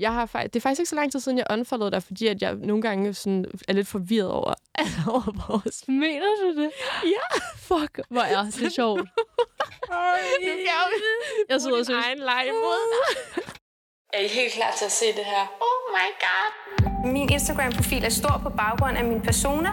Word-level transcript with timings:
Jeg 0.00 0.12
har 0.14 0.26
fakt- 0.26 0.54
det 0.54 0.56
er 0.56 0.60
faktisk 0.60 0.80
ikke 0.80 0.88
så 0.88 0.96
lang 0.96 1.12
tid 1.12 1.20
siden, 1.20 1.38
jeg 1.38 1.46
unfollowede 1.50 1.92
dig, 1.92 2.02
fordi 2.02 2.26
at 2.26 2.42
jeg 2.42 2.54
nogle 2.54 2.82
gange 2.82 3.14
sådan 3.14 3.44
er 3.68 3.72
lidt 3.72 3.88
forvirret 3.88 4.30
over, 4.30 4.54
over 5.14 5.32
vores... 5.48 5.84
Mener 5.88 6.26
du 6.42 6.62
det? 6.62 6.70
Ja. 7.04 7.38
Fuck, 7.56 8.00
hvor 8.10 8.20
er 8.20 8.42
det 8.44 8.72
sjovt. 8.72 9.00
Jo 9.90 9.96
Jeg 11.48 11.60
sidder 11.60 11.78
og 11.78 11.84
synes, 11.84 12.04
egen 12.06 12.18
leg 12.18 12.44
imod. 12.48 12.82
Er 14.12 14.20
I 14.20 14.26
helt 14.28 14.52
klar 14.52 14.72
til 14.78 14.84
at 14.84 14.92
se 14.92 15.06
det 15.06 15.24
her? 15.24 15.42
Oh 15.60 15.78
my 15.96 16.08
god. 16.26 17.10
Min 17.12 17.32
Instagram-profil 17.32 18.04
er 18.04 18.08
stor 18.08 18.40
på 18.42 18.50
baggrund 18.56 18.96
af 18.98 19.04
min 19.04 19.20
persona. 19.20 19.70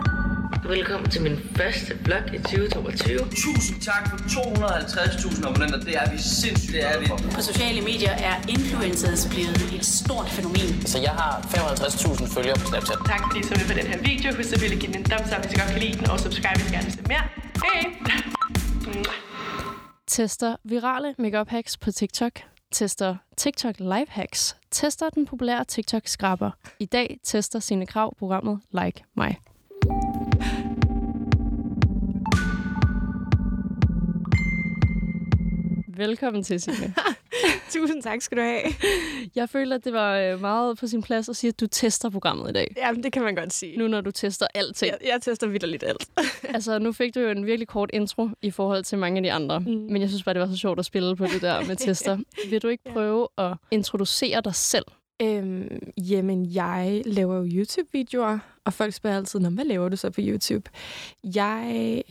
Velkommen 0.75 1.09
til 1.09 1.21
min 1.21 1.37
første 1.57 1.91
vlog 2.05 2.23
i 2.35 2.37
2022. 2.37 3.19
Tusind 3.45 3.77
tak 3.89 4.03
for 4.09 4.17
250.000 4.17 5.47
abonnenter. 5.47 5.79
Det 5.79 5.95
er 6.01 6.11
vi 6.11 6.17
sindssygt, 6.17 6.73
det 6.73 6.83
er 6.91 6.99
vi. 6.99 7.05
På 7.35 7.41
sociale 7.41 7.81
medier 7.81 8.13
er 8.29 8.35
influencers 8.55 9.21
blevet 9.33 9.61
et 9.77 9.85
stort 9.85 10.29
fænomen. 10.37 10.69
Så 10.91 10.97
jeg 11.07 11.13
har 11.21 11.33
55.000 11.41 12.33
følgere 12.35 12.55
på 12.61 12.65
Snapchat. 12.69 12.99
Tak 13.11 13.21
fordi 13.25 13.39
I 13.39 13.43
så 13.49 13.53
med 13.59 13.65
på 13.71 13.75
den 13.79 13.87
her 13.91 13.99
video. 14.09 14.27
Husk 14.37 14.53
at 14.53 14.79
give 14.81 14.91
den 14.93 14.99
en 15.01 15.03
thumbs 15.11 15.31
up, 15.33 15.41
hvis 15.43 15.53
I 15.53 15.57
godt 15.61 15.71
kan 15.73 15.81
lide 15.85 15.95
den, 15.99 16.05
og 16.11 16.19
subscribe, 16.25 16.57
hvis 16.59 16.69
I 16.69 16.73
gerne 16.75 16.87
vil 16.89 16.93
se 16.99 17.03
mere. 17.13 17.25
Hej! 17.65 17.81
tester 20.07 20.55
virale 20.63 21.15
makeup 21.17 21.49
hacks 21.49 21.77
på 21.77 21.91
TikTok. 21.91 22.33
Tester 22.71 23.15
TikTok 23.37 23.75
live 23.79 24.09
hacks. 24.19 24.57
Tester 24.71 25.09
den 25.09 25.25
populære 25.25 25.63
TikTok-skraber. 25.65 26.51
I 26.79 26.85
dag 26.85 27.19
tester 27.23 27.59
sine 27.59 27.85
krav 27.85 28.15
programmet 28.19 28.59
Like 28.71 29.03
mig. 29.15 29.37
Velkommen 35.97 36.43
til, 36.43 36.61
Signe. 36.61 36.93
Tusind 37.73 38.03
tak 38.03 38.21
skal 38.21 38.37
du 38.37 38.41
have. 38.41 38.61
Jeg 39.35 39.49
føler, 39.49 39.75
at 39.75 39.85
det 39.85 39.93
var 39.93 40.17
øh, 40.17 40.41
meget 40.41 40.77
på 40.77 40.87
sin 40.87 41.01
plads 41.01 41.29
at 41.29 41.35
sige, 41.35 41.49
at 41.49 41.59
du 41.59 41.67
tester 41.67 42.09
programmet 42.09 42.49
i 42.49 42.53
dag. 42.53 42.75
Jamen, 42.77 43.03
det 43.03 43.11
kan 43.13 43.21
man 43.21 43.35
godt 43.35 43.53
sige. 43.53 43.77
Nu 43.77 43.87
når 43.87 44.01
du 44.01 44.11
tester 44.11 44.47
alting. 44.55 44.91
Jeg, 44.91 45.09
jeg 45.13 45.21
tester 45.21 45.47
vidderligt 45.47 45.83
alt. 45.83 46.07
Altså, 46.53 46.79
nu 46.79 46.91
fik 46.91 47.15
du 47.15 47.19
jo 47.19 47.29
en 47.29 47.45
virkelig 47.45 47.67
kort 47.67 47.89
intro 47.93 48.29
i 48.41 48.51
forhold 48.51 48.83
til 48.83 48.97
mange 48.97 49.17
af 49.17 49.23
de 49.23 49.31
andre. 49.31 49.59
Mm. 49.59 49.65
Men 49.65 50.01
jeg 50.01 50.09
synes 50.09 50.23
bare, 50.23 50.33
det 50.33 50.41
var 50.41 50.47
så 50.47 50.57
sjovt 50.57 50.79
at 50.79 50.85
spille 50.85 51.15
på 51.15 51.25
det 51.25 51.41
der 51.41 51.61
med 51.67 51.75
tester. 51.75 52.17
Vil 52.49 52.61
du 52.61 52.67
ikke 52.67 52.83
prøve 52.93 53.27
at 53.37 53.53
introducere 53.71 54.41
dig 54.41 54.55
selv? 54.55 54.85
Øhm, 55.21 55.79
jamen, 55.97 56.53
jeg 56.53 57.01
laver 57.05 57.35
jo 57.35 57.43
YouTube-videoer, 57.43 58.39
og 58.65 58.73
folk 58.73 58.93
spørger 58.93 59.17
altid, 59.17 59.39
hvad 59.39 59.65
laver 59.65 59.89
du 59.89 59.95
så 59.95 60.09
på 60.09 60.21
YouTube? 60.23 60.69
Jeg 61.23 62.03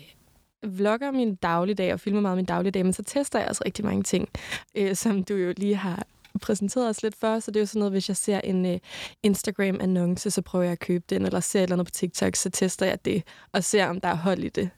vlogger 0.63 1.11
min 1.11 1.35
dagligdag 1.35 1.93
og 1.93 2.01
filmer 2.01 2.21
meget 2.21 2.37
min 2.37 2.45
dagligdag, 2.45 2.85
men 2.85 2.93
så 2.93 3.03
tester 3.03 3.39
jeg 3.39 3.49
også 3.49 3.63
rigtig 3.67 3.85
mange 3.85 4.03
ting, 4.03 4.29
øh, 4.75 4.95
som 4.95 5.25
du 5.25 5.35
jo 5.35 5.55
lige 5.57 5.77
har 5.77 6.07
præsenteret 6.41 6.89
os 6.89 7.03
lidt 7.03 7.17
for. 7.17 7.41
Så 7.41 7.51
det 7.51 7.57
er 7.57 7.61
jo 7.61 7.67
sådan 7.67 7.79
noget, 7.79 7.93
hvis 7.93 8.09
jeg 8.09 8.17
ser 8.17 8.41
en 8.41 8.67
øh, 8.67 8.79
Instagram-annonce, 9.23 10.31
så 10.31 10.43
prøver 10.43 10.65
jeg 10.65 10.73
at 10.73 10.79
købe 10.79 11.05
den, 11.11 11.27
eller 11.27 11.41
ser 11.41 11.61
et 11.61 11.63
eller 11.63 11.75
andet 11.75 11.87
på 11.87 11.91
TikTok, 11.91 12.37
så 12.37 12.51
tester 12.51 12.87
jeg 12.87 13.05
det, 13.05 13.23
og 13.53 13.65
ser, 13.65 13.87
om 13.87 14.01
der 14.01 14.09
er 14.09 14.17
hold 14.17 14.39
i 14.45 14.49
det. 14.49 14.71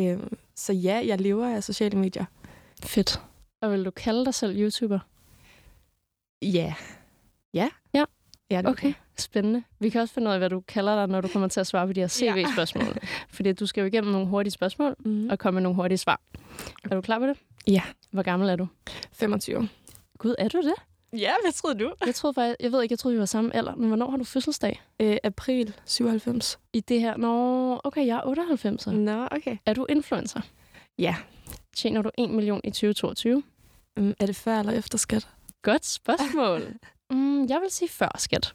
Øh, 0.00 0.18
så 0.56 0.72
ja, 0.72 1.02
jeg 1.06 1.20
lever 1.20 1.56
af 1.56 1.64
sociale 1.64 1.98
medier. 1.98 2.24
Fedt. 2.82 3.20
Og 3.62 3.72
vil 3.72 3.84
du 3.84 3.90
kalde 3.90 4.24
dig 4.24 4.34
selv 4.34 4.60
YouTuber? 4.60 4.98
Ja. 6.42 6.74
Ja. 7.54 7.70
Ja. 7.94 8.04
Ja, 8.50 8.58
det 8.62 8.66
Okay, 8.66 8.92
spændende. 9.20 9.62
Vi 9.80 9.90
kan 9.90 10.00
også 10.00 10.14
finde 10.14 10.28
ud 10.28 10.32
af, 10.32 10.38
hvad 10.40 10.50
du 10.50 10.60
kalder 10.60 10.96
dig, 10.96 11.06
når 11.08 11.20
du 11.20 11.28
kommer 11.28 11.48
til 11.48 11.60
at 11.60 11.66
svare 11.66 11.86
på 11.86 11.92
de 11.92 12.00
her 12.00 12.08
CV-spørgsmål. 12.08 12.96
Fordi 13.34 13.52
du 13.52 13.66
skal 13.66 13.80
jo 13.80 13.86
igennem 13.86 14.12
nogle 14.12 14.26
hurtige 14.26 14.50
spørgsmål 14.52 14.94
Mm. 15.04 15.28
og 15.30 15.38
komme 15.38 15.54
med 15.56 15.62
nogle 15.62 15.76
hurtige 15.76 15.98
svar. 15.98 16.20
Er 16.84 16.94
du 16.94 17.00
klar 17.00 17.18
på 17.18 17.26
det? 17.26 17.36
Ja. 17.68 17.82
Hvor 18.10 18.22
gammel 18.22 18.48
er 18.48 18.56
du? 18.56 18.66
25. 19.12 19.68
Gud, 20.18 20.34
er 20.38 20.48
du 20.48 20.58
det? 20.62 20.74
Ja, 21.20 21.32
hvad 21.44 21.52
troede 21.52 21.78
du? 21.78 21.92
Jeg 22.06 22.14
troede 22.14 22.34
faktisk, 22.34 22.56
jeg 22.60 22.72
ved 22.72 22.82
ikke, 22.82 22.92
jeg 22.92 22.98
troede, 22.98 23.14
vi 23.14 23.18
var 23.20 23.26
samme 23.26 23.56
alder, 23.56 23.74
men 23.74 23.86
hvornår 23.88 24.10
har 24.10 24.16
du 24.16 24.24
fødselsdag? 24.24 24.82
Øh, 25.00 25.16
april 25.24 25.74
97. 25.84 26.58
I 26.72 26.80
det 26.80 27.00
her? 27.00 27.16
Nå, 27.16 27.80
okay, 27.84 28.06
jeg 28.06 28.16
er 28.16 28.26
98. 28.26 28.86
Nå, 28.86 29.28
okay. 29.30 29.56
Er 29.66 29.72
du 29.74 29.86
influencer? 29.88 30.40
Ja. 30.98 31.16
Tjener 31.76 32.02
du 32.02 32.10
1 32.18 32.30
million 32.30 32.60
i 32.64 32.70
2022? 32.70 33.42
Um, 33.96 34.14
er 34.20 34.26
det 34.26 34.36
før 34.36 34.58
eller 34.60 34.72
efter 34.72 34.98
skat? 34.98 35.28
Godt 35.62 35.86
spørgsmål. 35.86 36.62
mm, 37.10 37.46
jeg 37.48 37.60
vil 37.60 37.70
sige 37.70 37.88
før, 37.88 38.08
skat. 38.18 38.52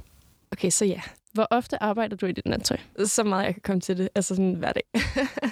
Okay, 0.51 0.69
så 0.69 0.85
ja. 0.85 1.01
Hvor 1.33 1.47
ofte 1.51 1.83
arbejder 1.83 2.15
du 2.15 2.25
i 2.25 2.31
dit 2.31 2.45
nattøj? 2.45 2.77
Så 3.05 3.23
meget, 3.23 3.45
jeg 3.45 3.53
kan 3.53 3.61
komme 3.61 3.81
til 3.81 3.97
det. 3.97 4.09
Altså 4.15 4.35
sådan 4.35 4.53
hver 4.53 4.71
dag. 4.73 4.83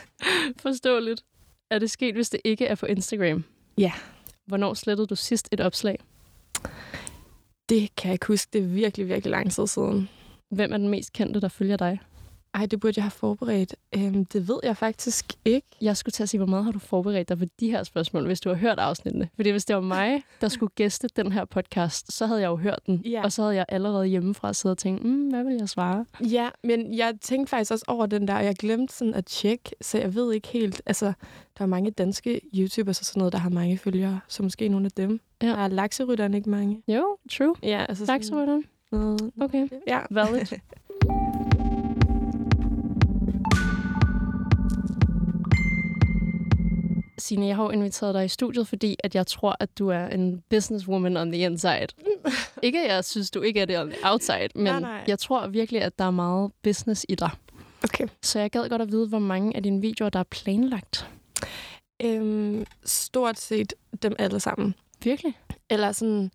Forståeligt. 0.64 1.24
Er 1.72 1.80
det 1.80 1.92
sket, 1.92 2.16
hvis 2.16 2.30
det 2.30 2.42
ikke 2.44 2.66
er 2.66 2.76
på 2.76 2.86
Instagram? 2.86 3.44
Ja. 3.78 3.92
Hvornår 4.46 4.74
slettede 4.74 5.08
du 5.08 5.16
sidst 5.16 5.50
et 5.52 5.62
opslag? 5.62 6.00
Det 7.70 7.96
kan 7.96 8.08
jeg 8.10 8.14
ikke 8.14 8.28
huske. 8.28 8.50
Det 8.54 8.62
er 8.62 8.66
virkelig, 8.66 9.08
virkelig 9.08 9.32
lang 9.32 9.52
tid 9.52 9.68
siden. 9.68 10.10
Hvem 10.52 10.74
er 10.74 10.78
den 10.78 10.90
mest 10.90 11.14
kendte, 11.14 11.42
der 11.42 11.48
følger 11.48 11.78
dig? 11.78 12.00
Ej, 12.54 12.66
det 12.66 12.80
burde 12.80 12.94
jeg 12.98 13.04
have 13.04 13.12
forberedt. 13.12 13.76
Øhm, 13.96 14.26
det 14.26 14.48
ved 14.48 14.60
jeg 14.64 14.78
faktisk 14.78 15.26
ikke. 15.46 15.68
Jeg 15.82 15.98
skulle 15.98 16.14
til 16.14 16.24
at 16.24 16.30
sige, 16.30 16.38
hvor 16.40 16.48
meget 16.48 16.66
har 16.66 16.72
du 16.72 16.80
forberedt 16.80 17.30
dig 17.30 17.38
på 17.38 17.46
de 17.60 17.72
her 17.72 17.84
spørgsmål, 17.84 18.26
hvis 18.26 18.42
du 18.42 18.50
har 18.50 18.56
hørt 18.56 18.80
afsnittene? 18.80 19.30
Fordi 19.36 19.50
hvis 19.50 19.66
det 19.66 19.76
var 19.76 19.82
mig, 19.82 20.24
der 20.42 20.48
skulle 20.56 20.72
gæste 20.76 21.08
den 21.16 21.32
her 21.32 21.46
podcast, 21.46 22.14
så 22.14 22.26
havde 22.26 22.42
jeg 22.42 22.48
jo 22.48 22.56
hørt 22.56 22.80
den. 22.88 23.02
Ja. 23.06 23.24
Og 23.24 23.32
så 23.32 23.42
havde 23.42 23.56
jeg 23.56 23.66
allerede 23.70 24.06
hjemmefra 24.06 24.54
siddet 24.54 24.72
og 24.76 24.78
tænkt, 24.78 25.04
mm, 25.04 25.30
hvad 25.30 25.44
vil 25.44 25.56
jeg 25.60 25.70
svare? 25.70 26.06
Ja, 26.22 26.50
men 26.64 26.94
jeg 26.94 27.14
tænkte 27.22 27.50
faktisk 27.50 27.72
også 27.72 27.86
over 27.88 28.06
den 28.06 28.28
der, 28.28 28.36
og 28.36 28.46
jeg 28.46 28.56
glemte 28.56 28.94
sådan 28.94 29.14
at 29.14 29.26
tjekke, 29.26 29.72
så 29.82 29.98
jeg 29.98 30.16
ved 30.16 30.34
ikke 30.34 30.48
helt. 30.48 30.82
Altså, 30.86 31.06
der 31.58 31.64
er 31.64 31.66
mange 31.66 31.92
danske 31.92 32.42
YouTubers 32.58 33.00
og 33.00 33.06
sådan 33.06 33.20
noget, 33.20 33.34
der 33.34 33.40
har 33.40 33.50
mange 33.50 33.78
følgere, 33.78 34.20
så 34.28 34.44
måske 34.44 34.68
nogle 34.70 34.86
af 34.86 34.92
dem. 34.92 35.20
Ja. 35.42 35.48
Der 35.48 35.56
er 35.56 35.68
lakserytteren 35.68 36.34
ikke 36.34 36.50
mange. 36.50 36.82
Jo, 36.88 37.18
true. 37.32 37.56
Ja, 37.64 37.86
altså 37.90 38.06
sådan 38.06 38.16
noget. 38.92 39.32
Okay, 39.42 39.68
Ja. 39.88 40.00
valid. 40.12 40.46
Signe, 47.30 47.46
jeg 47.46 47.56
har 47.56 47.64
jo 47.64 47.70
inviteret 47.70 48.16
dig 48.16 48.26
i 48.26 48.28
studiet, 48.28 48.68
fordi 48.68 48.96
at 49.04 49.16
jeg 49.16 49.28
tror, 49.28 49.56
at 49.60 49.80
du 49.80 49.88
er 49.88 50.08
en 50.08 50.44
businesswoman 50.50 51.18
on 51.18 51.32
the 51.32 51.42
inside. 51.42 51.88
ikke, 52.64 52.80
at 52.84 52.94
jeg 52.94 53.06
synes, 53.06 53.32
du 53.32 53.42
ikke 53.42 53.60
er 53.60 53.66
det 53.66 53.80
on 53.80 53.90
the 53.90 53.98
outside, 54.04 54.50
men 54.56 54.64
Nej, 54.64 54.80
nej. 54.80 55.04
jeg 55.08 55.20
tror 55.20 55.48
virkelig, 55.48 55.82
at 55.82 56.00
der 56.00 56.06
er 56.06 56.12
meget 56.12 56.52
business 56.64 57.06
i 57.10 57.16
dig. 57.16 57.30
Okay. 57.84 58.08
Så 58.22 58.40
jeg 58.40 58.52
gad 58.52 58.70
godt 58.70 58.82
at 58.82 58.92
vide, 58.92 59.08
hvor 59.08 59.20
mange 59.20 59.56
af 59.56 59.64
dine 59.64 59.82
videoer, 59.82 60.10
der 60.10 60.20
er 60.20 60.24
planlagt. 60.24 61.10
Øhm, 62.04 62.66
stort 62.86 63.40
set 63.40 63.74
dem 64.04 64.16
alle 64.20 64.40
sammen. 64.40 64.76
Virkelig? 65.04 65.38
Eller 65.70 65.92
sådan, 65.92 66.32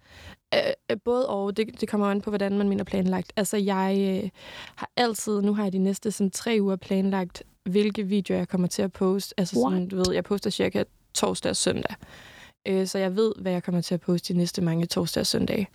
øh, 0.55 0.61
øh, 0.91 0.97
både 1.05 1.29
og, 1.29 1.57
det, 1.57 1.81
det 1.81 1.89
kommer 1.89 2.07
an 2.07 2.21
på, 2.21 2.31
hvordan 2.31 2.59
man 2.59 2.69
mener 2.69 2.85
planlagt. 2.85 3.33
Altså, 3.37 3.57
jeg 3.57 4.21
øh, 4.25 4.31
har 4.77 4.91
altid, 4.97 5.43
nu 5.43 5.55
har 5.55 5.63
jeg 5.63 5.73
de 5.73 5.79
næste 5.79 6.11
sådan, 6.11 6.31
tre 6.31 6.59
uger 6.61 6.77
planlagt, 6.77 7.43
hvilke 7.65 8.03
videoer 8.03 8.39
jeg 8.39 8.49
kommer 8.49 8.69
til 8.69 8.83
at 8.83 8.93
poste. 8.93 9.35
Altså, 9.37 9.55
sådan, 9.55 9.79
What? 9.79 9.91
du 9.91 9.97
ved, 9.97 10.13
jeg 10.13 10.25
poster 10.25 10.51
cirka 10.51 10.85
torsdag 11.15 11.51
og 11.51 11.57
søndag. 11.57 11.95
Øh, 12.69 12.87
så 12.87 12.99
jeg 12.99 13.17
ved, 13.17 13.33
hvad 13.41 13.53
jeg 13.53 13.63
kommer 13.63 13.81
til 13.81 13.95
at 13.95 14.01
poste 14.01 14.33
de 14.33 14.39
næste 14.39 14.63
mange 14.63 14.87
torsdag 14.87 15.21
og 15.21 15.27
søndage. 15.27 15.69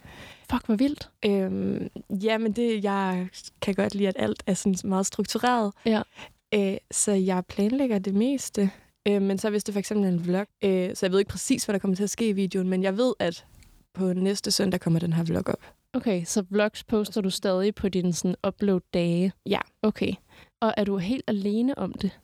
Fuck, 0.52 0.66
hvor 0.66 0.76
vildt. 0.76 1.10
Øhm, 1.26 1.90
ja, 2.10 2.38
men 2.38 2.52
det, 2.52 2.84
jeg 2.84 3.28
kan 3.62 3.76
godt 3.76 3.96
lide, 3.96 4.08
at 4.08 4.16
alt 4.20 4.44
er 4.48 4.54
sådan 4.54 4.76
meget 4.84 5.06
struktureret. 5.06 5.74
Ja. 5.86 6.02
Øh, 6.54 6.78
så 6.92 7.12
jeg 7.12 7.46
planlægger 7.46 8.00
det 8.00 8.14
meste. 8.14 8.72
Øh, 9.08 9.22
men 9.22 9.38
så 9.38 9.50
hvis 9.50 9.64
det 9.64 9.74
for 9.74 9.80
eksempel 9.80 10.06
er 10.06 10.10
en 10.10 10.26
vlog, 10.26 10.46
øh, 10.64 10.96
så 10.96 11.06
jeg 11.06 11.12
ved 11.12 11.20
ikke 11.20 11.30
præcis, 11.30 11.66
hvad 11.66 11.74
der 11.74 11.80
kommer 11.80 11.96
til 11.96 12.04
at 12.04 12.10
ske 12.10 12.30
i 12.30 12.34
videoen, 12.34 12.70
men 12.70 12.84
jeg 12.84 12.98
ved, 12.98 13.14
at 13.20 13.46
på 13.94 14.14
næste 14.14 14.52
søndag 14.52 14.80
kommer 14.80 15.00
den 15.00 15.14
her 15.14 15.24
vlog 15.24 15.44
op. 15.48 15.62
Okay, 15.94 16.24
så 16.26 16.44
vlogs 16.50 16.84
poster 16.84 17.22
du 17.22 17.30
stadig 17.30 17.76
på 17.76 17.90
dine 17.90 18.14
sådan, 18.14 18.36
upload-dage? 18.48 19.32
Ja. 19.46 19.60
Okay. 19.82 20.14
Og 20.62 20.74
er 20.78 20.84
du 20.84 20.98
helt 20.98 21.24
alene 21.28 21.78
om 21.78 21.94
det? 21.94 22.20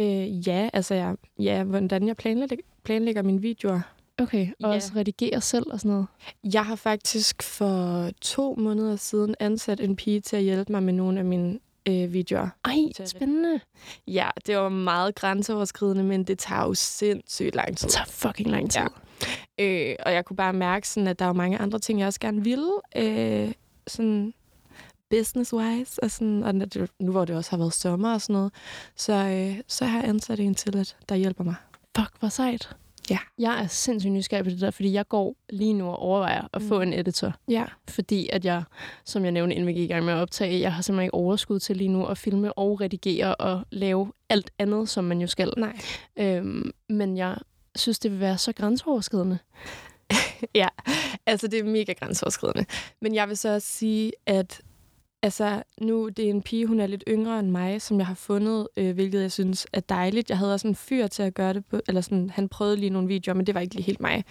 Øh, 0.00 0.48
ja, 0.48 0.68
altså 0.72 0.94
jeg, 0.94 1.16
ja, 1.38 1.62
hvordan 1.64 2.06
jeg 2.08 2.16
planlægger, 2.16 2.56
planlægger 2.84 3.22
mine 3.22 3.40
videoer. 3.40 3.80
Okay, 4.18 4.48
og 4.62 4.70
Ja. 4.70 4.74
også 4.74 4.92
redigerer 4.96 5.40
selv 5.40 5.66
og 5.72 5.80
sådan 5.80 5.90
noget? 5.90 6.06
Jeg 6.52 6.66
har 6.66 6.76
faktisk 6.76 7.42
for 7.42 8.10
to 8.20 8.54
måneder 8.58 8.96
siden 8.96 9.34
ansat 9.40 9.80
en 9.80 9.96
pige 9.96 10.20
til 10.20 10.36
at 10.36 10.42
hjælpe 10.42 10.72
mig 10.72 10.82
med 10.82 10.92
nogle 10.92 11.18
af 11.18 11.24
mine 11.24 11.58
øh, 11.88 12.12
videoer. 12.12 12.48
Ej, 12.64 13.04
spændende. 13.06 13.60
Ja, 14.06 14.30
det 14.46 14.56
var 14.56 14.68
meget 14.68 15.14
grænseoverskridende, 15.14 16.04
men 16.04 16.24
det 16.24 16.38
tager 16.38 16.62
jo 16.64 16.74
sindssygt 16.74 17.54
lang 17.54 17.76
tid. 17.76 17.88
Det 17.88 17.94
tager 17.94 18.06
fucking 18.06 18.50
lang 18.50 18.70
tid. 18.70 18.80
Ja. 19.58 19.64
Øh, 19.64 19.96
og 20.06 20.12
jeg 20.12 20.24
kunne 20.24 20.36
bare 20.36 20.52
mærke, 20.52 20.88
sådan, 20.88 21.06
at 21.06 21.18
der 21.18 21.24
er 21.24 21.28
jo 21.28 21.32
mange 21.32 21.58
andre 21.58 21.78
ting, 21.78 21.98
jeg 21.98 22.06
også 22.06 22.20
gerne 22.20 22.44
ville. 22.44 22.70
Øh, 22.96 23.52
sådan 23.86 24.34
business-wise. 25.14 25.98
Og, 26.02 26.10
sådan, 26.10 26.42
og 26.42 26.54
nu 27.00 27.12
hvor 27.12 27.24
det 27.24 27.36
også 27.36 27.50
har 27.50 27.58
været 27.58 27.72
sommer 27.74 28.12
og 28.14 28.20
sådan 28.20 28.34
noget, 28.34 28.52
så, 28.96 29.12
øh, 29.12 29.60
så 29.66 29.84
har 29.84 30.00
jeg 30.00 30.08
ansat 30.08 30.40
en 30.40 30.54
til, 30.54 30.76
at 30.76 30.96
der 31.08 31.14
hjælper 31.14 31.44
mig. 31.44 31.54
Fuck, 31.96 32.10
hvor 32.20 32.28
sejt. 32.28 32.76
Ja. 33.10 33.18
Jeg 33.38 33.62
er 33.62 33.66
sindssygt 33.66 34.12
nysgerrig 34.12 34.44
på 34.44 34.50
det 34.50 34.60
der, 34.60 34.70
fordi 34.70 34.92
jeg 34.92 35.08
går 35.08 35.36
lige 35.50 35.72
nu 35.72 35.86
og 35.88 35.98
overvejer 35.98 36.48
at 36.52 36.62
Mm. 36.62 36.68
få 36.68 36.80
en 36.80 36.92
editor. 36.92 37.32
Ja. 37.48 37.64
Fordi 37.88 38.28
at 38.32 38.44
jeg, 38.44 38.62
som 39.04 39.24
jeg 39.24 39.32
nævnte, 39.32 39.54
inden 39.54 39.66
vi 39.66 39.72
gik 39.72 39.90
i 39.90 39.92
gang 39.92 40.04
med 40.04 40.12
at 40.12 40.18
optage, 40.18 40.60
jeg 40.60 40.74
har 40.74 40.82
simpelthen 40.82 41.04
ikke 41.04 41.14
overskud 41.14 41.60
til 41.60 41.76
lige 41.76 41.88
nu 41.88 42.06
at 42.06 42.18
filme 42.18 42.52
og 42.52 42.80
redigere 42.80 43.34
og 43.34 43.62
lave 43.70 44.12
alt 44.28 44.50
andet, 44.58 44.88
som 44.88 45.04
man 45.04 45.20
jo 45.20 45.26
skal. 45.26 45.52
Nej. 45.56 45.78
Øhm, 46.16 46.70
men 46.88 47.16
jeg 47.16 47.36
synes, 47.76 47.98
det 47.98 48.10
vil 48.10 48.20
være 48.20 48.38
så 48.38 48.52
grænseoverskridende. 48.52 49.38
ja, 50.54 50.68
altså 51.26 51.48
det 51.48 51.58
er 51.58 51.64
mega 51.64 51.92
grænseoverskridende. 51.92 52.64
Men 53.02 53.14
jeg 53.14 53.28
vil 53.28 53.36
så 53.36 53.54
også 53.54 53.68
sige, 53.68 54.12
at 54.26 54.60
altså, 55.22 55.62
nu 55.80 56.08
det 56.08 56.24
er 56.24 56.30
en 56.30 56.42
pige, 56.42 56.66
hun 56.66 56.80
er 56.80 56.86
lidt 56.86 57.04
yngre 57.08 57.38
end 57.38 57.50
mig, 57.50 57.82
som 57.82 57.98
jeg 57.98 58.06
har 58.06 58.14
fundet, 58.14 58.68
øh, 58.76 58.94
hvilket 58.94 59.22
jeg 59.22 59.32
synes 59.32 59.66
er 59.72 59.80
dejligt. 59.80 60.30
Jeg 60.30 60.38
havde 60.38 60.54
også 60.54 60.68
en 60.68 60.74
fyr 60.74 61.06
til 61.06 61.22
at 61.22 61.34
gøre 61.34 61.54
det 61.54 61.66
på, 61.66 61.80
eller 61.88 62.00
sådan, 62.00 62.30
han 62.30 62.48
prøvede 62.48 62.76
lige 62.76 62.90
nogle 62.90 63.08
videoer, 63.08 63.34
men 63.34 63.46
det 63.46 63.54
var 63.54 63.60
ikke 63.60 63.74
lige 63.74 63.84
helt 63.84 64.00
mig. 64.00 64.24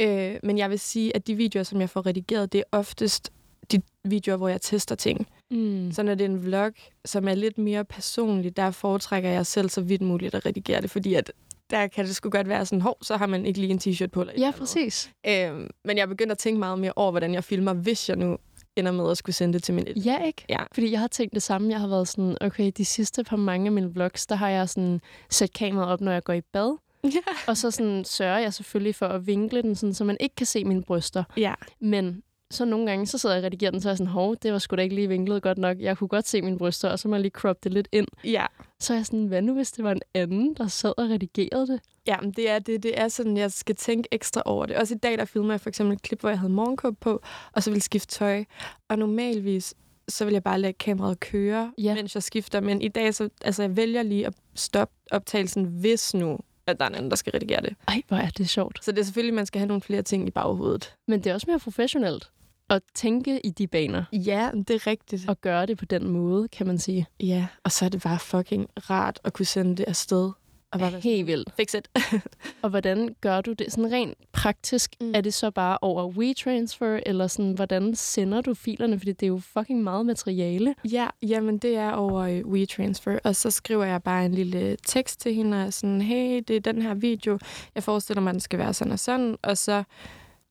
Øh, 0.00 0.36
men 0.42 0.58
jeg 0.58 0.70
vil 0.70 0.78
sige, 0.78 1.16
at 1.16 1.26
de 1.26 1.34
videoer, 1.34 1.62
som 1.64 1.80
jeg 1.80 1.90
får 1.90 2.06
redigeret, 2.06 2.52
det 2.52 2.58
er 2.58 2.64
oftest 2.72 3.32
de 3.72 3.82
videoer, 4.04 4.36
hvor 4.36 4.48
jeg 4.48 4.60
tester 4.60 4.94
ting. 4.94 5.26
Mm. 5.50 5.92
Så 5.92 6.02
når 6.02 6.14
det 6.14 6.24
er 6.24 6.28
en 6.28 6.44
vlog, 6.44 6.72
som 7.04 7.28
er 7.28 7.34
lidt 7.34 7.58
mere 7.58 7.84
personlig, 7.84 8.56
der 8.56 8.70
foretrækker 8.70 9.30
jeg 9.30 9.46
selv 9.46 9.68
så 9.68 9.80
vidt 9.80 10.02
muligt 10.02 10.34
at 10.34 10.46
redigere 10.46 10.80
det, 10.80 10.90
fordi 10.90 11.14
at 11.14 11.32
der 11.70 11.86
kan 11.86 12.04
det 12.04 12.16
sgu 12.16 12.30
godt 12.30 12.48
være 12.48 12.66
sådan, 12.66 12.80
hov, 12.80 12.96
så 13.02 13.16
har 13.16 13.26
man 13.26 13.46
ikke 13.46 13.60
lige 13.60 13.70
en 13.70 13.78
t-shirt 13.78 14.06
på. 14.06 14.20
Eller 14.20 14.34
Ja, 14.38 14.50
præcis. 14.58 15.10
Øhm, 15.26 15.70
men 15.84 15.96
jeg 15.96 16.02
er 16.02 16.06
begyndt 16.06 16.32
at 16.32 16.38
tænke 16.38 16.58
meget 16.58 16.78
mere 16.78 16.92
over, 16.96 17.10
hvordan 17.10 17.34
jeg 17.34 17.44
filmer, 17.44 17.72
hvis 17.72 18.08
jeg 18.08 18.16
nu 18.16 18.38
ender 18.76 18.92
med 18.92 19.10
at 19.10 19.16
skulle 19.18 19.34
sende 19.34 19.54
det 19.54 19.62
til 19.62 19.74
min 19.74 19.86
editor. 19.88 20.12
Ja, 20.12 20.24
ikke? 20.24 20.44
Ja. 20.48 20.58
Fordi 20.74 20.90
jeg 20.90 21.00
har 21.00 21.06
tænkt 21.08 21.34
det 21.34 21.42
samme. 21.42 21.70
Jeg 21.70 21.80
har 21.80 21.88
været 21.88 22.08
sådan, 22.08 22.36
okay, 22.40 22.72
de 22.76 22.84
sidste 22.84 23.24
par 23.24 23.36
mange 23.36 23.66
af 23.66 23.72
mine 23.72 23.92
vlogs, 23.92 24.26
der 24.26 24.34
har 24.34 24.48
jeg 24.48 24.68
sådan 24.68 25.00
sat 25.30 25.52
kameraet 25.52 25.92
op, 25.92 26.00
når 26.00 26.12
jeg 26.12 26.24
går 26.24 26.32
i 26.32 26.40
bad. 26.40 26.76
Ja. 27.04 27.08
Og 27.46 27.56
så 27.56 27.70
sådan 27.70 28.04
sørger 28.04 28.38
jeg 28.38 28.54
selvfølgelig 28.54 28.94
for 28.94 29.06
at 29.06 29.26
vinkle 29.26 29.62
den, 29.62 29.74
sådan, 29.74 29.94
så 29.94 30.04
man 30.04 30.16
ikke 30.20 30.34
kan 30.34 30.46
se 30.46 30.64
mine 30.64 30.82
bryster. 30.82 31.24
Ja. 31.36 31.54
Men 31.80 32.22
så 32.50 32.64
nogle 32.64 32.86
gange, 32.86 33.06
så 33.06 33.18
sidder 33.18 33.34
jeg 33.34 33.42
og 33.42 33.46
redigerer 33.46 33.70
den, 33.70 33.80
så 33.80 33.88
er 33.88 33.90
jeg 33.90 33.98
sådan, 33.98 34.12
hov, 34.12 34.36
det 34.36 34.52
var 34.52 34.58
sgu 34.58 34.76
da 34.76 34.82
ikke 34.82 34.94
lige 34.94 35.08
vinklet 35.08 35.42
godt 35.42 35.58
nok. 35.58 35.80
Jeg 35.80 35.98
kunne 35.98 36.08
godt 36.08 36.28
se 36.28 36.42
mine 36.42 36.58
bryster, 36.58 36.88
og 36.88 36.98
så 36.98 37.08
må 37.08 37.14
jeg 37.14 37.20
lige 37.22 37.30
crop 37.32 37.64
det 37.64 37.72
lidt 37.72 37.88
ind. 37.92 38.06
Ja. 38.24 38.46
Så 38.80 38.92
er 38.92 38.96
jeg 38.96 39.06
sådan, 39.06 39.26
hvad 39.26 39.42
nu, 39.42 39.54
hvis 39.54 39.72
det 39.72 39.84
var 39.84 39.92
en 39.92 40.00
anden, 40.14 40.54
der 40.54 40.66
sad 40.66 40.92
og 40.96 41.10
redigerede 41.10 41.66
det? 41.66 41.80
Ja, 42.06 42.20
men 42.20 42.30
det 42.32 42.50
er, 42.50 42.58
det, 42.58 42.82
det 42.82 43.00
er 43.00 43.08
sådan, 43.08 43.36
jeg 43.36 43.52
skal 43.52 43.76
tænke 43.76 44.08
ekstra 44.12 44.42
over 44.44 44.66
det. 44.66 44.76
Også 44.76 44.94
i 44.94 44.98
dag, 44.98 45.18
der 45.18 45.24
filmer 45.24 45.52
jeg 45.52 45.60
for 45.60 45.68
eksempel 45.68 45.94
et 45.96 46.02
klip, 46.02 46.20
hvor 46.20 46.28
jeg 46.28 46.38
havde 46.38 46.52
morgenkåb 46.52 46.96
på, 47.00 47.22
og 47.52 47.62
så 47.62 47.70
ville 47.70 47.82
skifte 47.82 48.14
tøj. 48.18 48.44
Og 48.88 48.98
normalvis, 48.98 49.74
så 50.08 50.24
vil 50.24 50.32
jeg 50.32 50.42
bare 50.42 50.60
lade 50.60 50.72
kameraet 50.72 51.20
køre, 51.20 51.72
Ja. 51.78 51.94
mens 51.94 52.14
jeg 52.14 52.22
skifter. 52.22 52.60
Men 52.60 52.82
i 52.82 52.88
dag, 52.88 53.14
så 53.14 53.28
altså, 53.40 53.62
jeg 53.62 53.76
vælger 53.76 54.02
lige 54.02 54.26
at 54.26 54.34
stoppe 54.54 54.94
optagelsen, 55.10 55.64
hvis 55.64 56.14
nu, 56.14 56.38
at 56.66 56.78
der 56.78 56.84
er 56.84 56.88
en 56.88 56.94
anden, 56.94 57.10
der 57.10 57.16
skal 57.16 57.30
redigere 57.32 57.62
det. 57.62 57.74
Ej, 57.88 58.02
hvor 58.08 58.16
er 58.16 58.30
det 58.30 58.48
sjovt. 58.48 58.84
Så 58.84 58.92
det 58.92 58.98
er 58.98 59.02
selvfølgelig, 59.04 59.34
man 59.34 59.46
skal 59.46 59.58
have 59.58 59.68
nogle 59.68 59.80
flere 59.80 60.02
ting 60.02 60.26
i 60.28 60.30
baghovedet. 60.30 60.94
Men 61.08 61.20
det 61.24 61.30
er 61.30 61.34
også 61.34 61.46
mere 61.50 61.58
professionelt 61.58 62.30
at 62.70 62.82
tænke 62.94 63.46
i 63.46 63.50
de 63.50 63.66
baner 63.66 64.04
Ja, 64.12 64.50
det 64.54 64.70
er 64.70 64.86
rigtigt. 64.86 65.28
og 65.28 65.40
gøre 65.40 65.66
det 65.66 65.78
på 65.78 65.84
den 65.84 66.08
måde, 66.08 66.48
kan 66.48 66.66
man 66.66 66.78
sige. 66.78 67.06
Ja, 67.20 67.46
og 67.64 67.72
så 67.72 67.84
er 67.84 67.88
det 67.88 68.02
bare 68.02 68.18
fucking 68.18 68.66
rart 68.90 69.20
at 69.24 69.32
kunne 69.32 69.46
sende 69.46 69.76
det 69.76 69.84
afsted. 69.88 70.30
Og 70.74 70.80
sådan, 70.80 71.00
Helt 71.00 71.26
vildt. 71.26 71.48
fix 71.56 71.74
it. 71.74 71.88
Og 72.62 72.70
hvordan 72.70 73.16
gør 73.20 73.40
du 73.40 73.52
det? 73.52 73.66
Sådan 73.72 73.92
rent 73.92 74.18
praktisk, 74.32 74.94
Mm. 75.00 75.12
er 75.14 75.20
det 75.20 75.34
så 75.34 75.50
bare 75.50 75.78
over 75.82 76.06
WeTransfer, 76.08 77.00
eller 77.06 77.26
sådan, 77.26 77.52
hvordan 77.52 77.94
sender 77.94 78.40
du 78.40 78.54
filerne? 78.54 78.98
Fordi 78.98 79.12
det 79.12 79.22
er 79.22 79.28
jo 79.28 79.40
fucking 79.58 79.82
meget 79.82 80.06
materiale. 80.06 80.74
ja, 80.92 81.06
jamen 81.22 81.58
det 81.58 81.76
er 81.76 81.90
over 81.92 82.20
øh, 82.20 82.46
WeTransfer. 82.46 83.18
Og 83.24 83.36
så 83.36 83.50
skriver 83.50 83.84
jeg 83.84 84.02
bare 84.02 84.24
en 84.26 84.34
lille 84.34 84.76
tekst 84.86 85.20
til 85.20 85.34
hende, 85.34 85.64
og 85.66 85.72
sådan, 85.72 86.02
hey, 86.02 86.42
det 86.48 86.56
er 86.56 86.60
den 86.72 86.82
her 86.82 86.94
video. 86.94 87.38
Jeg 87.74 87.82
forestiller 87.82 88.20
mig, 88.20 88.30
at 88.30 88.34
den 88.34 88.40
skal 88.40 88.58
være 88.58 88.74
sådan 88.74 88.92
og 88.92 88.98
sådan. 88.98 89.36
Og 89.42 89.58
så 89.58 89.82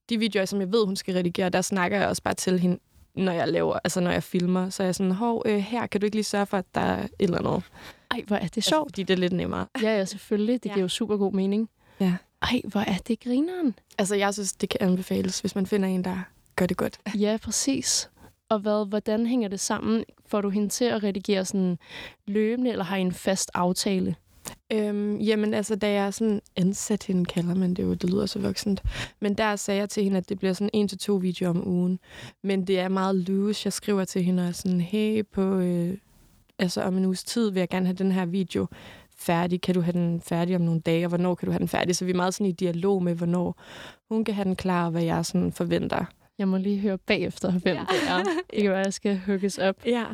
de 0.09 0.17
videoer, 0.17 0.45
som 0.45 0.59
jeg 0.59 0.71
ved, 0.71 0.85
hun 0.85 0.95
skal 0.95 1.13
redigere, 1.15 1.49
der 1.49 1.61
snakker 1.61 1.97
jeg 1.99 2.07
også 2.07 2.21
bare 2.23 2.33
til 2.33 2.59
hende, 2.59 2.79
når 3.15 3.31
jeg 3.31 3.47
laver, 3.47 3.79
altså 3.83 3.99
når 3.99 4.11
jeg 4.11 4.23
filmer. 4.23 4.69
Så 4.69 4.83
er 4.83 4.87
jeg 4.87 4.95
sådan, 4.95 5.11
hov, 5.11 5.43
øh, 5.45 5.57
her 5.57 5.87
kan 5.87 6.01
du 6.01 6.05
ikke 6.05 6.15
lige 6.17 6.23
sørge 6.23 6.45
for, 6.45 6.57
at 6.57 6.65
der 6.75 6.81
er 6.81 7.03
et 7.03 7.09
eller 7.19 7.37
andet. 7.37 7.63
Ej, 8.13 8.23
hvor 8.27 8.35
er 8.35 8.39
det 8.47 8.57
Altså, 8.57 8.69
sjovt. 8.69 8.91
fordi 8.91 9.03
det 9.03 9.13
er 9.13 9.17
lidt 9.17 9.33
nemmere. 9.33 9.65
Ja, 9.81 9.97
ja, 9.97 10.05
selvfølgelig. 10.05 10.63
Det 10.63 10.69
Ja. 10.69 10.73
giver 10.73 10.83
jo 10.83 10.87
super 10.89 11.17
god 11.17 11.33
mening. 11.33 11.69
Ja. 11.99 12.13
Ej, 12.41 12.61
hvor 12.67 12.79
er 12.79 12.97
det 13.07 13.19
grineren. 13.19 13.75
Altså, 13.97 14.15
jeg 14.15 14.33
synes, 14.33 14.53
det 14.53 14.69
kan 14.69 14.77
anbefales, 14.81 15.39
hvis 15.39 15.55
man 15.55 15.65
finder 15.65 15.89
en, 15.89 16.03
der 16.03 16.17
gør 16.55 16.65
det 16.65 16.77
godt. 16.77 16.97
Ja, 17.19 17.37
præcis. 17.43 18.09
Og 18.49 18.59
hvad, 18.59 18.87
hvordan 18.89 19.25
hænger 19.27 19.47
det 19.47 19.59
sammen? 19.59 20.03
Får 20.27 20.41
du 20.41 20.49
hende 20.49 20.69
til 20.69 20.85
at 20.85 21.03
redigere 21.03 21.45
sådan 21.45 21.77
løbende, 22.27 22.71
eller 22.71 22.83
har 22.85 22.97
I 22.97 23.01
en 23.01 23.11
fast 23.11 23.51
aftale? 23.53 24.15
Øhm, 24.73 25.17
jamen 25.17 25.53
altså, 25.53 25.75
da 25.75 25.91
jeg 25.91 26.13
sådan 26.13 26.41
ansat 26.55 27.03
hende, 27.03 27.25
kalder 27.25 27.55
man 27.55 27.73
det 27.73 27.83
jo, 27.83 27.93
det 27.93 28.09
lyder 28.09 28.25
så 28.25 28.39
voksent. 28.39 28.81
Men 29.19 29.33
der 29.33 29.55
sagde 29.55 29.79
jeg 29.79 29.89
til 29.89 30.03
hende, 30.03 30.17
at 30.17 30.29
det 30.29 30.39
bliver 30.39 30.53
sådan 30.53 30.69
en 30.73 30.87
til 30.87 30.97
to 30.97 31.15
videoer 31.15 31.49
om 31.49 31.67
ugen. 31.67 31.99
Men 32.43 32.67
det 32.67 32.79
er 32.79 32.87
meget 32.87 33.15
loose. 33.15 33.61
Jeg 33.65 33.73
skriver 33.73 34.05
til 34.05 34.23
hende 34.23 34.47
og 34.47 34.55
sådan, 34.55 34.81
hey, 34.81 35.25
på, 35.33 35.41
øh, 35.41 35.97
altså 36.59 36.81
om 36.81 36.97
en 36.97 37.05
uges 37.05 37.23
tid 37.23 37.51
vil 37.51 37.59
jeg 37.59 37.69
gerne 37.69 37.85
have 37.85 37.95
den 37.95 38.11
her 38.11 38.25
video 38.25 38.67
færdig. 39.17 39.61
Kan 39.61 39.75
du 39.75 39.81
have 39.81 39.93
den 39.93 40.21
færdig 40.21 40.55
om 40.55 40.61
nogle 40.61 40.81
dage, 40.81 41.05
og 41.05 41.09
hvornår 41.09 41.35
kan 41.35 41.45
du 41.45 41.51
have 41.51 41.59
den 41.59 41.67
færdig? 41.67 41.95
Så 41.95 42.05
vi 42.05 42.11
er 42.11 42.15
meget 42.15 42.33
sådan 42.33 42.47
i 42.47 42.51
dialog 42.51 43.03
med, 43.03 43.15
hvornår 43.15 43.61
hun 44.09 44.23
kan 44.23 44.35
have 44.35 44.45
den 44.45 44.55
klar, 44.55 44.85
og 44.85 44.91
hvad 44.91 45.03
jeg 45.03 45.25
sådan 45.25 45.51
forventer. 45.51 46.05
Jeg 46.37 46.47
må 46.47 46.57
lige 46.57 46.79
høre 46.79 46.97
bagefter, 46.97 47.51
hvem 47.51 47.75
ja. 47.75 47.81
det 47.81 48.09
er. 48.09 48.23
Være, 48.69 48.79
at 48.79 48.85
jeg 48.85 48.93
skal 48.93 49.21
hugges 49.25 49.57
op. 49.57 49.75
Ja. 49.85 50.05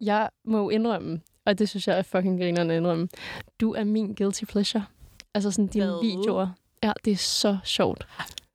Jeg 0.00 0.28
må 0.44 0.70
indrømme, 0.70 1.20
og 1.46 1.58
det 1.58 1.68
synes 1.68 1.88
jeg 1.88 1.98
er 1.98 2.02
fucking 2.02 2.40
grinerende 2.40 2.74
at 2.74 2.78
indrømme, 2.78 3.08
du 3.60 3.72
er 3.74 3.84
min 3.84 4.14
guilty 4.14 4.44
pleasure. 4.44 4.84
Altså 5.34 5.50
sådan 5.50 5.66
dine 5.66 5.84
Hvad? 5.84 6.00
videoer. 6.02 6.48
Ja, 6.82 6.92
det 7.04 7.12
er 7.12 7.16
så 7.16 7.58
sjovt. 7.64 8.06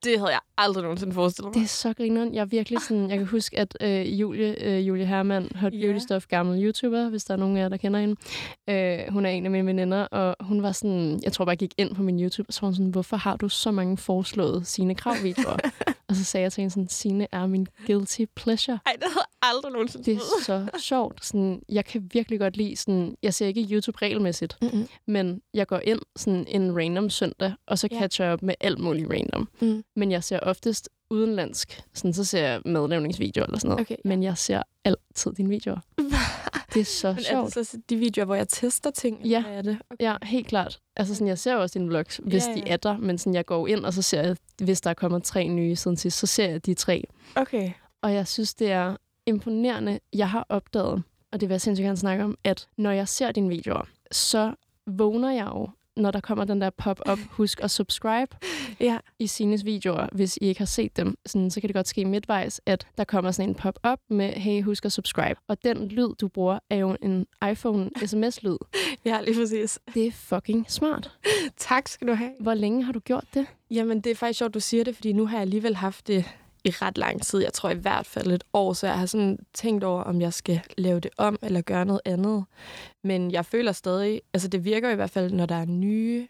Det 0.04 0.20
havde 0.20 0.32
jeg 0.32 0.40
aldrig 0.58 0.84
nogensinde 0.84 1.14
forestillet 1.14 1.48
mig. 1.48 1.54
Det 1.54 1.64
er 1.64 1.68
så 1.68 1.94
grineren. 1.94 2.34
Jeg 2.34 2.42
er 2.42 2.46
virkelig 2.46 2.82
sådan, 2.82 3.10
jeg 3.10 3.18
kan 3.18 3.28
huske, 3.28 3.60
at 3.60 3.78
øh, 3.82 4.20
Julie, 4.22 4.64
øh, 4.64 4.88
Julie 4.88 5.06
Hermann, 5.06 5.50
Hot 5.56 5.74
Ja. 5.74 5.86
Beauty 5.86 6.04
Stuff, 6.04 6.26
gammel 6.28 6.64
YouTuber, 6.64 7.10
hvis 7.10 7.24
der 7.24 7.34
er 7.34 7.38
nogen 7.38 7.58
af 7.58 7.62
jer, 7.62 7.70
der 7.70 7.78
kender 7.78 8.00
hende. 8.00 8.16
Øh, 8.70 9.14
hun 9.14 9.26
er 9.26 9.30
en 9.30 9.46
af 9.46 9.52
mine 9.52 9.66
veninder, 9.66 10.04
og 10.04 10.36
hun 10.46 10.64
var 10.64 10.72
sådan, 10.72 11.20
jeg 11.24 11.34
tror 11.34 11.46
bare, 11.46 11.52
jeg 11.52 11.58
gik 11.60 11.74
ind 11.78 11.96
på 11.96 12.02
min 12.04 12.20
YouTube, 12.24 12.50
og 12.50 12.54
så 12.54 12.62
var 12.62 12.68
hun 12.68 12.76
sådan, 12.76 12.90
hvorfor 12.92 13.18
har 13.18 13.36
du 13.38 13.50
så 13.50 13.72
mange 13.72 13.98
foreslåede 13.98 14.66
sine 14.66 14.96
kravvideoer? 14.96 15.58
og 16.10 16.16
så 16.16 16.24
sagde 16.24 16.44
jeg 16.44 16.52
til 16.52 16.62
hende 16.62 16.74
sådan, 16.74 16.88
Sine 16.90 17.28
er 17.32 17.48
min 17.48 17.68
guilty 17.88 18.22
pleasure. 18.36 18.80
Ej, 18.86 18.94
det 18.94 19.04
havde 19.04 19.26
aldrig 19.42 19.72
nogensinde 19.72 20.06
Det 20.06 20.16
er 20.16 20.20
så 20.46 20.68
sjovt. 20.82 21.26
Sådan, 21.26 21.62
jeg 21.70 21.86
kan 21.86 22.10
virkelig 22.14 22.40
godt 22.40 22.58
lide, 22.58 22.76
sådan, 22.76 23.16
jeg 23.24 23.34
ser 23.34 23.48
ikke 23.48 23.68
YouTube 23.72 23.98
regelmæssigt, 24.02 24.58
Mm-mm. 24.62 24.88
men 25.08 25.42
jeg 25.54 25.68
går 25.68 25.80
ind 25.84 26.00
sådan 26.16 26.46
en 26.48 26.78
random 26.78 27.10
søndag, 27.10 27.54
og 27.68 27.80
så 27.80 27.88
Ja. 27.92 28.00
catcher 28.00 28.26
jeg 28.26 28.34
op 28.34 28.42
med 28.44 28.56
alt 28.60 28.80
muligt 28.80 29.10
random. 29.12 29.50
Mm. 29.62 29.84
Men 29.96 30.12
jeg 30.12 30.24
ser 30.24 30.40
oftest 30.40 30.90
udenlandsk. 31.10 31.82
Sådan, 31.94 32.14
så 32.14 32.24
ser 32.24 32.48
jeg 32.48 32.62
madlavningsvideoer 32.66 33.46
eller 33.46 33.60
sådan 33.60 33.70
noget. 33.70 33.82
Okay, 33.82 33.96
ja. 34.06 34.10
Men 34.10 34.24
jeg 34.24 34.38
ser 34.38 34.62
altid 34.86 35.32
dine 35.34 35.50
videoer. 35.50 35.78
Det 36.78 36.82
er 36.82 36.86
så 36.86 37.08
Men 37.08 37.18
er 37.18 37.22
sjovt. 37.24 37.56
det 37.56 37.68
så 37.68 37.78
de 37.90 37.96
videoer, 37.98 38.26
hvor 38.26 38.36
jeg 38.36 38.48
tester 38.48 38.92
ting? 38.92 39.22
Ja. 39.26 39.44
er 39.48 39.62
det? 39.62 39.78
Okay. 39.90 40.04
Ja, 40.06 40.16
helt 40.24 40.48
klart. 40.48 40.80
Altså 40.96 41.16
sådan, 41.16 41.28
jeg 41.28 41.38
ser 41.38 41.54
jo 41.54 41.62
også 41.62 41.80
dine 41.80 41.88
vlogs, 41.90 42.20
hvis 42.24 42.48
Ja, 42.48 42.54
de 42.54 42.60
ja. 42.66 42.74
er 42.74 42.78
der, 42.78 42.98
men 42.98 43.18
sådan, 43.18 43.34
jeg 43.34 43.46
går 43.46 43.68
ind, 43.68 43.86
og 43.86 43.94
så 43.94 44.02
ser 44.02 44.22
jeg, 44.22 44.36
hvis 44.64 44.82
der 44.82 44.90
er 44.90 44.94
kommet 44.94 45.24
tre 45.24 45.48
nye 45.48 45.76
siden 45.76 45.98
sidst, 45.98 46.18
så 46.20 46.28
ser 46.28 46.50
jeg 46.50 46.66
de 46.66 46.74
tre. 46.74 47.04
okay. 47.36 47.72
Og 48.02 48.14
jeg 48.14 48.28
synes, 48.28 48.54
det 48.56 48.72
er 48.72 48.96
imponerende. 49.26 50.00
Jeg 50.14 50.30
har 50.30 50.46
opdaget, 50.50 51.04
og 51.32 51.40
det 51.42 51.50
vil 51.50 51.54
jeg 51.54 51.62
sindssygt 51.62 51.86
gerne 51.86 51.98
snakke 51.98 52.24
om, 52.24 52.38
at 52.44 52.68
når 52.78 52.92
jeg 52.92 53.08
ser 53.08 53.32
dine 53.32 53.50
videoer, 53.50 53.88
så 54.12 54.54
vågner 54.88 55.32
jeg 55.32 55.46
jo, 55.46 55.70
når 55.98 56.12
der 56.12 56.20
kommer 56.20 56.46
den 56.46 56.62
der 56.62 56.70
pop-up, 56.70 57.20
husk 57.38 57.60
at 57.64 57.72
subscribe 57.72 58.36
Ja. 58.80 58.98
i 59.20 59.28
Sines 59.28 59.66
videoer, 59.66 60.08
hvis 60.12 60.38
I 60.38 60.46
ikke 60.46 60.60
har 60.60 60.66
set 60.66 60.98
dem. 60.98 61.16
Sådan, 61.26 61.52
så 61.52 61.62
kan 61.62 61.68
det 61.68 61.76
godt 61.76 61.88
ske 61.88 62.06
midtvejs, 62.06 62.62
at 62.66 62.88
der 62.98 63.04
kommer 63.04 63.32
sådan 63.32 63.50
en 63.50 63.56
pop-up 63.56 64.00
med, 64.10 64.30
hey, 64.34 64.62
husk 64.64 64.86
at 64.86 64.92
subscribe. 64.92 65.40
Og 65.48 65.64
den 65.64 65.88
lyd, 65.88 66.10
du 66.22 66.28
bruger, 66.28 66.60
er 66.70 66.76
jo 66.76 66.98
en 67.02 67.26
iPhone 67.52 67.90
sms-lyd. 68.06 68.58
Ja, 69.06 69.22
lige 69.22 69.36
præcis. 69.40 69.80
Det 69.94 70.08
er 70.08 70.12
fucking 70.12 70.66
smart. 70.72 71.12
Tak 71.58 71.88
skal 71.88 72.08
du 72.08 72.14
have. 72.14 72.32
Hvor 72.40 72.54
længe 72.54 72.84
har 72.84 72.92
du 72.92 73.00
gjort 73.00 73.26
det? 73.34 73.46
Jamen, 73.72 74.02
det 74.02 74.12
er 74.12 74.16
faktisk 74.16 74.38
sjovt, 74.38 74.54
du 74.54 74.60
siger 74.60 74.84
det, 74.84 74.96
fordi 74.96 75.14
nu 75.14 75.26
har 75.26 75.38
jeg 75.38 75.42
alligevel 75.42 75.76
haft 75.76 76.08
det 76.08 76.26
i 76.66 76.70
ret 76.70 76.98
lang 76.98 77.22
tid. 77.22 77.40
Jeg 77.44 77.54
tror 77.54 77.70
i 77.70 77.76
hvert 77.76 78.06
fald 78.06 78.32
et 78.32 78.44
år, 78.54 78.74
så 78.74 78.88
jeg 78.88 79.00
har 79.00 79.06
sådan 79.06 79.40
tænkt 79.54 79.84
over, 79.84 80.02
om 80.04 80.22
jeg 80.22 80.34
skal 80.34 80.62
lave 80.78 81.00
det 81.00 81.12
om 81.18 81.40
eller 81.42 81.62
gøre 81.62 81.86
noget 81.86 82.02
andet. 82.06 82.46
Men 83.04 83.32
jeg 83.32 83.46
føler 83.46 83.72
stadig, 83.72 84.22
altså 84.34 84.48
det 84.48 84.66
virker 84.66 84.90
i 84.90 84.96
hvert 84.96 85.10
fald, 85.10 85.32
når 85.32 85.46
der 85.46 85.56
er 85.56 85.66
nye 85.66 86.28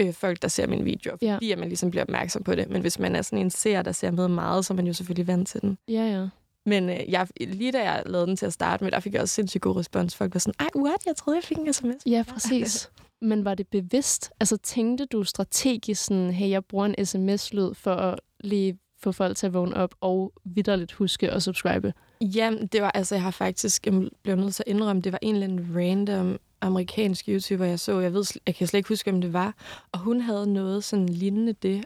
øh, 0.00 0.12
folk, 0.14 0.42
der 0.42 0.48
ser 0.48 0.66
mine 0.66 0.84
videoer, 0.84 1.16
Ja. 1.22 1.34
fordi 1.34 1.52
at 1.52 1.58
man 1.58 1.68
ligesom 1.68 1.90
bliver 1.90 2.02
opmærksom 2.04 2.42
på 2.44 2.54
det. 2.54 2.70
Men 2.70 2.80
hvis 2.80 2.98
man 2.98 3.16
er 3.16 3.22
sådan 3.22 3.38
en 3.38 3.50
seer, 3.50 3.82
der 3.82 3.92
ser 3.92 4.10
med 4.10 4.28
meget, 4.28 4.64
så 4.64 4.72
er 4.72 4.76
man 4.76 4.86
jo 4.86 4.92
selvfølgelig 4.92 5.26
vant 5.26 5.48
til 5.48 5.60
den. 5.62 5.78
Ja, 5.88 6.04
ja. 6.20 6.26
Men 6.66 6.90
øh, 6.90 7.00
jeg, 7.08 7.26
lige 7.40 7.72
da 7.72 7.82
jeg 7.92 8.02
lavede 8.06 8.26
den 8.26 8.36
til 8.36 8.46
at 8.46 8.52
starte 8.52 8.84
med, 8.84 8.92
der 8.92 9.00
fik 9.00 9.12
jeg 9.14 9.22
også 9.22 9.34
sindssygt 9.34 9.62
god 9.62 9.76
respons. 9.76 10.16
Folk 10.16 10.34
var 10.34 10.38
sådan, 10.40 10.54
ej, 10.60 10.68
what? 10.76 11.06
Jeg 11.06 11.16
troede, 11.16 11.36
jeg 11.36 11.44
fik 11.44 11.58
en 11.58 11.72
sms. 11.72 12.06
Ja, 12.06 12.24
præcis. 12.28 12.90
Men 13.22 13.44
var 13.44 13.54
det 13.54 13.68
bevidst? 13.68 14.30
Altså 14.40 14.56
tænkte 14.56 15.06
du 15.06 15.24
strategisk 15.24 16.04
sådan, 16.04 16.30
hey, 16.30 16.50
jeg 16.50 16.64
bruger 16.64 16.86
en 16.86 17.06
sms-lyd 17.06 17.74
for 17.74 17.94
at 17.94 18.20
lige 18.40 18.78
få 19.00 19.12
folk 19.12 19.36
til 19.36 19.46
at 19.46 19.54
vågne 19.54 19.76
op 19.76 19.94
og 20.00 20.32
vidderligt 20.44 20.92
huske 20.92 21.30
at 21.30 21.42
subscribe? 21.42 21.92
Jamen, 22.20 22.66
det 22.66 22.82
var, 22.82 22.90
altså, 22.90 23.14
jeg 23.14 23.22
har 23.22 23.30
faktisk, 23.30 23.86
jeg 23.86 24.08
blev 24.22 24.36
nødt 24.36 24.54
til 24.54 24.64
at 24.66 24.70
indrømme, 24.70 25.02
det 25.02 25.12
var 25.12 25.18
en 25.22 25.34
eller 25.34 25.46
anden 25.46 25.76
random 25.76 26.38
amerikansk 26.60 27.28
YouTuber, 27.28 27.64
jeg 27.64 27.80
så. 27.80 28.00
Jeg, 28.00 28.14
ved, 28.14 28.24
jeg 28.46 28.54
kan 28.54 28.66
slet 28.66 28.78
ikke 28.78 28.88
huske, 28.88 29.10
hvem 29.10 29.20
det 29.20 29.32
var. 29.32 29.54
Og 29.92 29.98
hun 29.98 30.20
havde 30.20 30.52
noget 30.52 30.84
sådan 30.84 31.08
lignende 31.08 31.52
det. 31.52 31.84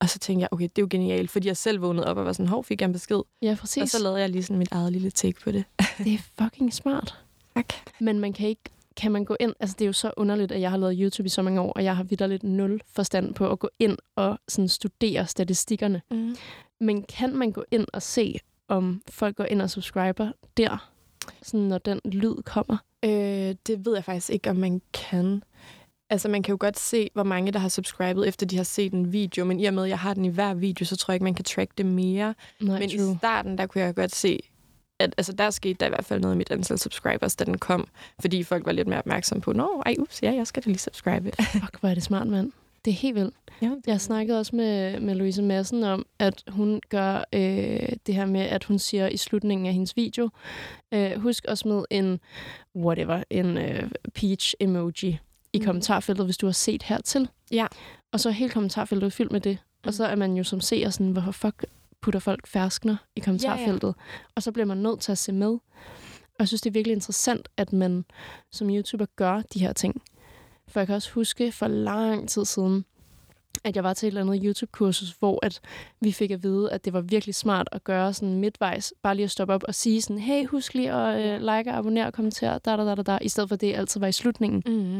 Og 0.00 0.08
så 0.08 0.18
tænkte 0.18 0.40
jeg, 0.40 0.48
okay, 0.52 0.64
det 0.64 0.78
er 0.78 0.82
jo 0.82 0.88
genialt, 0.90 1.30
fordi 1.30 1.48
jeg 1.48 1.56
selv 1.56 1.82
vågnede 1.82 2.06
op 2.06 2.16
og 2.16 2.24
var 2.24 2.32
sådan, 2.32 2.48
hov, 2.48 2.64
fik 2.64 2.80
jeg 2.80 2.86
en 2.86 2.92
besked. 2.92 3.20
Ja, 3.42 3.56
præcis. 3.60 3.82
Og 3.82 3.88
så 3.88 4.02
lavede 4.02 4.20
jeg 4.20 4.30
lige 4.30 4.42
sådan 4.42 4.58
mit 4.58 4.72
eget 4.72 4.92
lille 4.92 5.10
take 5.10 5.40
på 5.40 5.52
det. 5.52 5.64
Det 5.98 6.14
er 6.14 6.18
fucking 6.42 6.74
smart. 6.74 7.18
Tak. 7.56 7.66
Men 8.00 8.18
man 8.18 8.32
kan 8.32 8.48
ikke 8.48 8.62
kan 8.96 9.12
man 9.12 9.24
gå 9.24 9.36
ind... 9.40 9.54
Altså, 9.60 9.76
det 9.78 9.84
er 9.84 9.86
jo 9.86 9.92
så 9.92 10.12
underligt, 10.16 10.52
at 10.52 10.60
jeg 10.60 10.70
har 10.70 10.76
lavet 10.76 10.96
YouTube 11.00 11.26
i 11.26 11.28
så 11.28 11.42
mange 11.42 11.60
år, 11.60 11.72
og 11.72 11.84
jeg 11.84 11.96
har 11.96 12.04
vidderligt 12.04 12.42
nul 12.42 12.80
forstand 12.86 13.34
på 13.34 13.50
at 13.50 13.58
gå 13.58 13.68
ind 13.78 13.98
og 14.16 14.38
sådan 14.48 14.68
studere 14.68 15.26
statistikkerne. 15.26 16.02
Mm. 16.10 16.36
Men 16.80 17.02
kan 17.02 17.36
man 17.36 17.52
gå 17.52 17.64
ind 17.70 17.86
og 17.92 18.02
se, 18.02 18.38
om 18.68 19.02
folk 19.10 19.36
går 19.36 19.44
ind 19.44 19.62
og 19.62 19.70
subscriber 19.70 20.32
der, 20.56 20.90
sådan 21.42 21.60
når 21.60 21.78
den 21.78 22.00
lyd 22.04 22.42
kommer? 22.42 22.76
Øh, 23.04 23.54
det 23.66 23.86
ved 23.86 23.94
jeg 23.94 24.04
faktisk 24.04 24.30
ikke, 24.30 24.50
om 24.50 24.56
man 24.56 24.82
kan. 24.92 25.42
Altså, 26.10 26.28
man 26.28 26.42
kan 26.42 26.52
jo 26.52 26.56
godt 26.60 26.78
se, 26.78 27.10
hvor 27.14 27.22
mange, 27.22 27.52
der 27.52 27.58
har 27.58 27.68
subscribet, 27.68 28.28
efter 28.28 28.46
de 28.46 28.56
har 28.56 28.64
set 28.64 28.92
en 28.92 29.12
video. 29.12 29.44
Men 29.44 29.60
i 29.60 29.64
og 29.64 29.74
med, 29.74 29.82
at 29.82 29.88
jeg 29.88 29.98
har 29.98 30.14
den 30.14 30.24
i 30.24 30.28
hver 30.28 30.54
video, 30.54 30.84
så 30.84 30.96
tror 30.96 31.12
jeg 31.12 31.16
ikke, 31.16 31.24
man 31.24 31.34
kan 31.34 31.44
track 31.44 31.78
det 31.78 31.86
mere. 31.86 32.34
Nej, 32.60 32.78
men 32.78 32.90
i 32.90 33.16
starten, 33.18 33.58
der 33.58 33.66
kunne 33.66 33.84
jeg 33.84 33.94
godt 33.94 34.14
se, 34.14 34.40
at 34.98 35.14
altså, 35.18 35.32
der 35.32 35.50
skete 35.50 35.74
der 35.80 35.86
i 35.86 35.88
hvert 35.88 36.04
fald 36.04 36.20
noget 36.20 36.34
i 36.34 36.38
mit 36.38 36.50
antal 36.50 36.78
subscribers, 36.78 37.36
da 37.36 37.44
den 37.44 37.58
kom. 37.58 37.88
Fordi 38.20 38.42
folk 38.42 38.66
var 38.66 38.72
lidt 38.72 38.88
mere 38.88 38.98
opmærksomme 38.98 39.42
på, 39.42 39.52
nå, 39.52 39.82
ej, 39.86 39.94
ups, 39.98 40.22
ja, 40.22 40.32
jeg 40.32 40.46
skal 40.46 40.62
da 40.64 40.70
lige 40.70 40.78
subscribe. 40.78 41.32
Fuck, 41.52 41.80
hvor 41.80 41.88
er 41.88 41.94
det 41.94 42.02
smart, 42.02 42.26
mand. 42.26 42.52
Det 42.84 42.90
er 42.90 42.94
helt 42.94 43.14
vildt. 43.14 43.34
ja, 43.62 43.70
Jeg 43.86 44.00
snakkede 44.00 44.38
også 44.38 44.56
med, 44.56 45.00
med 45.00 45.14
Louise 45.14 45.42
Madsen 45.42 45.84
om, 45.84 46.06
at 46.18 46.42
hun 46.48 46.80
gør 46.88 47.24
øh, 47.32 47.88
det 48.06 48.14
her 48.14 48.26
med, 48.26 48.40
at 48.40 48.64
hun 48.64 48.78
siger 48.78 49.08
i 49.08 49.16
slutningen 49.16 49.66
af 49.66 49.72
hendes 49.72 49.96
video, 49.96 50.28
øh, 50.94 51.20
husk 51.20 51.44
også 51.48 51.68
med 51.68 51.84
en, 51.90 52.20
whatever, 52.76 53.22
en 53.30 53.58
øh, 53.58 53.90
peach 54.14 54.54
emoji 54.60 55.18
i 55.52 55.58
Mm. 55.58 55.64
kommentarfeltet, 55.64 56.26
hvis 56.26 56.36
du 56.36 56.46
har 56.46 56.52
set 56.52 56.82
hertil. 56.82 57.28
Ja. 57.50 57.66
Og 58.12 58.20
så 58.20 58.28
er 58.28 58.32
hele 58.32 58.50
kommentarfeltet 58.50 59.12
fyldt 59.12 59.32
med 59.32 59.40
det. 59.40 59.58
Mm. 59.84 59.88
Og 59.88 59.94
så 59.94 60.04
er 60.06 60.14
man 60.16 60.36
jo 60.36 60.44
som 60.44 60.60
seer 60.60 60.90
sådan, 60.90 61.10
hvorfor 61.12 61.30
fuck 61.32 61.64
putter 62.04 62.20
folk 62.20 62.46
ferskner 62.46 62.96
i 63.16 63.20
kommentarfeltet? 63.20 63.94
Og 64.34 64.42
så 64.42 64.52
bliver 64.52 64.66
man 64.66 64.76
nødt 64.76 65.00
til 65.00 65.12
at 65.12 65.18
se 65.18 65.32
med. 65.32 65.50
Og 65.50 66.38
jeg 66.38 66.48
synes, 66.48 66.60
det 66.60 66.70
er 66.70 66.72
virkelig 66.72 66.94
interessant, 66.94 67.48
at 67.56 67.72
man 67.72 68.04
som 68.52 68.70
YouTuber 68.70 69.06
gør 69.16 69.42
de 69.54 69.58
her 69.60 69.72
ting. 69.72 70.02
For 70.68 70.80
jeg 70.80 70.86
kan 70.86 70.96
også 70.96 71.10
huske 71.12 71.52
for 71.52 71.68
lang 71.68 72.28
tid 72.28 72.44
siden, 72.44 72.84
at 73.64 73.76
jeg 73.76 73.84
var 73.84 73.94
til 73.94 74.06
et 74.06 74.10
eller 74.10 74.20
andet 74.20 74.42
YouTube-kursus, 74.44 75.10
hvor 75.18 75.46
at 75.46 75.60
vi 76.00 76.12
fik 76.12 76.30
at 76.30 76.42
vide, 76.42 76.72
at 76.72 76.84
det 76.84 76.92
var 76.92 77.00
virkelig 77.00 77.34
smart 77.34 77.68
at 77.72 77.84
gøre 77.84 78.12
sådan 78.12 78.34
midtvejs, 78.34 78.94
bare 79.02 79.14
lige 79.14 79.24
at 79.24 79.30
stoppe 79.30 79.54
op 79.54 79.64
og 79.68 79.74
sige 79.74 80.02
sådan, 80.02 80.18
hey, 80.18 80.46
husk 80.46 80.74
lige 80.74 80.92
at 80.92 81.20
øh, 81.24 81.40
like, 81.40 81.70
abonnere 81.70 82.06
og 82.06 82.12
kommentere, 82.12 82.58
da, 82.58 82.76
da, 82.76 82.84
da, 82.84 82.94
da, 82.94 83.02
da, 83.02 83.18
i 83.22 83.28
stedet 83.28 83.48
for 83.48 83.56
det 83.56 83.74
altid 83.74 84.00
var 84.00 84.06
i 84.06 84.12
slutningen. 84.12 84.62
Mm. 84.66 84.98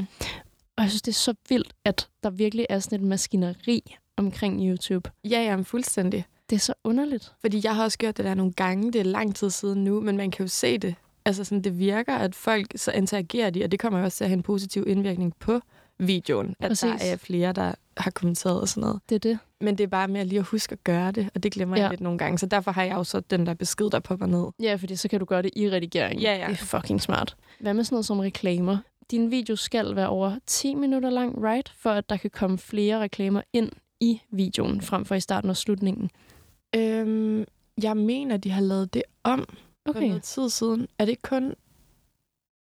Og 0.77 0.83
jeg 0.83 0.91
synes, 0.91 1.03
det 1.03 1.13
er 1.13 1.17
så 1.17 1.35
vildt, 1.49 1.75
at 1.85 2.09
der 2.23 2.31
virkelig 2.31 2.67
er 2.71 2.79
sådan 2.79 3.01
et 3.01 3.07
maskineri 3.07 3.97
omkring 4.17 4.69
YouTube. 4.69 5.11
Ja, 5.25 5.43
ja, 5.43 5.57
men 5.57 5.65
fuldstændig. 5.65 6.25
Det 6.55 6.61
er 6.61 6.65
så 6.65 6.75
underligt. 6.85 7.33
Fordi 7.41 7.61
jeg 7.65 7.77
har 7.77 7.85
også 7.85 7.99
gjort 7.99 8.17
det 8.17 8.25
der 8.25 8.35
nogle 8.35 8.53
gange. 8.53 8.93
Det 8.93 9.01
er 9.01 9.05
lang 9.05 9.35
tid 9.35 9.51
siden 9.51 9.85
nu, 9.85 10.01
men 10.01 10.17
man 10.17 10.31
kan 10.31 10.45
jo 10.45 10.49
se 10.49 10.79
det. 10.79 10.95
Altså 11.25 11.45
sådan, 11.45 11.63
det 11.63 11.79
virker, 11.79 12.15
at 12.15 12.35
folk 12.35 12.67
så 12.77 12.93
interagerer 12.93 13.51
de, 13.51 13.65
og 13.65 13.71
det 13.73 13.81
kommer 13.81 13.99
jo 13.99 14.05
også 14.05 14.17
til 14.17 14.25
at 14.25 14.31
have 14.31 14.37
en 14.37 14.43
positiv 14.43 14.85
indvirkning 14.87 15.35
på 15.39 15.61
videoen. 15.99 16.57
At 16.61 16.71
Præcis. 16.71 17.01
der 17.01 17.13
er 17.13 17.17
flere, 17.17 17.53
der 17.53 17.73
har 17.97 18.11
kommenteret 18.11 18.61
og 18.61 18.69
sådan 18.69 18.81
noget. 18.81 19.01
Det 19.09 19.15
er 19.15 19.19
det. 19.19 19.39
Men 19.61 19.79
det 19.79 19.85
er 19.85 19.89
bare 19.89 20.09
med 20.09 20.21
at 20.21 20.27
lige 20.27 20.39
at 20.39 20.45
huske 20.45 20.73
at 20.73 20.85
gøre 20.85 21.13
det, 21.13 21.31
og 21.35 21.43
det 21.43 21.53
glemmer 21.53 21.77
ja. 21.77 21.83
Jeg 21.83 21.91
lidt 21.91 22.01
nogle 22.01 22.19
gange. 22.19 22.39
Så 22.39 22.47
derfor 22.47 22.71
har 22.71 22.83
jeg 22.83 22.95
jo 22.95 23.05
så 23.05 23.21
den 23.21 23.47
der 23.47 23.55
besked, 23.55 23.91
der 23.91 24.01
popper 24.01 24.27
ned. 24.27 24.47
Ja, 24.63 24.75
fordi 24.75 24.97
så 24.97 25.09
kan 25.09 25.21
du 25.21 25.25
gøre 25.25 25.43
det 25.43 25.51
i 25.57 25.71
redigering. 25.71 26.21
Ja, 26.21 26.37
ja. 26.37 26.47
Det 26.47 26.61
er 26.61 26.65
fucking 26.65 27.01
smart. 27.01 27.37
Hvad 27.61 27.75
med 27.75 27.85
sådan 27.85 27.95
noget 27.95 28.07
som 28.07 28.19
reklamer? 28.19 28.79
Din 29.11 29.31
video 29.31 29.57
skal 29.57 29.97
være 29.97 30.09
over 30.09 30.39
10 30.47 30.75
minutter 30.75 31.11
lang, 31.11 31.45
right? 31.45 31.73
For 31.79 31.91
at 31.91 32.09
der 32.09 32.17
kan 32.17 32.31
komme 32.31 32.59
flere 32.59 33.01
reklamer 33.01 33.43
ind 33.53 33.71
i 34.01 34.21
videoen, 34.31 34.81
frem 34.81 35.05
for 35.05 35.15
i 35.15 35.21
starten 35.21 35.51
og 35.51 35.57
slutningen. 35.57 36.11
Øhm, 36.77 37.45
jeg 37.83 37.97
mener, 37.97 38.37
de 38.37 38.51
har 38.51 38.61
lavet 38.63 38.95
det 38.95 39.03
om 39.23 39.49
okay. 39.87 40.01
for 40.01 40.07
noget 40.07 40.23
tid 40.23 40.49
siden. 40.51 40.89
Er 40.99 41.05
det 41.05 41.11
ikke 41.13 41.23
kun... 41.23 41.55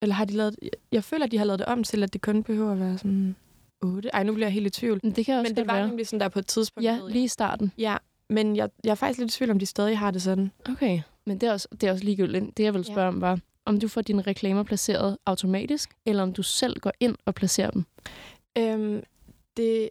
Eller 0.02 0.16
har 0.16 0.26
de 0.26 0.34
lavet... 0.34 0.56
Jeg 0.92 1.04
føler, 1.04 1.26
at 1.26 1.32
de 1.32 1.38
har 1.38 1.46
lavet 1.46 1.60
det 1.60 1.66
om 1.68 1.84
til, 1.84 2.04
at 2.04 2.14
det 2.14 2.22
kun 2.22 2.44
behøver 2.44 2.72
at 2.72 2.80
være 2.80 2.98
sådan 2.98 3.36
8. 3.82 4.10
Ej, 4.14 4.24
nu 4.24 4.34
bliver 4.34 4.48
jeg 4.48 4.54
helt 4.54 4.68
i 4.68 4.70
tvivl. 4.70 5.00
Men 5.04 5.12
det 5.12 5.26
kan 5.26 5.40
også 5.40 5.50
Men 5.50 5.58
det 5.58 5.68
var 5.68 5.74
være. 5.76 5.88
nemlig 5.88 6.08
sådan 6.08 6.20
der 6.20 6.28
på 6.30 6.40
et 6.40 6.48
tidspunkt. 6.48 6.86
Ja, 6.86 7.00
lige 7.10 7.24
i 7.24 7.28
starten. 7.28 7.72
Ja, 7.78 7.98
men 8.30 8.56
jeg, 8.56 8.70
jeg 8.84 8.92
er 8.92 8.96
faktisk 8.96 9.20
lidt 9.20 9.36
i 9.36 9.38
tvivl, 9.38 9.52
om 9.52 9.60
de 9.60 9.66
stadig 9.66 9.98
har 10.00 10.12
det 10.12 10.22
sådan. 10.22 10.52
Okay. 10.70 11.02
Men 11.26 11.38
det 11.38 11.50
er 11.50 11.54
også, 11.54 11.68
det 11.72 11.84
er 11.84 11.92
også 11.92 12.04
ligegyldigt. 12.04 12.58
Det, 12.58 12.64
jeg 12.64 12.74
vil 12.74 12.86
Ja. 12.88 12.94
spørge 12.94 13.08
om, 13.08 13.22
var, 13.22 13.40
om 13.66 13.80
du 13.80 13.88
får 13.88 14.02
dine 14.02 14.22
reklamer 14.22 14.64
placeret 14.64 15.18
automatisk, 15.26 15.94
eller 16.06 16.24
om 16.24 16.34
du 16.34 16.44
selv 16.44 16.80
går 16.80 16.92
ind 17.00 17.16
og 17.26 17.36
placerer 17.36 17.72
dem. 17.72 17.86
Øhm, 18.58 19.04
det, 19.58 19.90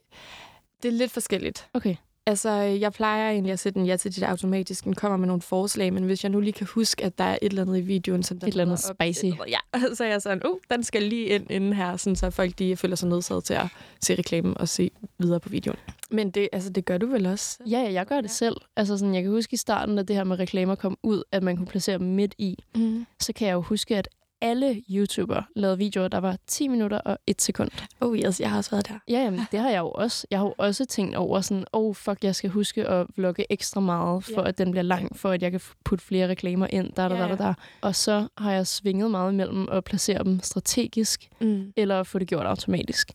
det 0.83 0.89
er 0.89 0.93
lidt 0.93 1.11
forskelligt. 1.11 1.69
Okay. 1.75 1.97
Altså, 2.27 2.51
jeg 2.51 2.93
plejer 2.93 3.31
egentlig 3.31 3.53
at 3.53 3.59
sætte 3.59 3.81
en 3.81 3.87
ja 3.87 3.97
til 3.97 4.17
de 4.17 4.21
der 4.21 4.27
automatisk. 4.27 4.85
Den 4.85 4.95
kommer 4.95 5.17
med 5.19 5.27
nogle 5.27 5.43
forslag, 5.43 5.93
men 5.93 6.05
hvis 6.05 6.25
jeg 6.25 6.31
nu 6.31 6.41
lige 6.41 6.53
kan 6.53 6.67
huske, 6.75 7.05
at 7.05 7.19
der 7.19 7.25
er 7.25 7.39
et 7.43 7.49
eller 7.51 7.63
andet 7.63 7.79
i 7.79 7.81
videoen, 7.81 8.23
som 8.23 8.39
der 8.39 8.47
Et 8.47 8.51
eller 8.53 8.65
andet 8.65 8.91
op 8.91 8.97
spicy. 9.03 9.25
andet- 9.25 9.39
Ja, 9.49 9.59
så 9.95 10.05
er 10.05 10.09
jeg 10.09 10.23
sådan, 10.23 10.47
uh, 10.47 10.57
den 10.71 10.85
skal 10.85 11.03
lige 11.03 11.27
ind 11.27 11.51
inden 11.51 11.73
her, 11.73 11.97
sådan, 11.97 12.17
så 12.17 12.31
folk 12.31 12.59
de 12.59 12.77
føler 12.77 12.97
sig 12.97 13.09
nødsaget 13.09 13.45
til 13.45 13.55
at 13.55 13.67
se 14.01 14.15
reklamen 14.15 14.59
og 14.59 14.69
se 14.69 14.91
videre 15.19 15.41
på 15.41 15.49
videoen. 15.49 15.79
Men 16.11 16.31
det, 16.31 16.49
altså, 16.53 16.71
det 16.71 16.85
gør 16.85 16.99
du 16.99 17.07
vel 17.07 17.27
også? 17.27 17.59
Ja, 17.71 17.79
ja, 17.81 17.93
jeg 17.93 18.07
gør 18.07 18.17
det 18.17 18.23
Ja. 18.29 18.33
selv. 18.35 18.57
Altså 18.77 18.99
sådan, 18.99 19.15
jeg 19.15 19.23
kan 19.23 19.31
huske 19.33 19.55
i 19.55 19.57
starten, 19.57 19.97
da 19.97 20.03
det 20.03 20.17
her 20.17 20.25
med 20.25 20.39
reklamer 20.39 20.75
kom 20.75 20.99
ud, 21.03 21.23
at 21.33 21.43
man 21.43 21.57
kunne 21.57 21.67
placere 21.67 21.99
dem 21.99 22.07
midt 22.07 22.35
i. 22.39 22.57
Mm. 22.77 23.07
Så 23.21 23.33
kan 23.33 23.49
jeg 23.49 23.55
jo 23.55 23.61
huske, 23.61 23.97
at 23.97 24.09
alle 24.43 24.83
YouTubere 24.91 25.45
lavede 25.57 25.79
videoer, 25.79 26.09
der 26.09 26.19
var 26.19 26.37
10 26.47 26.69
minutter 26.69 26.99
og 26.99 27.19
1 27.27 27.43
sekund. 27.43 27.71
Oh 28.01 28.19
yes, 28.19 28.41
jeg 28.41 28.51
har 28.51 28.57
også 28.57 28.71
været 28.71 28.89
der. 28.89 28.99
Ja, 29.09 29.19
jamen, 29.25 29.41
det 29.53 29.61
har 29.61 29.71
jeg 29.71 29.79
jo 29.81 29.91
også. 29.91 30.27
Jeg 30.31 30.39
har 30.39 30.47
jo 30.47 30.55
også 30.59 30.85
tænkt 30.85 31.17
over 31.17 31.41
sådan, 31.41 31.65
oh 31.73 31.95
fuck, 31.95 32.25
jeg 32.25 32.35
skal 32.35 32.51
huske 32.51 32.89
at 32.89 33.07
vlogge 33.17 33.47
ekstra 33.53 33.81
meget, 33.81 34.25
for 34.25 34.43
Ja. 34.43 34.49
at 34.49 34.59
den 34.59 34.71
bliver 34.71 34.83
lang, 34.85 35.17
for 35.17 35.31
at 35.31 35.43
jeg 35.43 35.51
kan 35.51 35.61
putte 35.85 36.05
flere 36.05 36.29
reklamer 36.29 36.67
ind, 36.71 36.93
der, 36.97 37.09
der, 37.09 37.17
der, 37.17 37.29
der, 37.29 37.37
der. 37.37 37.55
Og 37.81 37.95
så 37.95 38.29
har 38.39 38.53
jeg 38.53 38.67
svinget 38.67 39.11
meget 39.11 39.33
imellem 39.33 39.69
at 39.73 39.85
placere 39.85 40.25
dem 40.25 40.41
strategisk, 40.43 41.29
Mm. 41.41 41.73
eller 41.77 42.03
få 42.03 42.19
det 42.19 42.29
gjort 42.29 42.47
automatisk. 42.47 43.11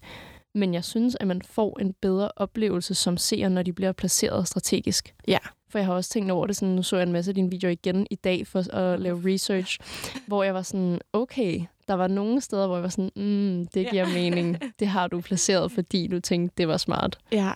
Men 0.55 0.74
jeg 0.74 0.84
synes, 0.84 1.17
at 1.19 1.27
man 1.27 1.41
får 1.41 1.79
en 1.81 1.93
bedre 2.01 2.31
oplevelse 2.36 2.96
som 2.96 3.17
seer, 3.17 3.50
når 3.50 3.63
de 3.63 3.74
bliver 3.74 3.91
placeret 3.91 4.48
strategisk. 4.48 5.13
Ja. 5.27 5.38
For 5.69 5.79
jeg 5.79 5.86
har 5.86 5.93
også 5.93 6.09
tænkt 6.09 6.31
over 6.31 6.47
det, 6.47 6.55
sådan, 6.55 6.75
nu 6.75 6.83
så 6.83 6.95
jeg 6.97 7.03
en 7.03 7.12
masse 7.12 7.31
af 7.31 7.36
dine 7.36 7.50
videoer 7.51 7.71
igen 7.71 8.07
i 8.12 8.15
dag 8.15 8.47
for 8.47 8.74
at 8.75 9.00
lave 9.00 9.33
research, 9.33 9.79
hvor 10.27 10.43
jeg 10.43 10.53
var 10.53 10.62
sådan, 10.62 11.00
okay, 11.13 11.62
der 11.88 11.93
var 11.93 12.07
nogle 12.07 12.41
steder, 12.41 12.67
hvor 12.67 12.75
jeg 12.75 12.83
var 12.83 12.89
sådan, 12.89 13.12
mm, 13.15 13.67
det 13.74 13.88
giver 13.91 14.05
mening. 14.13 14.57
Det 14.79 14.88
har 14.88 15.07
du 15.07 15.21
placeret, 15.21 15.71
fordi 15.71 16.07
du 16.07 16.19
tænkte, 16.19 16.53
det 16.57 16.67
var 16.67 16.77
smart. 16.77 17.17
Ja. 17.31 17.51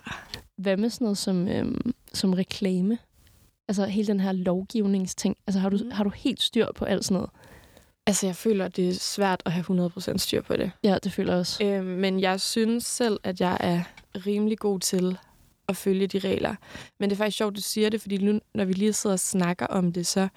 Hvad 0.56 0.76
med 0.76 0.90
sådan 0.90 1.04
noget 1.04 1.18
som, 1.18 1.48
øhm, 1.48 1.94
som 2.14 2.32
reklame? 2.32 2.98
Altså 3.68 3.84
hele 3.86 4.06
den 4.06 4.20
her 4.20 4.32
lovgivningsting. 4.32 5.36
Altså 5.46 5.60
har 5.60 5.68
du, 5.68 5.78
Mm. 5.84 5.90
har 5.90 6.04
du 6.04 6.10
helt 6.10 6.42
styr 6.42 6.66
på 6.76 6.84
alt 6.84 7.04
sådan 7.04 7.14
noget? 7.14 7.30
Altså, 8.06 8.26
jeg 8.26 8.36
føler, 8.36 8.64
at 8.64 8.76
det 8.76 8.88
er 8.88 8.92
svært 8.94 9.42
at 9.46 9.52
have 9.52 9.62
100% 9.64 10.16
styr 10.18 10.42
på 10.42 10.56
det. 10.56 10.70
Ja, 10.84 10.96
det 11.04 11.12
føler 11.12 11.32
jeg 11.32 11.40
også. 11.40 11.64
Øh, 11.64 11.84
men 11.84 12.20
jeg 12.20 12.40
synes 12.40 12.84
selv, 12.84 13.20
at 13.24 13.40
jeg 13.40 13.56
er 13.60 13.82
rimelig 14.26 14.58
god 14.58 14.80
til 14.80 15.18
at 15.68 15.76
følge 15.76 16.06
de 16.06 16.18
regler. 16.18 16.54
Men 17.00 17.10
det 17.10 17.16
er 17.16 17.18
faktisk 17.18 17.38
sjovt, 17.38 17.56
du 17.56 17.60
siger 17.60 17.88
det, 17.88 18.00
fordi 18.00 18.16
nu, 18.16 18.40
når 18.54 18.64
vi 18.64 18.72
lige 18.72 18.92
sidder 18.92 19.14
og 19.14 19.20
snakker 19.20 19.66
om 19.66 19.92
det, 19.92 20.06
så 20.06 20.28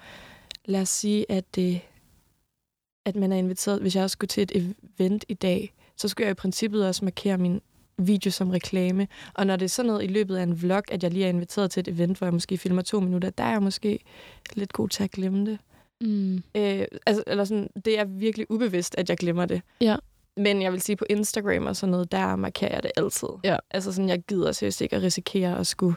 lad 0.64 0.80
os 0.80 0.88
sige, 0.88 1.26
at, 1.28 1.54
det, 1.54 1.80
at 3.04 3.16
man 3.16 3.32
er 3.32 3.36
inviteret. 3.36 3.80
Hvis 3.80 3.96
jeg 3.96 4.10
skulle 4.10 4.28
til 4.28 4.42
et 4.42 4.74
event 4.98 5.24
i 5.28 5.34
dag, 5.34 5.74
så 5.96 6.08
skulle 6.08 6.26
jeg 6.26 6.30
i 6.30 6.34
princippet 6.34 6.86
også 6.86 7.04
markere 7.04 7.38
min 7.38 7.60
video 7.98 8.30
som 8.30 8.50
reklame. 8.50 9.08
Og 9.34 9.46
når 9.46 9.56
det 9.56 9.64
er 9.64 9.68
sådan 9.68 9.86
noget 9.86 10.04
i 10.04 10.06
løbet 10.06 10.36
af 10.36 10.42
en 10.42 10.62
vlog, 10.62 10.82
at 10.92 11.02
jeg 11.02 11.10
lige 11.10 11.24
er 11.24 11.28
inviteret 11.28 11.70
til 11.70 11.80
et 11.80 11.88
event, 11.88 12.18
hvor 12.18 12.26
jeg 12.26 12.34
måske 12.34 12.58
filmer 12.58 12.82
to 12.82 13.00
minutter, 13.00 13.30
der 13.30 13.44
er 13.44 13.50
jeg 13.50 13.62
måske 13.62 13.98
lidt 14.54 14.72
god 14.72 14.88
til 14.88 15.04
at 15.04 15.10
glemme 15.10 15.46
det. 15.46 15.58
Mm. 16.00 16.34
Øh, 16.36 16.84
altså, 17.06 17.24
eller 17.26 17.44
sådan, 17.44 17.68
det 17.84 17.98
er 17.98 18.04
virkelig 18.04 18.50
ubevidst, 18.50 18.94
at 18.98 19.08
jeg 19.08 19.16
glemmer 19.16 19.46
det. 19.46 19.62
Ja. 19.80 19.96
Men 20.36 20.62
jeg 20.62 20.72
vil 20.72 20.80
sige, 20.80 20.96
på 20.96 21.04
Instagram 21.10 21.66
og 21.66 21.76
sådan 21.76 21.90
noget, 21.90 22.12
der 22.12 22.36
markerer 22.36 22.74
jeg 22.74 22.82
det 22.82 22.90
altid. 22.96 23.28
Ja. 23.44 23.56
Altså 23.70 23.92
sådan, 23.92 24.08
jeg 24.08 24.22
gider 24.28 24.52
seriøst 24.52 24.80
ikke 24.80 24.96
at 24.96 25.02
risikere 25.02 25.58
at 25.58 25.66
skulle 25.66 25.96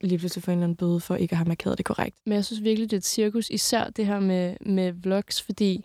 lige 0.00 0.18
pludselig 0.18 0.44
få 0.44 0.50
en 0.50 0.58
eller 0.58 0.64
anden 0.64 0.76
bøde 0.76 1.00
for 1.00 1.14
ikke 1.14 1.32
at 1.32 1.36
have 1.36 1.48
markeret 1.48 1.78
det 1.78 1.86
korrekt. 1.86 2.16
Men 2.26 2.32
jeg 2.32 2.44
synes 2.44 2.62
virkelig, 2.62 2.90
det 2.90 2.96
er 2.96 3.00
et 3.00 3.04
cirkus, 3.04 3.50
især 3.50 3.84
det 3.84 4.06
her 4.06 4.20
med, 4.20 4.56
med 4.66 4.92
vlogs, 4.92 5.42
fordi 5.42 5.84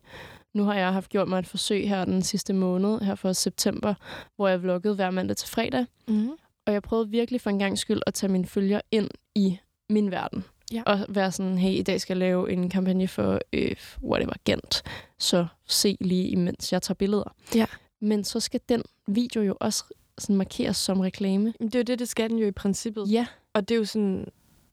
nu 0.53 0.63
har 0.63 0.73
jeg 0.73 0.93
haft 0.93 1.09
gjort 1.09 1.27
mig 1.27 1.39
et 1.39 1.47
forsøg 1.47 1.89
her 1.89 2.05
den 2.05 2.21
sidste 2.21 2.53
måned, 2.53 2.99
her 2.99 3.15
for 3.15 3.33
september, 3.33 3.93
hvor 4.35 4.47
jeg 4.47 4.61
vloggede 4.61 4.95
hver 4.95 5.11
mandag 5.11 5.37
til 5.37 5.49
fredag. 5.49 5.85
Mm. 6.07 6.29
Og 6.67 6.73
jeg 6.73 6.81
prøvede 6.81 7.09
virkelig 7.09 7.41
for 7.41 7.49
en 7.49 7.59
gang 7.59 7.77
skyld 7.77 8.01
at 8.07 8.13
tage 8.13 8.31
mine 8.31 8.45
følger 8.45 8.81
ind 8.91 9.09
i 9.35 9.57
min 9.89 10.11
verden. 10.11 10.43
Ja. 10.73 10.83
Og 10.85 10.99
være 11.09 11.31
sådan, 11.31 11.57
hey, 11.57 11.71
i 11.71 11.81
dag 11.81 12.01
skal 12.01 12.13
jeg 12.13 12.19
lave 12.19 12.51
en 12.51 12.69
kampagne 12.69 13.07
for 13.07 13.39
øh, 13.53 13.75
whatever, 14.03 14.33
Gent. 14.45 14.83
Så 15.19 15.47
se 15.67 15.97
lige, 16.01 16.27
imens 16.27 16.73
jeg 16.73 16.81
tager 16.81 16.95
billeder. 16.95 17.35
Ja. 17.55 17.65
Men 18.01 18.23
så 18.23 18.39
skal 18.39 18.59
den 18.69 18.83
video 19.07 19.41
jo 19.41 19.57
også 19.59 19.83
sådan 20.17 20.35
markeres 20.35 20.77
som 20.77 20.99
reklame. 20.99 21.53
Det 21.59 21.75
er 21.75 21.79
jo 21.79 21.83
det, 21.83 21.99
det 21.99 22.09
skal 22.09 22.29
den 22.29 22.39
jo 22.39 22.47
i 22.47 22.51
princippet. 22.51 23.11
Ja, 23.11 23.27
Og 23.53 23.69
det 23.69 23.75
er 23.75 23.79
jo 23.79 23.85
sådan, 23.85 24.25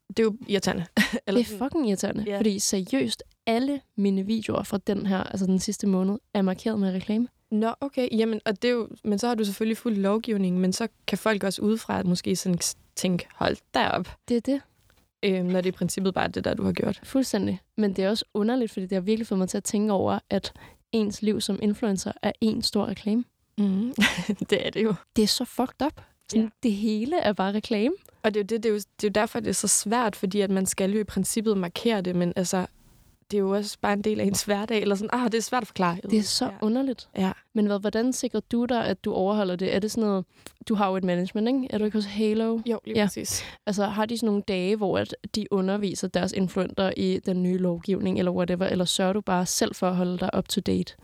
det 0.07 0.19
er 0.19 0.23
jo 0.23 0.37
irriterende. 0.47 0.85
det 1.27 1.39
er 1.39 1.57
fucking 1.57 1.89
irriterende. 1.89 2.23
Ja. 2.27 2.37
Fordi 2.37 2.59
seriøst, 2.59 3.23
alle 3.45 3.81
mine 3.97 4.25
videoer 4.25 4.63
fra 4.63 4.77
den 4.77 5.05
her, 5.05 5.23
altså 5.23 5.45
den 5.45 5.59
sidste 5.59 5.87
måned, 5.87 6.19
er 6.33 6.41
markeret 6.41 6.79
med 6.79 6.93
reklame. 6.93 7.27
Nå, 7.51 7.73
okay. 7.81 8.07
Jamen, 8.11 8.41
og 8.45 8.61
det 8.61 8.67
er 8.67 8.71
jo, 8.71 8.89
men 9.03 9.19
så 9.19 9.27
har 9.27 9.35
du 9.35 9.45
selvfølgelig 9.45 9.77
fuld 9.77 9.95
lovgivning, 9.95 10.59
men 10.59 10.73
så 10.73 10.87
kan 11.07 11.17
folk 11.17 11.43
også 11.43 11.61
udefra 11.61 12.03
måske 12.03 12.35
sådan 12.35 12.59
tænke, 12.95 13.27
hold 13.35 13.57
derop, 13.73 14.07
Det 14.29 14.37
er 14.37 14.41
det. 14.41 14.61
Øh, 15.23 15.43
når 15.43 15.61
det 15.61 15.69
i 15.69 15.71
princippet 15.71 16.13
bare 16.13 16.25
er 16.25 16.29
det 16.29 16.43
der, 16.43 16.53
du 16.53 16.63
har 16.63 16.71
gjort. 16.71 16.99
Fuldstændig. 17.03 17.61
Men 17.77 17.93
det 17.93 18.03
er 18.05 18.09
også 18.09 18.25
underligt, 18.33 18.71
fordi 18.71 18.85
det 18.85 18.95
har 18.95 19.01
virkelig 19.01 19.27
fået 19.27 19.39
mig 19.39 19.49
til 19.49 19.57
at 19.57 19.63
tænke 19.63 19.93
over, 19.93 20.19
at 20.29 20.53
ens 20.91 21.21
liv 21.21 21.41
som 21.41 21.59
influencer 21.61 22.11
er 22.21 22.31
en 22.41 22.61
stor 22.61 22.85
reklame. 22.85 23.23
Mm. 23.57 23.93
det 24.49 24.65
er 24.65 24.69
det 24.69 24.83
jo. 24.83 24.93
Det 25.15 25.23
er 25.23 25.27
så 25.27 25.45
fucked 25.45 25.85
up. 25.85 26.01
Sådan, 26.29 26.43
Ja. 26.43 26.49
Det 26.63 26.71
hele 26.71 27.17
er 27.17 27.33
bare 27.33 27.53
reklame. 27.53 27.95
Og 28.23 28.33
det 28.33 28.39
er, 28.39 28.43
jo 28.43 28.45
det, 28.47 28.63
det, 28.63 28.69
er 28.69 28.73
jo, 28.73 28.75
det 28.75 29.03
er 29.03 29.07
jo 29.07 29.11
derfor, 29.21 29.39
det 29.39 29.49
er 29.49 29.53
så 29.53 29.67
svært, 29.67 30.15
fordi 30.15 30.41
at 30.41 30.49
man 30.49 30.65
skal 30.65 30.91
jo 30.91 30.99
i 30.99 31.03
princippet 31.03 31.57
markere 31.57 32.01
det, 32.01 32.15
men 32.15 32.33
altså, 32.35 32.67
det 33.31 33.37
er 33.37 33.41
jo 33.41 33.49
også 33.49 33.77
bare 33.81 33.93
en 33.93 34.01
del 34.01 34.19
af 34.19 34.25
ens 34.25 34.43
hverdag, 34.43 34.81
eller 34.81 34.95
sådan, 34.95 35.09
ah, 35.13 35.31
det 35.31 35.37
er 35.37 35.41
svært 35.41 35.63
at 35.63 35.67
forklare. 35.67 35.97
Det 36.09 36.19
er 36.19 36.23
så 36.23 36.45
ja. 36.45 36.51
underligt. 36.61 37.09
Ja. 37.17 37.31
Men 37.53 37.65
hvad, 37.65 37.79
hvordan 37.79 38.13
sikrer 38.13 38.39
du 38.51 38.65
dig, 38.65 38.85
at 38.85 39.05
du 39.05 39.13
overholder 39.13 39.55
det? 39.55 39.75
Er 39.75 39.79
det 39.79 39.91
sådan 39.91 40.09
noget, 40.09 40.25
du 40.67 40.75
har 40.75 40.89
jo 40.89 40.95
et 40.95 41.03
management, 41.03 41.47
ikke? 41.47 41.67
Er 41.69 41.77
du 41.77 41.85
ikke 41.85 41.97
hos 41.97 42.05
Halo? 42.05 42.59
Jo, 42.65 42.79
lige 42.85 42.97
Ja. 42.99 43.05
præcis. 43.05 43.43
Altså 43.65 43.85
har 43.85 44.05
de 44.05 44.17
sådan 44.17 44.27
nogle 44.27 44.41
dage, 44.47 44.75
hvor 44.75 44.97
at 44.97 45.15
de 45.35 45.47
underviser 45.51 46.07
deres 46.07 46.31
influenter 46.31 46.91
i 46.97 47.19
den 47.25 47.43
nye 47.43 47.57
lovgivning, 47.57 48.19
eller 48.19 48.31
whatever, 48.31 48.65
eller 48.65 48.85
sørger 48.85 49.13
du 49.13 49.21
bare 49.21 49.45
selv 49.45 49.75
for 49.75 49.89
at 49.89 49.95
holde 49.95 50.17
dig 50.17 50.29
up 50.37 50.47
to 50.49 50.61
date? 50.61 50.95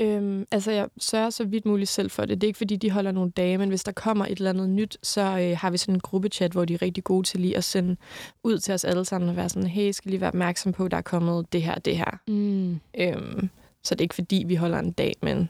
Øhm, 0.00 0.46
altså, 0.50 0.70
jeg 0.70 0.88
sørger 0.98 1.30
så 1.30 1.44
vidt 1.44 1.66
muligt 1.66 1.90
selv 1.90 2.10
for 2.10 2.24
det. 2.24 2.40
Det 2.40 2.46
er 2.46 2.48
ikke, 2.48 2.58
fordi 2.58 2.76
de 2.76 2.90
holder 2.90 3.12
nogle 3.12 3.30
dage, 3.30 3.58
men 3.58 3.68
hvis 3.68 3.84
der 3.84 3.92
kommer 3.92 4.26
et 4.26 4.38
eller 4.38 4.50
andet 4.50 4.70
nyt, 4.70 4.98
så 5.02 5.20
øh, 5.20 5.58
har 5.58 5.70
vi 5.70 5.76
sådan 5.76 5.94
en 5.94 6.00
gruppechat, 6.00 6.52
hvor 6.52 6.64
de 6.64 6.74
er 6.74 6.82
rigtig 6.82 7.04
gode 7.04 7.26
til 7.26 7.40
lige 7.40 7.56
at 7.56 7.64
sende 7.64 7.96
ud 8.44 8.58
til 8.58 8.74
os 8.74 8.84
alle 8.84 9.04
sammen 9.04 9.30
og 9.30 9.36
være 9.36 9.48
sådan, 9.48 9.68
hey, 9.68 9.92
skal 9.92 10.10
lige 10.10 10.20
være 10.20 10.28
opmærksom 10.28 10.72
på, 10.72 10.88
der 10.88 10.96
er 10.96 11.02
kommet 11.02 11.52
det 11.52 11.62
her 11.62 11.74
det 11.74 11.96
her. 11.96 12.18
Mm. 12.28 12.80
Øhm, 12.98 13.50
så 13.82 13.94
det 13.94 14.00
er 14.00 14.04
ikke, 14.04 14.14
fordi 14.14 14.44
vi 14.46 14.54
holder 14.54 14.78
en 14.78 14.92
dag, 14.92 15.14
men 15.22 15.48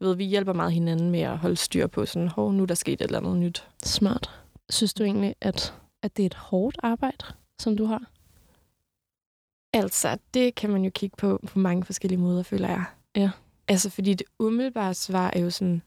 du 0.00 0.06
ved, 0.06 0.16
vi 0.16 0.24
hjælper 0.24 0.52
meget 0.52 0.72
hinanden 0.72 1.10
med 1.10 1.20
at 1.20 1.38
holde 1.38 1.56
styr 1.56 1.86
på 1.86 2.06
sådan, 2.06 2.28
hov, 2.28 2.52
nu 2.52 2.62
er 2.62 2.66
der 2.66 2.74
sket 2.74 3.00
et 3.00 3.00
eller 3.00 3.18
andet 3.18 3.36
nyt. 3.36 3.68
Smart. 3.84 4.30
Synes 4.70 4.94
du 4.94 5.04
egentlig, 5.04 5.34
at, 5.40 5.74
at 6.02 6.16
det 6.16 6.22
er 6.22 6.26
et 6.26 6.34
hårdt 6.34 6.76
arbejde, 6.82 7.24
som 7.58 7.76
du 7.76 7.84
har? 7.84 8.02
Altså, 9.72 10.18
det 10.34 10.54
kan 10.54 10.70
man 10.70 10.84
jo 10.84 10.90
kigge 10.94 11.16
på 11.16 11.40
på 11.46 11.58
mange 11.58 11.84
forskellige 11.84 12.20
måder, 12.20 12.42
føler 12.42 12.68
jeg. 12.68 12.84
Ja. 13.16 13.30
Altså, 13.70 13.90
fordi 13.90 14.14
det 14.14 14.26
umiddelbare 14.38 14.94
svar 14.94 15.30
er 15.34 15.40
jo 15.40 15.50
sådan, 15.50 15.82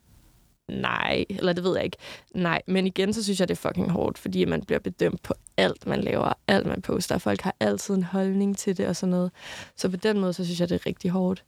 nej, 0.70 1.25
eller 1.30 1.54
det 1.54 1.63
ved 1.63 1.75
jeg 1.75 1.86
ikke. 1.86 1.98
Nej, 2.36 2.62
men 2.68 2.88
igen, 2.88 3.13
så 3.13 3.24
synes 3.24 3.40
jeg, 3.40 3.48
det 3.48 3.58
er 3.58 3.70
fucking 3.70 3.92
hårdt, 3.92 4.18
fordi 4.18 4.46
man 4.46 4.62
bliver 4.62 4.80
bedømt 4.80 5.24
på 5.24 5.34
alt, 5.58 5.88
man 5.88 6.02
laver, 6.02 6.34
alt, 6.48 6.66
man 6.66 6.82
poster. 6.82 7.18
Folk 7.18 7.42
har 7.42 7.56
altid 7.60 7.96
en 7.96 8.04
holdning 8.04 8.58
til 8.58 8.78
det 8.78 8.88
og 8.88 8.96
sådan 8.96 9.12
noget. 9.12 9.32
Så 9.75 9.90
på 9.90 9.96
den 9.96 10.20
måde, 10.20 10.34
så 10.34 10.46
synes 10.46 10.60
jeg, 10.60 10.70
det 10.70 10.75
er 10.75 10.86
rigtig 10.86 11.12
hårdt. 11.12 11.44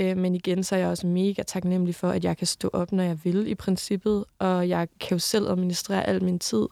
Øh, 0.00 0.16
men 0.16 0.34
igen, 0.34 0.64
så 0.64 0.74
er 0.74 0.78
jeg 0.78 0.88
også 0.88 1.06
mega 1.06 1.42
taknemmelig 1.42 1.94
for, 1.94 2.08
at 2.08 2.24
jeg 2.24 2.36
kan 2.36 2.46
stå 2.46 2.70
op, 2.72 2.92
når 2.92 3.02
jeg 3.02 3.18
vil 3.24 3.46
i 3.46 3.54
princippet, 3.54 4.24
og 4.38 4.68
jeg 4.68 4.88
kan 5.00 5.08
jo 5.14 5.18
selv 5.18 5.48
administrere 5.50 6.06
al 6.06 6.24
min 6.24 6.38
tid, 6.38 6.66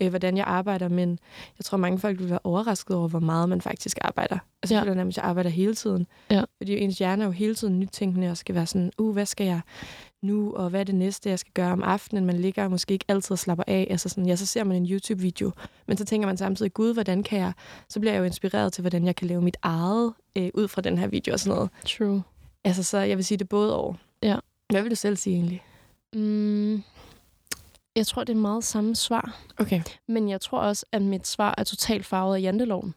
øh, 0.00 0.08
hvordan 0.08 0.36
jeg 0.36 0.44
arbejder, 0.46 0.88
men 0.88 1.18
jeg 1.58 1.64
tror, 1.64 1.78
mange 1.78 1.98
folk 1.98 2.18
vil 2.18 2.30
være 2.30 2.38
overrasket 2.44 2.96
over, 2.96 3.08
hvor 3.08 3.20
meget 3.20 3.48
man 3.48 3.60
faktisk 3.60 3.98
arbejder. 4.00 4.38
Altså, 4.62 4.74
Ja. 4.74 4.82
jeg 4.82 4.94
nærmest, 4.94 5.16
jeg 5.16 5.24
arbejder 5.24 5.50
hele 5.50 5.74
tiden. 5.74 6.06
Ja. 6.30 6.42
Fordi 6.56 6.78
ens 6.78 6.98
hjerne 6.98 7.22
er 7.22 7.26
jo 7.26 7.32
hele 7.32 7.54
tiden 7.54 7.80
nytænkende, 7.80 8.30
og 8.30 8.36
skal 8.36 8.54
være 8.54 8.66
sådan, 8.66 8.92
uh, 8.98 9.12
hvad 9.12 9.26
skal 9.26 9.46
jeg 9.46 9.60
nu, 10.22 10.52
og 10.54 10.70
hvad 10.70 10.80
er 10.80 10.84
det 10.84 10.94
næste, 10.94 11.30
jeg 11.30 11.38
skal 11.38 11.52
gøre 11.52 11.72
om 11.72 11.82
aftenen? 11.82 12.24
Man 12.26 12.36
ligger 12.36 12.68
måske 12.68 12.92
ikke 12.92 13.04
altid 13.08 13.32
og 13.32 13.38
slapper 13.38 13.64
af. 13.66 13.86
Altså 13.90 14.08
sådan, 14.08 14.26
ja, 14.26 14.36
så 14.36 14.46
ser 14.46 14.64
man 14.64 14.76
en 14.76 14.86
YouTube-video, 14.90 15.52
men 15.86 15.96
så 15.96 16.04
tænker 16.04 16.26
man 16.26 16.36
samtidig, 16.36 16.72
gud, 16.74 16.94
hvordan 16.94 17.22
kan 17.22 17.38
jeg? 17.38 17.52
Så 17.88 18.00
bliver 18.00 18.12
jeg 18.12 18.20
jo 18.20 18.24
inspireret 18.24 18.72
til, 18.72 18.80
hvordan 18.82 19.06
jeg 19.06 19.16
kan 19.16 19.28
lave 19.28 19.42
mit 19.42 19.56
eget 19.62 20.12
øh, 20.36 20.50
ud 20.54 20.68
fra 20.68 20.80
den 20.82 20.98
her 20.98 21.06
video 21.06 21.32
og 21.32 21.40
sådan 21.40 21.54
noget. 21.56 21.70
True. 21.86 22.22
Altså, 22.64 22.82
så 22.82 22.98
jeg 22.98 23.16
vil 23.16 23.24
sige 23.24 23.38
det 23.38 23.48
både 23.48 23.76
over. 23.76 23.94
Ja. 24.22 24.36
Hvad 24.68 24.82
vil 24.82 24.90
du 24.90 24.96
selv 24.96 25.16
sige 25.16 25.36
egentlig? 25.36 25.62
Mm. 26.14 26.82
Jeg 27.96 28.06
tror, 28.06 28.24
det 28.24 28.32
er 28.32 28.40
meget 28.40 28.64
samme 28.64 28.96
svar. 28.96 29.40
Okay. 29.56 29.82
Men 30.08 30.28
jeg 30.28 30.40
tror 30.40 30.60
også, 30.60 30.86
at 30.92 31.02
mit 31.02 31.26
svar 31.26 31.54
er 31.58 31.64
totalt 31.64 32.06
farvet 32.06 32.36
af 32.36 32.40
janteloven. 32.40 32.94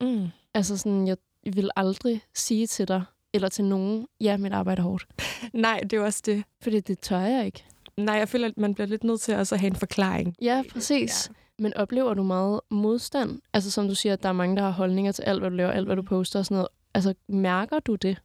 Mm. 0.00 0.28
Altså 0.54 0.76
sådan, 0.76 1.06
jeg 1.06 1.16
vil 1.54 1.70
aldrig 1.76 2.22
sige 2.34 2.66
til 2.66 2.88
dig, 2.88 3.02
eller 3.34 3.48
til 3.48 3.64
nogen, 3.64 4.06
ja, 4.20 4.36
mit 4.36 4.52
arbejde 4.52 4.80
er 4.80 4.84
hårdt. 4.84 5.06
Nej, 5.52 5.80
det 5.80 5.92
er 5.92 6.00
også 6.00 6.22
det. 6.26 6.44
Fordi 6.62 6.80
det 6.80 6.98
tør 6.98 7.20
jeg 7.20 7.46
ikke. 7.46 7.64
Nej, 7.96 8.14
jeg 8.14 8.28
føler, 8.28 8.48
at 8.48 8.58
man 8.58 8.74
bliver 8.74 8.86
lidt 8.86 9.04
nødt 9.04 9.20
til 9.20 9.34
også 9.34 9.54
at 9.54 9.60
have 9.60 9.70
en 9.70 9.76
forklaring. 9.76 10.36
Ja, 10.42 10.62
præcis. 10.72 11.28
Ja. 11.28 11.34
Men 11.58 11.74
oplever 11.76 12.14
du 12.14 12.22
meget 12.22 12.60
modstand? 12.70 13.40
Altså 13.52 13.70
som 13.70 13.88
du 13.88 13.94
siger, 13.94 14.12
at 14.12 14.22
der 14.22 14.28
er 14.28 14.32
mange, 14.32 14.56
der 14.56 14.62
har 14.62 14.70
holdninger 14.70 15.12
til 15.12 15.22
alt, 15.22 15.40
hvad 15.40 15.50
du 15.50 15.56
laver, 15.56 15.70
alt, 15.70 15.86
hvad 15.86 15.96
du 15.96 16.02
poster 16.02 16.38
og 16.38 16.44
sådan 16.44 16.54
noget. 16.54 16.68
Altså, 16.94 17.14
mærker 17.28 17.78
du 17.78 17.94
det? 17.94 18.22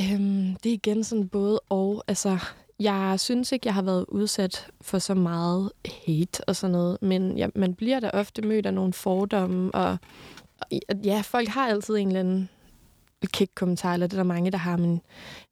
Øhm, 0.00 0.56
det 0.56 0.70
er 0.70 0.74
igen 0.74 1.04
sådan 1.04 1.28
både 1.28 1.60
og. 1.68 2.04
Altså, 2.08 2.38
jeg 2.78 3.20
synes 3.20 3.52
ikke, 3.52 3.66
jeg 3.66 3.74
har 3.74 3.82
været 3.82 4.04
udsat 4.08 4.70
for 4.80 4.98
så 4.98 5.14
meget 5.14 5.72
hate 6.06 6.44
og 6.44 6.56
sådan 6.56 6.72
noget, 6.72 6.98
men 7.02 7.38
ja, 7.38 7.48
man 7.54 7.74
bliver 7.74 8.00
da 8.00 8.10
ofte 8.14 8.42
mødt 8.42 8.66
af 8.66 8.74
nogle 8.74 8.92
fordomme, 8.92 9.74
og, 9.74 9.98
og 10.88 10.96
ja, 11.04 11.20
folk 11.20 11.48
har 11.48 11.68
altid 11.68 11.96
en 11.96 12.06
eller 12.06 12.20
anden 12.20 12.48
kick-kommentar, 13.32 13.94
eller 13.94 14.06
det 14.06 14.16
er 14.16 14.22
der 14.22 14.28
mange, 14.28 14.50
der 14.50 14.58
har, 14.58 14.76
men 14.76 14.92
jeg, 14.92 15.00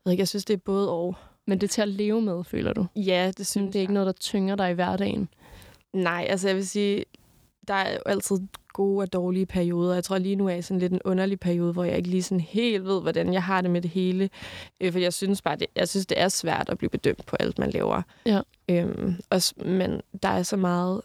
ved 0.05 0.13
ikke, 0.13 0.21
jeg 0.21 0.29
synes, 0.29 0.45
det 0.45 0.55
er 0.55 0.59
både 0.65 0.91
og. 0.91 1.17
Men 1.47 1.61
det 1.61 1.67
er 1.67 1.69
til 1.69 1.83
at 1.83 1.89
leve 1.89 2.23
med, 2.23 2.45
føler 2.45 2.73
du? 2.73 2.87
Ja, 2.97 3.33
det 3.37 3.47
Synes 3.47 3.73
det 3.73 3.77
er 3.77 3.81
ikke 3.81 3.93
noget, 3.93 4.07
der 4.07 4.13
tynger 4.13 4.57
dig 4.57 4.71
i 4.71 4.75
hverdagen? 4.75 5.29
Nej, 5.93 6.27
altså 6.29 6.49
jeg 6.49 6.57
vil 6.57 6.69
sige, 6.69 7.05
der 7.69 7.75
er 7.75 7.93
jo 7.93 7.99
altid 8.07 8.39
gode 8.73 9.03
og 9.03 9.13
dårlige 9.13 9.47
perioder. 9.47 9.95
Jeg 9.95 10.05
tror 10.05 10.19
lige 10.19 10.37
nu 10.37 10.47
er 10.47 10.51
jeg 10.51 10.59
i 10.59 10.63
sådan 10.63 10.79
lidt 10.79 10.93
en 10.93 11.01
underlig 11.05 11.41
periode, 11.41 11.73
hvor 11.73 11.85
jeg 11.85 11.97
ikke 11.97 12.09
lige 12.09 12.23
sådan 12.23 12.41
helt 12.41 12.85
ved, 12.85 13.01
hvordan 13.03 13.33
jeg 13.33 13.43
har 13.43 13.61
det 13.61 13.71
med 13.71 13.83
det 13.83 13.91
hele. 13.91 14.31
Øh, 14.81 14.93
for 14.93 14.99
jeg 14.99 15.13
synes 15.13 15.43
bare, 15.43 15.57
det, 15.57 15.67
jeg 15.77 15.89
synes, 15.89 16.07
det 16.07 16.21
er 16.21 16.29
svært 16.29 16.69
at 16.69 16.79
blive 16.79 16.91
bedømt 16.91 17.27
på 17.27 17.37
alt, 17.41 17.59
man 17.59 17.71
laver. 17.71 18.03
Ja. 18.27 18.41
Øhm, 18.69 19.15
også, 19.31 19.55
men 19.65 20.01
der 20.23 20.29
er 20.29 20.43
så 20.43 20.57
meget, 20.57 21.01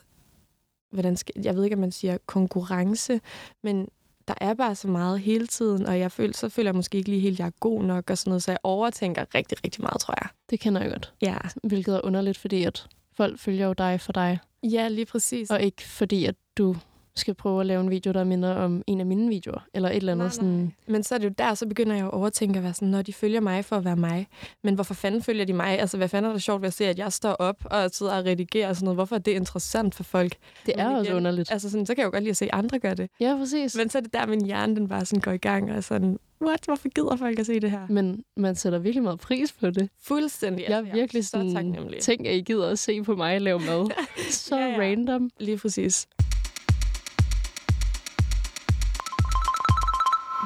hvordan 0.91 1.17
skal, 1.17 1.35
jeg 1.43 1.55
ved 1.55 1.63
ikke, 1.63 1.75
om 1.75 1.79
man 1.79 1.91
siger 1.91 2.17
konkurrence, 2.25 3.21
men 3.63 3.87
der 4.27 4.33
er 4.41 4.53
bare 4.53 4.75
så 4.75 4.87
meget 4.87 5.19
hele 5.19 5.47
tiden, 5.47 5.85
og 5.85 5.99
jeg 5.99 6.11
føler, 6.11 6.33
så 6.33 6.49
føler 6.49 6.67
jeg 6.69 6.75
måske 6.75 6.97
ikke 6.97 7.09
lige 7.09 7.21
helt, 7.21 7.35
at 7.35 7.39
jeg 7.39 7.47
er 7.47 7.51
god 7.59 7.83
nok 7.83 8.09
og 8.09 8.17
sådan 8.17 8.29
noget, 8.29 8.43
så 8.43 8.51
jeg 8.51 8.59
overtænker 8.63 9.25
rigtig, 9.35 9.57
rigtig 9.63 9.81
meget, 9.81 10.01
tror 10.01 10.13
jeg. 10.21 10.29
Det 10.49 10.59
kender 10.59 10.81
jeg 10.81 10.91
godt. 10.91 11.13
Ja, 11.21 11.37
Hvilket 11.63 11.95
er 11.95 12.01
underligt, 12.03 12.37
fordi 12.37 12.63
at 12.63 12.87
folk 13.17 13.39
følger 13.39 13.67
jo 13.67 13.73
dig 13.73 14.01
for 14.01 14.11
dig, 14.13 14.39
ja 14.63 14.87
lige 14.87 15.05
præcis. 15.05 15.49
og 15.49 15.61
ikke 15.61 15.83
fordi, 15.83 16.25
at 16.25 16.35
du 16.57 16.75
skal 17.19 17.33
prøve 17.33 17.59
at 17.61 17.65
lave 17.65 17.81
en 17.81 17.89
video, 17.89 18.11
der 18.11 18.23
minder 18.23 18.55
om 18.55 18.83
en 18.87 18.99
af 18.99 19.05
mine 19.05 19.29
videoer, 19.29 19.65
eller 19.73 19.89
et 19.89 19.95
eller 19.95 20.11
andet 20.11 20.25
Nej, 20.25 20.31
sådan... 20.33 20.49
nej. 20.49 20.67
Men 20.87 21.03
så 21.03 21.15
er 21.15 21.19
det 21.19 21.25
jo 21.25 21.33
der, 21.37 21.53
så 21.53 21.67
begynder 21.67 21.95
jeg 21.95 22.05
at 22.05 22.11
overtænke 22.11 22.57
at 22.57 22.63
være 22.63 22.73
sådan, 22.73 22.87
når 22.87 23.01
de 23.01 23.13
følger 23.13 23.39
mig 23.39 23.65
for 23.65 23.75
at 23.75 23.85
være 23.85 23.95
mig. 23.95 24.27
Men 24.63 24.75
hvorfor 24.75 24.93
fanden 24.93 25.23
følger 25.23 25.45
de 25.45 25.53
mig? 25.53 25.79
Altså, 25.79 25.97
hvad 25.97 26.07
fanden 26.09 26.29
er 26.29 26.33
der 26.33 26.39
sjovt 26.39 26.61
ved 26.61 26.67
at 26.67 26.73
se, 26.73 26.85
at 26.85 26.99
jeg 26.99 27.13
står 27.13 27.31
op 27.33 27.55
og 27.65 27.89
sidder 27.91 28.13
og 28.17 28.25
redigerer 28.25 28.69
og 28.69 28.75
sådan 28.75 28.85
noget? 28.85 28.97
Hvorfor 28.97 29.15
er 29.15 29.19
det 29.19 29.31
interessant 29.31 29.95
for 29.95 30.03
folk? 30.03 30.33
Det 30.65 30.73
er 30.77 30.87
Men 30.87 30.97
også 30.97 31.09
igen, 31.09 31.17
underligt. 31.17 31.51
Altså, 31.51 31.69
sådan, 31.69 31.85
så 31.85 31.95
kan 31.95 32.01
jeg 32.01 32.05
jo 32.05 32.11
godt 32.11 32.23
lide 32.23 32.29
at 32.31 32.37
se 32.37 32.53
andre 32.53 32.79
gøre 32.79 32.95
det. 32.95 33.09
Ja, 33.19 33.35
præcis. 33.39 33.75
Men 33.75 33.89
så 33.89 33.97
er 33.97 34.01
det 34.01 34.13
der, 34.13 34.25
min 34.25 34.45
hjerne 34.45 34.75
den 34.75 34.87
bare 34.87 35.05
sådan 35.05 35.21
går 35.21 35.31
i 35.31 35.37
gang 35.37 35.71
og 35.71 35.83
sådan, 35.83 36.19
what? 36.45 36.59
Hvorfor 36.65 36.89
gider 36.89 37.15
folk 37.15 37.39
at 37.39 37.45
se 37.45 37.59
det 37.59 37.71
her? 37.71 37.87
Men 37.89 38.23
man 38.37 38.55
sætter 38.55 38.79
virkelig 38.79 39.03
meget 39.03 39.19
pris 39.19 39.51
på 39.53 39.69
det. 39.69 39.89
Fuldstændig. 40.01 40.65
Jeg 40.69 40.77
altså, 40.77 40.91
er 40.91 40.95
virkelig 40.95 41.25
så 41.25 41.29
sådan, 41.29 41.53
taknemmelig. 41.53 41.99
tænk, 41.99 42.27
at 42.27 42.35
I 42.35 42.41
gider 42.41 42.69
at 42.69 42.79
se 42.79 43.03
på 43.03 43.15
mig 43.15 43.41
lave 43.41 43.59
mad. 43.59 43.91
Så 44.31 44.57
Ja, 44.57 44.65
ja. 44.65 44.79
random. 44.79 45.29
Lige 45.39 45.57
præcis. 45.57 46.07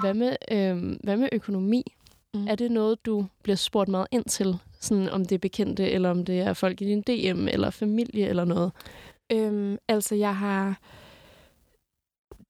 Hvad 0.01 0.13
med, 0.13 0.35
øhm, 0.51 0.99
hvad 1.03 1.17
med 1.17 1.29
økonomi? 1.31 1.83
Mm. 2.33 2.39
Mm. 2.41 2.47
Er 2.47 2.55
det 2.55 2.71
noget, 2.71 3.05
du 3.05 3.25
bliver 3.43 3.55
spurgt 3.55 3.89
meget 3.89 4.07
ind 4.11 4.25
til? 4.25 4.55
Sådan, 4.79 5.09
om 5.09 5.25
det 5.25 5.35
er 5.35 5.39
bekendte, 5.39 5.89
eller 5.91 6.09
om 6.09 6.25
det 6.25 6.39
er 6.39 6.53
folk 6.53 6.81
i 6.81 6.85
din 6.85 7.01
DM, 7.01 7.47
eller 7.47 7.69
familie, 7.69 8.27
eller 8.27 8.45
noget? 8.45 8.71
Øhm, 9.31 9.77
altså, 9.87 10.15
jeg 10.15 10.35
har... 10.35 10.79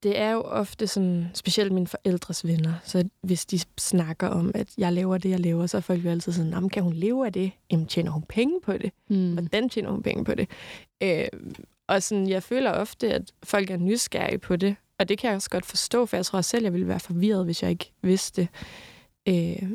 Det 0.03 0.19
er 0.19 0.31
jo 0.31 0.41
ofte 0.41 0.87
sådan, 0.87 1.27
specielt 1.33 1.71
mine 1.71 1.87
forældres 1.87 2.45
venner, 2.47 2.73
så 2.83 3.09
hvis 3.21 3.45
de 3.45 3.59
snakker 3.79 4.27
om, 4.27 4.51
at 4.55 4.67
jeg 4.77 4.93
laver 4.93 5.17
det, 5.17 5.29
jeg 5.29 5.39
laver, 5.39 5.65
så 5.65 5.77
er 5.77 5.81
folk 5.81 6.05
jo 6.05 6.09
altid 6.09 6.31
sådan, 6.31 6.51
"Nå, 6.51 6.59
men 6.59 6.69
kan 6.69 6.83
hun 6.83 6.93
leve 6.93 7.25
af 7.25 7.33
det? 7.33 7.51
Jamen, 7.71 7.85
tjener 7.85 8.11
hun 8.11 8.23
penge 8.29 8.59
på 8.63 8.73
det? 8.73 8.91
Hmm. 9.07 9.33
Hvordan 9.33 9.69
tjener 9.69 9.91
hun 9.91 10.03
penge 10.03 10.25
på 10.25 10.35
det? 10.35 10.49
Øh, 11.03 11.27
og 11.87 12.03
sådan, 12.03 12.29
jeg 12.29 12.43
føler 12.43 12.71
ofte, 12.71 13.13
at 13.13 13.31
folk 13.43 13.69
er 13.69 13.77
nysgerrige 13.77 14.37
på 14.37 14.55
det, 14.55 14.75
og 15.01 15.09
det 15.09 15.17
kan 15.17 15.27
jeg 15.27 15.35
også 15.35 15.49
godt 15.49 15.65
forstå, 15.65 16.05
for 16.05 16.17
jeg 16.17 16.25
tror 16.25 16.41
selv, 16.41 16.63
jeg 16.63 16.73
ville 16.73 16.87
være 16.87 16.99
forvirret, 16.99 17.45
hvis 17.45 17.63
jeg 17.63 17.71
ikke 17.71 17.91
vidste 18.01 18.41
det. 18.41 18.49
Øh, 19.27 19.69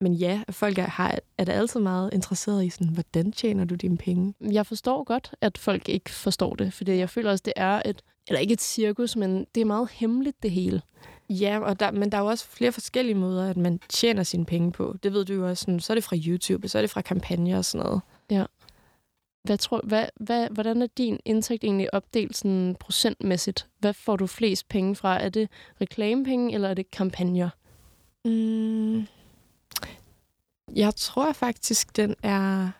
men 0.00 0.14
ja, 0.14 0.42
folk 0.50 0.78
er, 0.78 0.86
har, 0.86 1.18
er 1.38 1.44
da 1.44 1.52
altid 1.52 1.80
meget 1.80 2.14
interesseret 2.14 2.64
i, 2.64 2.70
sådan, 2.70 2.88
hvordan 2.88 3.32
tjener 3.32 3.64
du 3.64 3.74
dine 3.74 3.98
penge? 3.98 4.34
Jeg 4.40 4.66
forstår 4.66 5.04
godt, 5.04 5.34
at 5.40 5.58
folk 5.58 5.88
ikke 5.88 6.10
forstår 6.10 6.54
det, 6.54 6.72
fordi 6.72 6.96
jeg 6.96 7.10
føler 7.10 7.30
også, 7.30 7.42
det 7.44 7.52
er 7.56 7.82
et, 7.84 8.02
eller 8.28 8.40
ikke 8.40 8.52
et 8.52 8.60
cirkus, 8.60 9.16
men 9.16 9.46
det 9.54 9.60
er 9.60 9.64
meget 9.64 9.88
hemmeligt, 9.92 10.42
det 10.42 10.50
hele. 10.50 10.82
Ja, 11.30 11.58
og 11.58 11.80
der, 11.80 11.90
men 11.90 12.12
der 12.12 12.18
er 12.18 12.22
jo 12.22 12.26
også 12.26 12.46
flere 12.46 12.72
forskellige 12.72 13.14
måder, 13.14 13.50
at 13.50 13.56
man 13.56 13.80
tjener 13.88 14.22
sine 14.22 14.44
penge 14.44 14.72
på. 14.72 14.96
Det 15.02 15.12
ved 15.12 15.24
du 15.24 15.34
jo 15.34 15.48
også. 15.48 15.60
Sådan, 15.60 15.80
så 15.80 15.92
er 15.92 15.94
det 15.94 16.04
fra 16.04 16.16
YouTube, 16.26 16.68
så 16.68 16.78
er 16.78 16.82
det 16.82 16.90
fra 16.90 17.02
kampagner 17.02 17.58
og 17.58 17.64
sådan 17.64 17.86
noget. 17.86 18.00
Hvad 19.42 19.58
tror, 19.58 19.80
hvad, 19.84 20.06
hvad, 20.20 20.48
hvordan 20.50 20.82
er 20.82 20.86
din 20.86 21.20
indtægt 21.24 21.64
egentlig 21.64 21.94
opdelt 21.94 22.36
sådan 22.36 22.76
procentmæssigt? 22.80 23.68
Hvad 23.78 23.92
får 23.92 24.16
du 24.16 24.26
flest 24.26 24.68
penge 24.68 24.96
fra? 24.96 25.22
Er 25.22 25.28
det 25.28 25.48
reklamepenge, 25.80 26.54
eller 26.54 26.68
er 26.68 26.74
det 26.74 26.90
kampagner? 26.90 27.50
Mm, 28.24 29.06
jeg 30.76 30.94
tror 30.94 31.32
faktisk, 31.32 31.96
den 31.96 32.14
er 32.22 32.70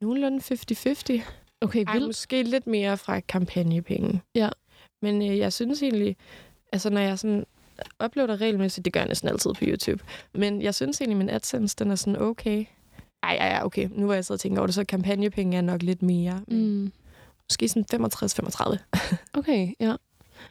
nogenlunde 0.00 0.38
50-50. 0.38 1.22
Okay, 1.60 1.84
Ej, 1.86 1.92
vildt. 1.92 2.06
måske 2.06 2.42
lidt 2.42 2.66
mere 2.66 2.96
fra 2.96 3.20
kampagnepenge. 3.20 4.22
Ja. 4.34 4.48
Men 5.02 5.22
øh, 5.22 5.38
jeg 5.38 5.52
synes 5.52 5.82
egentlig, 5.82 6.16
altså 6.72 6.90
når 6.90 7.00
jeg 7.00 7.18
sådan 7.18 7.44
uploader 8.04 8.40
regelmæssigt. 8.40 8.84
Det 8.84 8.92
gør 8.92 9.00
jeg 9.00 9.08
næsten 9.08 9.28
altid 9.28 9.54
på 9.54 9.64
YouTube. 9.64 10.04
Men 10.34 10.62
jeg 10.62 10.74
synes 10.74 11.00
egentlig, 11.00 11.16
min 11.16 11.30
AdSense, 11.30 11.76
den 11.78 11.90
er 11.90 11.94
sådan 11.94 12.22
okay. 12.22 12.64
Ej, 13.22 13.36
ej, 13.40 13.48
ej, 13.48 13.62
okay. 13.64 13.88
Nu 13.92 14.06
var 14.06 14.14
jeg 14.14 14.24
så 14.24 14.32
og 14.32 14.40
tænker 14.40 14.58
over 14.60 14.66
det, 14.66 14.74
så 14.74 14.84
kampagnepenge 14.84 15.56
er 15.56 15.60
nok 15.60 15.82
lidt 15.82 16.02
mere. 16.02 16.40
Mm. 16.48 16.92
Måske 17.50 17.68
sådan 17.68 18.04
65-35. 18.04 18.78
Okay, 19.38 19.72
ja. 19.80 19.94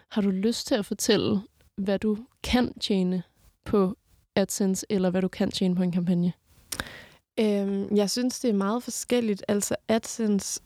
Har 0.09 0.21
du 0.21 0.29
lyst 0.29 0.67
til 0.67 0.75
at 0.75 0.85
fortælle, 0.85 1.41
hvad 1.75 1.99
du 1.99 2.17
kan 2.43 2.79
tjene 2.79 3.23
på 3.65 3.97
AdSense, 4.35 4.85
eller 4.89 5.09
hvad 5.09 5.21
du 5.21 5.27
kan 5.27 5.51
tjene 5.51 5.75
på 5.75 5.83
en 5.83 5.91
kampagne? 5.91 6.33
Øhm, 7.39 7.95
jeg 7.95 8.09
synes, 8.09 8.39
det 8.39 8.49
er 8.49 8.53
meget 8.53 8.83
forskelligt. 8.83 9.43
Altså 9.47 9.75
AdSense, 9.87 10.61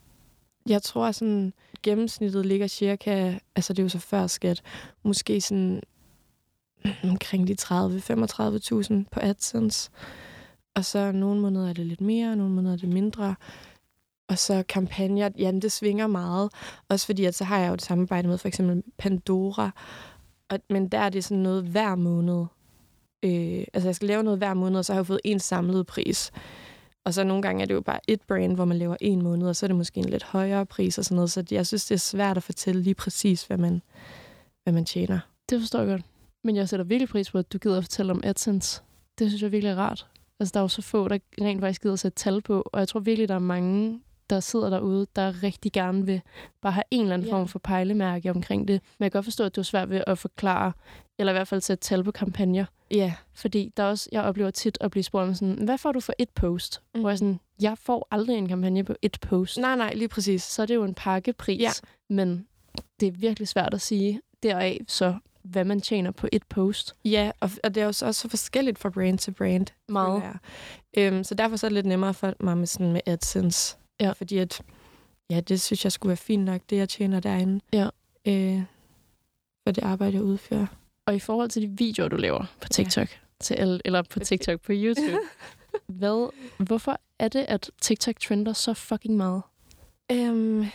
jeg 0.68 0.82
tror 0.82 1.08
at 1.08 1.16
sådan 1.16 1.54
gennemsnittet 1.84 2.46
ligger 2.46 2.68
cirka, 2.68 3.38
altså 3.56 3.74
det 3.74 3.80
er 3.80 3.84
jo 3.84 3.90
så 3.90 4.00
før 4.00 4.28
skat, 4.28 4.62
måske 5.04 5.42
sådan 5.42 5.82
omkring 7.04 7.48
de 7.48 7.56
30-35.000 7.62 8.94
på 9.12 9.20
AdSense. 9.20 9.90
Og 10.76 10.86
så 10.86 11.12
nogle 11.12 11.42
måneder 11.42 11.70
er 11.70 11.74
det 11.74 11.86
lidt 11.86 12.02
mere, 12.02 12.36
nogle 12.36 12.54
måneder 12.54 12.74
er 12.74 12.78
det 12.78 12.90
mindre. 12.90 13.36
Og 14.30 14.38
så 14.38 14.64
kampagner, 14.70 15.30
ja, 15.38 15.52
det 15.52 15.72
svinger 15.72 16.08
meget. 16.08 16.52
Også 16.90 17.06
fordi, 17.06 17.26
at 17.26 17.36
så 17.36 17.44
har 17.44 17.60
jeg 17.60 17.70
jo 17.70 17.74
et 17.74 17.82
samarbejde 17.82 18.28
med 18.28 18.38
for 18.38 18.48
eksempel 18.48 18.84
Pandora. 18.98 19.72
Og, 20.50 20.60
men 20.70 20.88
der 20.88 21.00
er 21.00 21.10
det 21.10 21.24
sådan 21.24 21.44
noget 21.44 21.64
hver 21.64 21.96
måned. 21.96 22.46
Øh, 23.24 23.64
altså 23.74 23.88
jeg 23.88 23.96
skal 23.96 24.08
lave 24.08 24.24
noget 24.24 24.38
hver 24.38 24.54
måned, 24.54 24.78
og 24.80 24.86
så 24.86 24.94
har 24.94 25.00
jeg 25.00 25.08
fået 25.08 25.22
en 25.24 25.40
samlet 25.40 25.88
pris. 25.88 26.32
Og 27.06 27.14
så 27.14 27.24
nogle 27.24 27.42
gange 27.42 27.62
er 27.62 27.66
det 27.66 27.74
jo 27.74 27.82
bare 27.82 28.00
et 28.08 28.22
brand, 28.22 28.56
hvor 28.56 28.66
man 28.66 28.78
laver 28.78 28.96
en 29.02 29.22
måned, 29.22 29.48
og 29.48 29.56
så 29.56 29.66
er 29.66 29.68
det 29.68 29.78
måske 29.78 30.00
en 30.00 30.10
lidt 30.10 30.24
højere 30.24 30.66
pris 30.66 30.98
og 30.98 31.06
sådan 31.06 31.16
noget. 31.16 31.32
Så 31.32 31.44
jeg 31.52 31.68
synes, 31.68 31.86
det 31.86 31.96
er 31.96 32.00
svært 32.00 32.38
at 32.38 32.44
fortælle 32.44 32.82
lige 32.82 32.96
præcis, 32.96 33.44
hvad 33.44 33.58
man, 33.58 33.82
hvad 34.64 34.74
man 34.74 34.86
tjener. 34.86 35.20
Det 35.50 35.60
forstår 35.60 35.80
jeg 35.80 35.88
godt. 35.88 36.02
Men 36.44 36.56
jeg 36.56 36.70
sætter 36.70 36.84
virkelig 36.84 37.10
pris 37.10 37.32
på, 37.32 37.38
at 37.38 37.54
du 37.54 37.58
gider 37.58 37.78
at 37.78 37.84
fortælle 37.84 38.12
om 38.12 38.22
AdSense. 38.24 38.82
Det 39.20 39.30
synes 39.30 39.42
jeg 39.42 39.52
virkelig 39.52 39.72
er 39.72 39.76
rart. 39.76 40.08
Altså, 40.42 40.52
der 40.54 40.60
er 40.60 40.64
jo 40.64 40.68
så 40.68 40.82
få, 40.82 41.08
der 41.08 41.18
rent 41.42 41.62
faktisk 41.62 41.82
gider 41.82 41.96
sætte 41.96 42.16
tal 42.16 42.42
på, 42.42 42.64
og 42.74 42.80
jeg 42.80 42.88
tror 42.88 43.00
virkelig, 43.00 43.30
der 43.30 43.36
er 43.36 43.40
mange, 43.40 44.02
der 44.30 44.40
sidder 44.40 44.70
derude, 44.70 45.08
der 45.16 45.44
rigtig 45.44 45.72
gerne 45.72 46.06
vil 46.06 46.22
bare 46.62 46.74
have 46.74 46.84
en 46.92 47.02
eller 47.02 47.14
anden 47.14 47.30
form 47.30 47.48
for 47.48 47.60
pejlemærke 47.60 48.30
omkring 48.32 48.68
det. 48.68 48.82
Men 49.00 49.04
jeg 49.04 49.12
kan 49.12 49.18
godt 49.18 49.26
forstå, 49.26 49.44
at 49.44 49.56
du 49.56 49.62
er 49.62 49.66
svært 49.66 49.90
ved 49.90 50.04
at 50.08 50.18
forklare, 50.18 50.74
eller 51.20 51.32
i 51.32 51.36
hvert 51.36 51.48
fald 51.48 51.62
sætte 51.62 51.82
tal 51.82 52.04
på 52.04 52.12
kampagner. 52.12 52.66
Ja, 52.92 53.14
Fordi 53.34 53.72
der 53.78 53.84
er 53.84 53.88
også, 53.88 54.10
jeg 54.12 54.24
oplever 54.24 54.52
tit 54.52 54.78
at 54.82 54.92
blive 54.92 55.04
spurgt 55.04 55.28
om 55.28 55.34
sådan, 55.34 55.66
hvad 55.66 55.78
får 55.78 55.92
du 55.92 56.00
for 56.00 56.14
et 56.20 56.30
post? 56.30 56.82
Mm. 56.96 57.02
Hvor 57.02 57.10
jeg 57.10 57.18
sådan, 57.18 57.40
jeg 57.62 57.78
får 57.78 58.08
aldrig 58.12 58.38
en 58.38 58.48
kampagne 58.48 58.84
på 58.84 58.96
et 59.02 59.18
post. 59.22 59.58
nej, 59.58 59.76
nej, 59.76 59.94
lige 59.94 60.08
præcis. 60.08 60.44
Så 60.44 60.62
er 60.62 60.66
det 60.66 60.76
jo 60.76 60.84
en 60.84 60.94
pakkepris. 60.94 61.62
Ja. 61.62 61.72
Men 62.10 62.48
det 63.00 63.08
er 63.08 63.12
virkelig 63.12 63.48
svært 63.48 63.74
at 63.74 63.82
sige 63.82 64.22
deraf, 64.44 64.78
så 64.88 65.16
hvad 65.44 65.66
man 65.66 65.82
tjener 65.82 66.12
på 66.12 66.28
et 66.32 66.44
post. 66.44 66.96
Ja, 67.06 67.32
og, 67.40 67.50
og 67.64 67.76
det 67.76 67.84
er 67.84 67.88
også 67.88 68.14
så 68.14 68.30
forskelligt 68.30 68.80
fra 68.80 68.90
brand 68.90 69.18
til 69.18 69.32
brand. 69.32 69.68
Meget. 69.90 70.24
jeg. 70.24 70.38
Øhm, 70.98 71.24
så 71.24 71.36
derfor 71.36 71.56
så 71.56 71.68
er 71.68 71.70
det 71.70 71.76
lidt 71.76 71.86
nemmere 71.86 72.14
for 72.14 72.34
mig 72.40 72.58
med, 72.58 72.68
sådan 72.68 72.92
med 72.92 73.02
AdSense. 73.06 73.78
Ja. 74.00 74.12
Fordi 74.12 74.38
at, 74.38 74.62
ja, 75.30 75.40
det 75.40 75.62
synes 75.62 75.84
jeg 75.84 75.92
skulle 75.92 76.10
være 76.10 76.18
fint 76.18 76.46
nok, 76.46 76.62
det 76.70 76.78
jeg 76.78 76.90
tjener 76.90 77.20
derinde. 77.20 77.62
Ja. 77.74 77.88
Øh, 78.28 78.64
for 79.64 79.72
det 79.72 79.84
arbejde, 79.84 80.14
jeg 80.14 80.24
udfører. 80.24 80.68
Og 81.06 81.16
i 81.16 81.20
forhold 81.20 81.50
til 81.50 81.62
de 81.62 81.68
videoer, 81.68 82.10
du 82.10 82.16
laver 82.16 82.46
på 82.62 82.68
TikTok, 82.68 83.10
ja. 83.12 83.16
til 83.40 83.54
alle, 83.54 83.82
eller 83.86 84.02
på 84.02 84.20
TikTok 84.20 84.62
på 84.62 84.72
YouTube, 84.76 85.20
hvad, 86.00 86.30
hvorfor 86.58 87.00
er 87.20 87.28
det, 87.28 87.46
at 87.48 87.72
TikTok 87.82 88.20
trender 88.20 88.54
så 88.54 88.74
fucking 88.74 89.18
meget? 89.18 89.42
Øhm, 90.12 90.66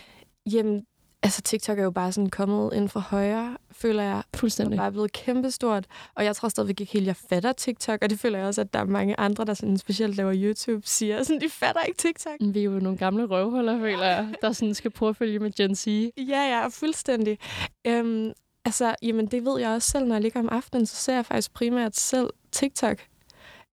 jamen, 0.53 0.87
altså 1.23 1.43
TikTok 1.43 1.79
er 1.79 1.83
jo 1.83 1.91
bare 1.91 2.13
sådan 2.13 2.31
kommet 2.31 2.73
ind 2.75 2.89
fra 2.89 3.01
højre, 3.01 3.57
føler 3.73 4.03
jeg. 4.03 4.23
Det 4.33 4.41
Fuldstændig. 4.41 4.77
er 4.77 4.83
bare 4.83 4.93
blevet 4.93 5.13
kæmpestort. 5.13 5.87
Og 6.15 6.25
jeg 6.25 6.37
tror 6.37 6.49
stadigvæk 6.49 6.81
ikke 6.81 6.93
helt, 6.93 7.07
jeg 7.07 7.17
fatter 7.31 7.53
TikTok. 7.53 7.99
Og 8.03 8.11
det 8.11 8.19
føler 8.19 8.39
jeg 8.39 8.47
også, 8.47 8.61
at 8.61 8.75
der 8.75 8.81
er 8.81 8.85
mange 8.85 9.21
andre, 9.21 9.45
der 9.45 9.55
sådan 9.55 9.79
specielt 9.79 10.17
laver 10.17 10.33
YouTube, 10.37 10.87
siger 10.87 11.23
sådan, 11.23 11.41
de 11.41 11.49
fatter 11.51 11.83
ikke 11.83 11.99
TikTok. 11.99 12.33
Vi 12.41 12.61
er 12.61 12.65
jo 12.65 12.71
nogle 12.71 12.99
gamle 12.99 13.25
røvhuller, 13.25 13.79
føler 13.79 14.05
jeg, 14.05 14.35
der 14.43 14.53
sådan 14.53 14.75
skal 14.75 14.91
prøve 14.91 15.09
at 15.11 15.17
følge 15.17 15.39
med 15.39 15.53
Gen 15.53 15.75
Z. 15.75 15.87
Ja, 15.87 16.11
ja, 16.19 16.67
fuldstændig. 16.69 17.39
Øhm, 17.87 18.33
altså, 18.65 18.95
jamen, 19.03 19.27
det 19.27 19.45
ved 19.45 19.61
jeg 19.61 19.71
også 19.71 19.91
selv, 19.91 20.07
når 20.07 20.15
jeg 20.15 20.23
ligger 20.23 20.41
om 20.41 20.49
aftenen, 20.49 20.87
så 20.87 20.97
ser 20.97 21.15
jeg 21.15 21.27
faktisk 21.27 21.55
primært 21.55 21.97
selv 21.97 22.31
TikTok 22.53 22.99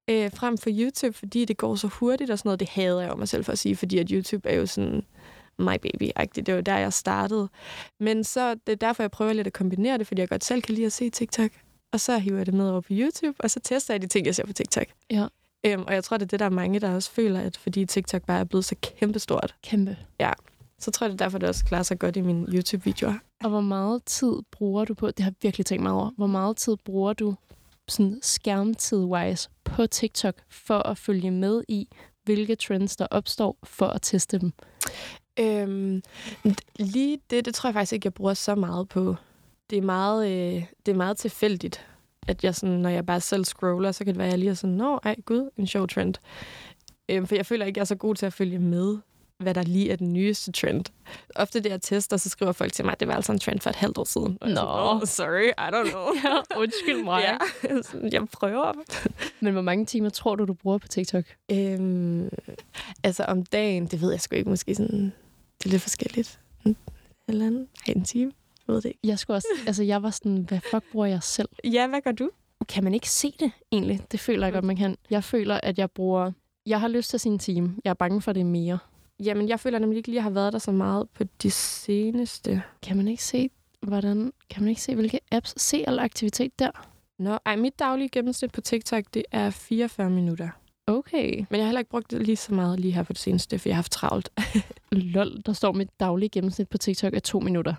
øh, 0.09 0.31
frem 0.31 0.57
for 0.57 0.69
YouTube, 0.73 1.13
fordi 1.17 1.45
det 1.45 1.57
går 1.57 1.75
så 1.75 1.87
hurtigt 1.87 2.31
og 2.31 2.39
sådan 2.39 2.47
noget. 2.47 2.59
Det 2.59 2.69
hader 2.69 3.01
jeg 3.01 3.09
jo 3.09 3.15
mig 3.15 3.27
selv 3.27 3.43
for 3.45 3.51
at 3.51 3.59
sige, 3.59 3.75
fordi 3.75 3.97
at 3.99 4.09
YouTube 4.09 4.49
er 4.49 4.55
jo 4.55 4.65
sådan 4.65 5.03
my 5.59 5.77
baby-agtigt. 5.81 6.45
Det 6.45 6.55
var 6.55 6.61
der, 6.61 6.77
jeg 6.77 6.93
startede. 6.93 7.49
Men 7.99 8.23
så 8.23 8.53
det 8.53 8.71
er 8.71 8.75
derfor, 8.75 9.03
jeg 9.03 9.11
prøver 9.11 9.33
lidt 9.33 9.47
at 9.47 9.53
kombinere 9.53 9.97
det, 9.97 10.07
fordi 10.07 10.21
jeg 10.21 10.29
godt 10.29 10.43
selv 10.43 10.61
kan 10.61 10.75
lide 10.75 10.85
at 10.85 10.93
se 10.93 11.09
TikTok. 11.09 11.51
Og 11.93 11.99
så 11.99 12.17
hiver 12.17 12.37
jeg 12.37 12.45
det 12.45 12.53
med 12.53 12.69
over 12.69 12.81
på 12.81 12.87
YouTube, 12.91 13.35
og 13.39 13.51
så 13.51 13.59
tester 13.59 13.93
jeg 13.93 14.01
de 14.01 14.07
ting, 14.07 14.25
jeg 14.25 14.35
ser 14.35 14.45
på 14.45 14.53
TikTok. 14.53 14.85
Ja. 15.11 15.27
Øhm, 15.65 15.83
og 15.87 15.93
jeg 15.93 16.03
tror, 16.03 16.17
det 16.17 16.25
er 16.25 16.27
det, 16.27 16.39
der 16.39 16.45
er 16.45 16.49
mange, 16.49 16.79
der 16.79 16.95
også 16.95 17.11
føler, 17.11 17.39
at 17.39 17.57
fordi 17.57 17.85
TikTok 17.85 18.25
bare 18.25 18.39
er 18.39 18.43
blevet 18.43 18.65
så 18.65 18.75
kæmpestort, 18.81 19.55
Kæmpe. 19.63 19.97
så 20.79 20.91
tror 20.91 21.05
jeg, 21.05 21.11
det 21.11 21.21
er 21.21 21.25
derfor, 21.25 21.37
det 21.37 21.49
også 21.49 21.65
klarer 21.65 21.83
sig 21.83 21.99
godt 21.99 22.15
i 22.15 22.21
mine 22.21 22.47
YouTube-videoer. 22.47 23.13
Og 23.43 23.49
hvor 23.49 23.61
meget 23.61 24.03
tid 24.05 24.33
bruger 24.51 24.85
du 24.85 24.93
på, 24.93 25.07
det 25.07 25.19
har 25.19 25.31
jeg 25.31 25.35
virkelig 25.41 25.65
tænkt 25.65 25.83
meget 25.83 25.97
over, 25.97 26.11
hvor 26.17 26.27
meget 26.27 26.57
tid 26.57 26.77
bruger 26.85 27.13
du 27.13 27.35
sådan 27.87 28.19
skærmtid-wise 28.21 29.49
på 29.63 29.87
TikTok 29.87 30.35
for 30.49 30.79
at 30.79 30.97
følge 30.97 31.31
med 31.31 31.63
i, 31.67 31.87
hvilke 32.23 32.55
trends 32.55 32.95
der 32.95 33.07
opstår, 33.11 33.57
for 33.63 33.87
at 33.87 34.01
teste 34.01 34.39
dem? 34.39 34.53
Øhm, 35.39 36.01
lige 36.79 37.19
det, 37.29 37.45
det 37.45 37.55
tror 37.55 37.67
jeg 37.69 37.73
faktisk 37.73 37.93
ikke, 37.93 38.05
jeg 38.05 38.13
bruger 38.13 38.33
så 38.33 38.55
meget 38.55 38.89
på. 38.89 39.15
Det 39.69 39.77
er 39.77 39.81
meget, 39.81 40.27
øh, 40.31 40.63
det 40.85 40.91
er 40.91 40.95
meget 40.95 41.17
tilfældigt, 41.17 41.85
at 42.27 42.43
jeg 42.43 42.55
sådan, 42.55 42.75
når 42.75 42.89
jeg 42.89 43.05
bare 43.05 43.21
selv 43.21 43.45
scroller, 43.45 43.91
så 43.91 44.05
kan 44.05 44.13
det 44.13 44.17
være, 44.17 44.27
at 44.27 44.31
jeg 44.31 44.39
lige 44.39 44.49
er 44.49 44.53
sådan, 44.53 44.75
nå, 44.75 44.99
ej, 45.03 45.15
gud, 45.25 45.49
en 45.57 45.67
sjov 45.67 45.87
trend. 45.87 46.13
Øhm, 47.09 47.27
for 47.27 47.35
jeg 47.35 47.45
føler 47.45 47.65
ikke, 47.65 47.77
jeg 47.77 47.81
er 47.81 47.85
så 47.85 47.95
god 47.95 48.15
til 48.15 48.25
at 48.25 48.33
følge 48.33 48.59
med, 48.59 48.97
hvad 49.39 49.53
der 49.53 49.63
lige 49.63 49.91
er 49.91 49.95
den 49.95 50.13
nyeste 50.13 50.51
trend. 50.51 50.85
Ofte 51.35 51.59
det, 51.59 51.69
jeg 51.69 51.81
tester, 51.81 52.17
så 52.17 52.29
skriver 52.29 52.51
folk 52.51 52.73
til 52.73 52.85
mig, 52.85 52.91
at 52.91 52.99
det 52.99 53.07
var 53.07 53.13
altså 53.13 53.31
en 53.31 53.39
trend 53.39 53.59
for 53.59 53.69
et 53.69 53.75
halvt 53.75 53.97
år 53.97 54.03
siden. 54.03 54.37
Sådan, 54.41 54.55
Nå. 54.55 54.61
"Åh, 54.61 55.01
sorry, 55.05 55.47
I 55.47 55.75
don't 55.75 55.89
know. 55.91 56.05
Ja, 56.23 56.59
undskyld 56.59 57.03
mig. 57.03 57.21
ja, 57.23 57.37
jeg 58.19 58.27
prøver. 58.33 58.73
Men 59.39 59.53
hvor 59.53 59.61
mange 59.61 59.85
timer 59.85 60.09
tror 60.09 60.35
du, 60.35 60.45
du 60.45 60.53
bruger 60.53 60.77
på 60.77 60.87
TikTok? 60.87 61.23
Øhm, 61.51 62.29
altså 63.03 63.23
om 63.23 63.45
dagen, 63.45 63.85
det 63.87 64.01
ved 64.01 64.11
jeg 64.11 64.21
sgu 64.21 64.35
ikke, 64.35 64.49
måske 64.49 64.75
sådan, 64.75 65.13
det 65.63 65.69
er 65.69 65.69
lidt 65.69 65.81
forskelligt. 65.81 66.39
En 66.65 66.75
eller 67.27 67.45
anden, 67.45 67.67
ej, 67.87 67.93
en 67.95 68.03
time, 68.03 68.31
jeg 68.67 68.75
ved 68.75 68.81
det 68.81 68.89
ikke. 68.89 68.99
Jeg, 69.03 69.19
skulle 69.19 69.37
også, 69.37 69.47
altså, 69.67 69.83
jeg 69.83 70.03
var 70.03 70.09
sådan, 70.09 70.37
hvad 70.37 70.59
fuck 70.71 70.91
bruger 70.91 71.05
jeg 71.05 71.23
selv? 71.23 71.49
Ja, 71.63 71.87
hvad 71.87 72.01
gør 72.01 72.11
du? 72.11 72.29
Kan 72.69 72.83
man 72.83 72.93
ikke 72.93 73.09
se 73.09 73.33
det 73.39 73.51
egentlig? 73.71 74.01
Det 74.11 74.19
føler 74.19 74.45
jeg 74.45 74.53
godt, 74.53 74.65
man 74.65 74.75
kan. 74.75 74.97
Jeg 75.09 75.23
føler, 75.23 75.59
at 75.63 75.79
jeg 75.79 75.91
bruger... 75.91 76.31
Jeg 76.65 76.79
har 76.79 76.87
lyst 76.87 77.09
til 77.09 77.19
sin 77.19 77.39
time. 77.39 77.75
Jeg 77.83 77.89
er 77.89 77.93
bange 77.93 78.21
for, 78.21 78.33
det 78.33 78.41
er 78.41 78.45
mere. 78.45 78.77
Jamen, 79.19 79.49
jeg 79.49 79.59
føler 79.59 79.79
nemlig 79.79 79.97
ikke 79.97 80.09
lige, 80.09 80.15
at 80.15 80.17
jeg 80.17 80.23
har 80.23 80.29
været 80.29 80.53
der 80.53 80.59
så 80.59 80.71
meget 80.71 81.09
på 81.09 81.23
de 81.43 81.51
seneste. 81.51 82.63
Kan 82.81 82.97
man 82.97 83.07
ikke 83.07 83.23
se, 83.23 83.49
hvordan... 83.81 84.33
Kan 84.49 84.63
man 84.63 84.69
ikke 84.69 84.81
se, 84.81 84.95
hvilke 84.95 85.19
apps? 85.31 85.61
Se 85.61 85.83
al 85.87 85.99
aktivitet 85.99 86.59
der. 86.59 86.71
Nå, 87.19 87.37
ej, 87.45 87.55
mit 87.55 87.79
daglige 87.79 88.09
gennemsnit 88.09 88.51
på 88.51 88.61
TikTok, 88.61 89.03
det 89.13 89.23
er 89.31 89.49
44 89.49 90.09
minutter. 90.09 90.49
Okay. 90.87 91.35
Men 91.49 91.57
jeg 91.57 91.59
har 91.59 91.65
heller 91.65 91.79
ikke 91.79 91.91
brugt 91.91 92.11
det 92.11 92.25
lige 92.25 92.35
så 92.35 92.53
meget 92.53 92.79
lige 92.79 92.91
her 92.91 93.03
på 93.03 93.13
det 93.13 93.19
seneste, 93.21 93.59
for 93.59 93.69
jeg 93.69 93.75
har 93.75 93.77
haft 93.81 93.91
travlt. 93.91 94.29
Lol, 94.91 95.41
der 95.45 95.53
står 95.53 95.71
mit 95.71 95.89
daglige 95.99 96.29
gennemsnit 96.29 96.69
på 96.69 96.77
TikTok 96.77 97.13
er 97.13 97.19
to 97.19 97.39
minutter. 97.39 97.73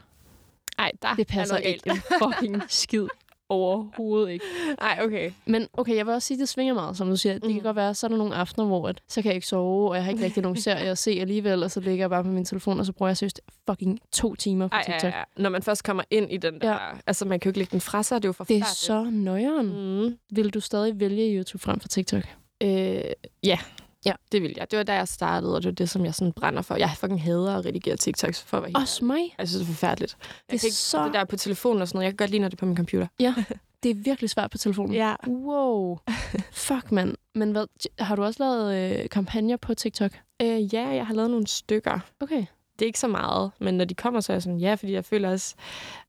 Ej, 0.79 0.91
der 1.03 1.15
Det 1.15 1.27
passer 1.27 1.57
ikke 1.57 1.91
en 1.91 1.97
fucking 2.23 2.63
skid. 2.69 3.07
Overhovedet 3.49 4.31
ikke. 4.31 4.45
Nej, 4.81 4.99
okay. 5.03 5.31
Men 5.47 5.67
okay, 5.73 5.97
jeg 5.97 6.07
vil 6.07 6.15
også 6.15 6.27
sige, 6.29 6.37
at 6.37 6.41
det 6.41 6.49
svinger 6.49 6.75
meget, 6.75 6.97
som 6.97 7.09
du 7.09 7.17
siger. 7.17 7.33
Det 7.33 7.43
kan 7.43 7.51
Mhm. 7.53 7.61
godt 7.61 7.77
være, 7.77 7.95
så 7.95 8.07
er 8.07 8.09
der 8.09 8.17
nogle 8.17 8.35
aftener, 8.35 8.67
hvor 8.67 8.89
at, 8.89 9.01
så 9.09 9.23
kan 9.23 9.29
jeg 9.29 9.35
ikke 9.35 9.47
sove, 9.47 9.89
og 9.91 9.97
jeg 9.97 10.05
har 10.05 10.11
ikke 10.13 10.25
rigtig 10.25 10.43
nogen 10.43 10.61
serie 10.63 10.91
at 10.91 10.99
se 10.99 11.11
alligevel, 11.21 11.63
og 11.63 11.71
så 11.71 11.81
ligger 11.81 12.03
jeg 12.03 12.11
bare 12.11 12.25
på 12.25 12.29
min 12.31 12.45
telefon, 12.45 12.81
og 12.81 12.87
så 12.87 12.93
bruger 12.93 13.09
jeg 13.11 13.17
seriøst 13.17 13.41
fucking 13.71 14.01
to 14.13 14.35
timer 14.35 14.69
på 14.69 14.75
Ej, 14.77 14.83
TikTok. 14.85 15.13
ja, 15.13 15.19
ja. 15.19 15.25
Når 15.37 15.51
man 15.51 15.63
først 15.63 15.85
kommer 15.85 16.03
ind 16.11 16.33
i 16.33 16.37
den 16.37 16.61
der... 16.61 16.73
Ja. 16.73 16.79
Altså, 17.07 17.25
man 17.25 17.41
kan 17.41 17.49
jo 17.49 17.51
ikke 17.51 17.59
lægge 17.59 17.73
den 17.73 17.81
fra 17.81 18.03
sig, 18.03 18.23
det 18.23 18.25
er 18.25 18.29
jo 18.29 18.33
Det 18.33 18.37
forfærdeligt. 18.37 18.65
er 18.71 18.75
så 18.75 19.05
nøjeren. 19.11 20.01
Mm. 20.07 20.19
Vil 20.31 20.51
du 20.51 20.61
stadig 20.61 21.01
vælge 21.01 21.37
YouTube 21.39 21.63
frem 21.63 21.81
for 21.81 21.89
TikTok? 21.89 22.23
Øh, 22.65 23.05
ja. 23.45 23.59
ja, 24.07 24.13
det 24.33 24.43
vil 24.43 24.55
jeg. 24.57 24.71
Det 24.71 24.77
var 24.77 24.83
da 24.83 24.95
jeg 24.95 25.09
startede, 25.09 25.55
og 25.57 25.63
det 25.63 25.69
var 25.69 25.75
det, 25.75 25.91
som 25.91 26.05
jeg 26.05 26.15
sådan 26.15 26.33
brænder 26.33 26.63
for. 26.63 26.77
Jeg 26.77 26.91
fucking 26.99 27.23
hader 27.23 27.57
at 27.57 27.65
redigere 27.67 27.97
TikToks, 27.97 28.43
for 28.43 28.57
at 28.57 28.63
være 28.63 28.73
Også 28.75 29.05
mig. 29.05 29.35
Jeg 29.39 29.49
synes, 29.49 29.61
det 29.61 29.69
er 29.69 29.73
forfærdeligt. 29.75 30.17
Jeg 30.21 30.29
Det 30.51 30.55
er 30.55 30.59
kan 30.61 30.67
ikke, 30.67 30.77
så- 30.77 31.05
Det 31.05 31.15
der 31.15 31.25
på 31.25 31.37
telefonen 31.37 31.83
og 31.83 31.89
sådan 31.89 31.97
noget, 31.97 32.05
jeg 32.05 32.13
kan 32.13 32.17
godt 32.17 32.31
lide, 32.31 32.41
når 32.41 32.49
det 32.49 32.57
er 32.57 32.61
på 32.61 32.67
min 32.67 32.77
computer. 32.77 33.07
Det 33.83 33.91
er 33.91 33.95
virkelig 33.95 34.31
svært 34.31 34.51
på 34.51 34.59
telefonen. 34.59 34.95
Ja. 34.95 35.15
Wow. 35.29 35.99
Fuck, 36.53 36.93
mand. 36.93 37.15
Men 37.35 37.53
hvad, 37.53 37.67
har 37.99 38.17
du 38.17 38.25
også 38.25 38.43
lavet 38.43 39.01
øh, 39.01 39.09
kampagner 39.09 39.57
på 39.57 39.75
TikTok? 39.75 40.11
Øh, 40.43 40.75
ja, 40.75 40.89
jeg 40.89 41.07
har 41.07 41.15
lavet 41.15 41.31
nogle 41.31 41.47
stykker. 41.47 42.01
Okay. 42.21 42.45
Det 42.79 42.83
er 42.83 42.87
ikke 42.87 42.99
så 42.99 43.09
meget, 43.09 43.51
men 43.61 43.75
når 43.75 43.85
de 43.85 43.95
kommer, 43.95 44.21
så 44.21 44.33
er 44.33 44.35
jeg 44.35 44.43
sådan, 44.43 44.59
ja, 44.59 44.75
fordi 44.75 44.93
jeg 44.93 45.05
føler 45.05 45.31
også... 45.31 45.55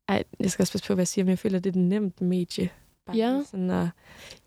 Ej, 0.08 0.24
jeg 0.40 0.52
skal 0.52 0.64
også 0.64 0.74
passe 0.74 0.88
på, 0.88 0.94
hvad 0.94 1.02
jeg 1.02 1.08
siger, 1.08 1.26
men 1.26 1.30
jeg 1.30 1.40
føler, 1.40 1.60
det 1.60 1.76
er 1.76 1.80
et 1.80 1.86
nemt 1.86 2.22
medie. 2.22 2.70
Bare 3.06 3.18
Ja. 3.18 3.42
Sådan, 3.52 3.70
uh, 3.70 3.88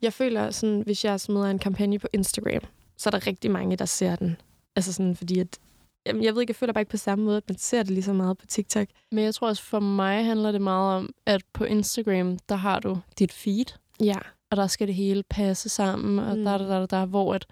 jeg 0.03 0.12
føler, 0.12 0.51
sådan, 0.51 0.81
hvis 0.81 1.05
jeg 1.05 1.21
smider 1.21 1.47
en 1.47 1.59
kampagne 1.59 1.99
på 1.99 2.09
Instagram, 2.12 2.61
så 2.97 3.09
er 3.09 3.11
der 3.11 3.27
rigtig 3.27 3.51
mange, 3.51 3.77
der 3.77 3.85
ser 3.85 4.16
den. 4.16 4.37
Altså 4.77 4.92
sådan, 4.92 5.16
fordi 5.16 5.38
at 5.40 5.59
Jamen, 6.07 6.25
jeg 6.25 6.35
ved 6.35 6.40
ikke, 6.40 6.51
jeg 6.51 6.57
føler 6.57 6.73
bare 6.73 6.81
ikke 6.83 6.90
på 6.90 6.97
samme 6.97 7.25
måde, 7.25 7.37
at 7.37 7.42
man 7.49 7.59
ser 7.59 7.83
det 7.83 7.90
lige 7.90 8.03
så 8.03 8.12
meget 8.12 8.38
på 8.38 8.47
TikTok. 8.47 8.88
Men 9.12 9.25
jeg 9.25 9.35
tror 9.35 9.49
også, 9.49 9.62
for 9.62 9.81
mig 9.81 10.25
handler 10.25 10.53
det 10.53 10.61
meget 10.61 10.97
om, 10.97 11.14
at 11.27 11.42
på 11.53 11.64
Instagram, 11.64 12.38
der 12.49 12.55
har 12.55 12.81
du 12.81 12.99
dit 13.18 13.33
feed, 13.33 13.64
Ja. 14.01 14.18
og 14.51 14.57
der 14.57 14.66
skal 14.66 14.87
det 14.87 14.94
hele 14.94 15.23
passe 15.31 15.68
sammen, 15.68 16.18
og 16.18 16.37
mm. 16.37 16.44
der, 16.44 16.59
der, 16.59 16.66
der, 16.66 16.87
der, 16.87 17.07
hvor 17.07 17.35
at 17.35 17.47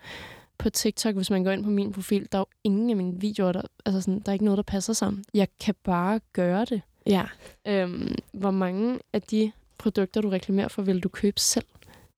på 0.58 0.70
TikTok, 0.70 1.14
hvis 1.14 1.30
man 1.30 1.44
går 1.44 1.50
ind 1.50 1.64
på 1.64 1.70
min 1.70 1.92
profil, 1.92 2.28
der 2.32 2.38
er 2.38 2.40
jo 2.40 2.46
ingen 2.64 2.90
af 2.90 2.96
mine 2.96 3.20
videoer, 3.20 3.52
der, 3.52 3.62
altså 3.86 4.00
sådan, 4.00 4.20
der 4.20 4.28
er 4.28 4.32
ikke 4.32 4.44
noget, 4.44 4.56
der 4.56 4.62
passer 4.62 4.92
sammen. 4.92 5.24
Jeg 5.34 5.48
kan 5.60 5.74
bare 5.84 6.20
gøre 6.32 6.64
det. 6.64 6.82
Ja. 7.06 7.24
Øhm, 7.66 8.14
hvor 8.32 8.50
mange 8.50 8.98
af 9.12 9.22
de 9.22 9.52
produkter, 9.78 10.20
du 10.20 10.28
reklamerer 10.28 10.68
for, 10.68 10.82
vil 10.82 11.00
du 11.00 11.08
købe 11.08 11.40
selv? 11.40 11.64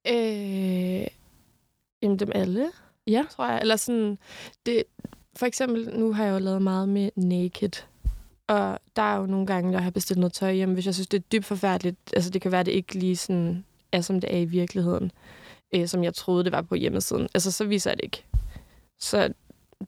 Øh, 0.09 1.07
jamen, 2.03 2.19
dem 2.19 2.31
alle, 2.35 2.71
Ja. 3.07 3.25
tror 3.31 3.47
jeg. 3.51 3.61
Eller 3.61 3.77
sådan, 3.77 4.19
det, 4.67 4.85
for 5.37 5.47
eksempel, 5.47 5.99
nu 5.99 6.13
har 6.13 6.25
jeg 6.25 6.33
jo 6.33 6.39
lavet 6.39 6.63
meget 6.63 6.89
med 6.89 7.11
Naked. 7.17 7.71
Og 8.47 8.79
der 8.97 9.03
er 9.03 9.17
jo 9.17 9.27
nogle 9.27 9.47
gange, 9.47 9.73
jeg 9.73 9.83
har 9.83 9.91
bestilt 9.91 10.19
noget 10.19 10.33
tøj 10.33 10.53
hjem, 10.53 10.73
hvis 10.75 10.87
jeg 10.87 10.95
synes, 10.95 11.07
det 11.07 11.19
er 11.19 11.23
dybt 11.33 11.45
forfærdeligt. 11.45 11.97
Altså, 12.13 12.31
det 12.31 12.43
kan 12.43 12.53
være, 12.53 12.63
det 12.63 12.73
ikke 12.73 12.95
lige 12.99 13.17
sådan 13.17 13.65
er, 13.93 14.01
som 14.01 14.21
det 14.21 14.35
er 14.35 14.39
i 14.39 14.45
virkeligheden. 14.45 15.13
Øh, 15.75 15.89
som 15.89 16.05
jeg 16.05 16.15
troede, 16.15 16.45
det 16.45 16.53
var 16.53 16.63
på 16.63 16.75
hjemmesiden. 16.75 17.29
Altså, 17.35 17.53
så 17.53 17.65
viser 17.65 17.91
jeg 17.91 17.97
det 17.97 18.05
ikke. 18.05 18.25
Så 19.01 19.33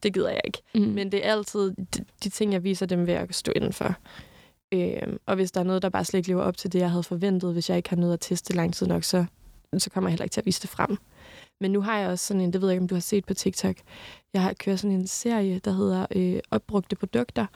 det 0.02 0.14
gider 0.14 0.30
jeg 0.30 0.40
ikke. 0.44 0.62
Mm. 0.74 0.80
Men 0.80 1.12
det 1.12 1.26
er 1.26 1.32
altid 1.32 1.70
de, 1.70 2.04
de 2.24 2.28
ting, 2.28 2.52
jeg 2.52 2.64
viser, 2.64 2.86
dem 2.86 3.06
vil 3.06 3.12
jeg 3.12 3.26
stå 3.30 3.52
inden 3.56 3.72
for. 3.72 3.94
Øh, 4.72 5.16
og 5.26 5.34
hvis 5.34 5.50
der 5.52 5.60
er 5.60 5.64
noget, 5.64 5.82
der 5.82 5.88
bare 5.88 6.04
slet 6.04 6.18
ikke 6.18 6.28
lever 6.28 6.42
op 6.42 6.56
til 6.56 6.72
det, 6.72 6.78
jeg 6.78 6.90
havde 6.90 7.02
forventet, 7.02 7.52
hvis 7.52 7.68
jeg 7.68 7.76
ikke 7.76 7.88
har 7.90 7.96
noget 7.96 8.12
at 8.12 8.20
teste 8.20 8.54
lang 8.54 8.74
tid 8.74 8.86
nok, 8.86 9.04
så, 9.04 9.24
så 9.78 9.90
kommer 9.90 10.08
jeg 10.08 10.12
heller 10.12 10.24
ikke 10.24 10.32
til 10.32 10.40
at 10.40 10.46
vise 10.46 10.62
det 10.62 10.70
frem. 10.70 10.96
Men 11.60 11.70
nu 11.70 11.80
har 11.80 11.98
jeg 11.98 12.08
også 12.08 12.26
sådan 12.26 12.40
en, 12.40 12.52
det 12.52 12.60
ved 12.60 12.68
jeg 12.68 12.74
ikke, 12.74 12.82
om 12.82 12.88
du 12.88 12.94
har 12.94 13.00
set 13.00 13.24
på 13.24 13.34
TikTok, 13.34 13.76
jeg 14.34 14.42
har 14.42 14.52
kørt 14.52 14.80
sådan 14.80 14.96
en 14.96 15.06
serie, 15.06 15.58
der 15.58 15.70
hedder 15.72 16.06
øh, 16.16 16.40
Opbrugte 16.50 16.96
Produkter, 16.96 17.46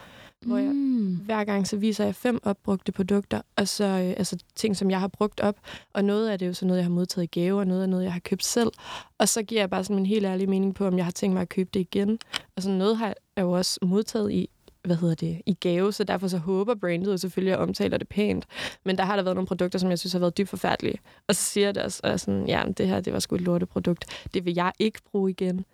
hvor 0.47 0.59
jeg 0.59 0.73
Mm. 0.75 1.15
hver 1.17 1.45
gang 1.45 1.69
så 1.69 1.77
viser 1.77 2.05
jeg 2.05 2.15
fem 2.15 2.41
opbrugte 2.43 2.93
produkter, 2.93 3.41
og 3.57 3.69
så 3.69 3.85
øh, 3.85 4.15
altså 4.17 4.37
ting, 4.57 4.77
som 4.77 4.91
jeg 4.91 5.01
har 5.01 5.09
brugt 5.09 5.41
op. 5.41 5.57
Og 5.93 6.05
noget 6.05 6.29
af 6.29 6.39
det 6.39 6.47
er 6.47 6.49
jo 6.49 6.55
så 6.55 6.67
noget, 6.67 6.79
jeg 6.79 6.85
har 6.85 6.91
modtaget 6.91 7.25
i 7.25 7.41
gave, 7.41 7.59
og 7.59 7.67
noget 7.67 7.83
er 7.83 7.87
noget, 7.87 8.05
jeg 8.05 8.13
har 8.13 8.21
købt 8.21 8.45
selv. 8.45 8.71
Og 9.19 9.29
så 9.29 9.43
giver 9.43 9.61
jeg 9.61 9.71
bare 9.71 9.85
sådan 9.85 9.97
min 9.97 10.07
helt 10.07 10.27
ærlige 10.27 10.47
mening 10.47 10.75
på, 10.75 10.87
om 10.87 10.97
jeg 10.97 11.05
har 11.05 11.13
tænkt 11.13 11.35
mig 11.35 11.43
at 11.43 11.49
købe 11.49 11.71
det 11.75 11.81
igen. 11.81 12.19
Og 12.57 12.63
sådan 12.63 12.79
noget 12.79 12.97
har 12.97 13.07
jeg 13.37 13.43
jo 13.43 13.51
også 13.51 13.79
modtaget 13.83 14.33
i 14.33 14.51
hvad 14.85 14.97
hedder 14.97 15.15
det, 15.15 15.43
i 15.47 15.55
gave, 15.61 15.93
så 15.93 16.05
derfor 16.05 16.29
så 16.29 16.39
håber 16.39 16.75
brandet 16.75 17.13
jo 17.13 17.17
selvfølgelig, 17.17 17.55
at 17.55 17.61
omtaler 17.61 17.99
det 17.99 18.09
pænt. 18.09 18.47
Men 18.85 18.99
der 18.99 19.05
har 19.05 19.17
der 19.17 19.23
været 19.23 19.37
nogle 19.37 19.47
produkter, 19.47 19.79
som 19.79 19.91
jeg 19.91 19.99
synes 19.99 20.13
har 20.13 20.21
været 20.21 20.39
dybt 20.39 20.49
forfærdelige. 20.49 20.99
Og 21.29 21.35
så 21.35 21.43
siger 21.43 21.67
jeg 21.67 21.75
det 21.75 21.83
også, 21.83 22.01
og 22.05 22.11
jeg 22.11 22.21
sådan, 22.21 22.47
ja, 22.49 22.65
det 22.79 22.89
her, 22.89 23.01
det 23.01 23.13
var 23.13 23.19
sgu 23.19 23.35
et 23.35 23.41
lorteprodukt. 23.41 24.05
Det 24.35 24.45
vil 24.45 24.55
jeg 24.55 24.73
ikke 24.79 24.99
bruge 25.11 25.31
igen, 25.31 25.65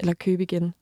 eller 0.00 0.14
købe 0.14 0.42
igen, 0.42 0.74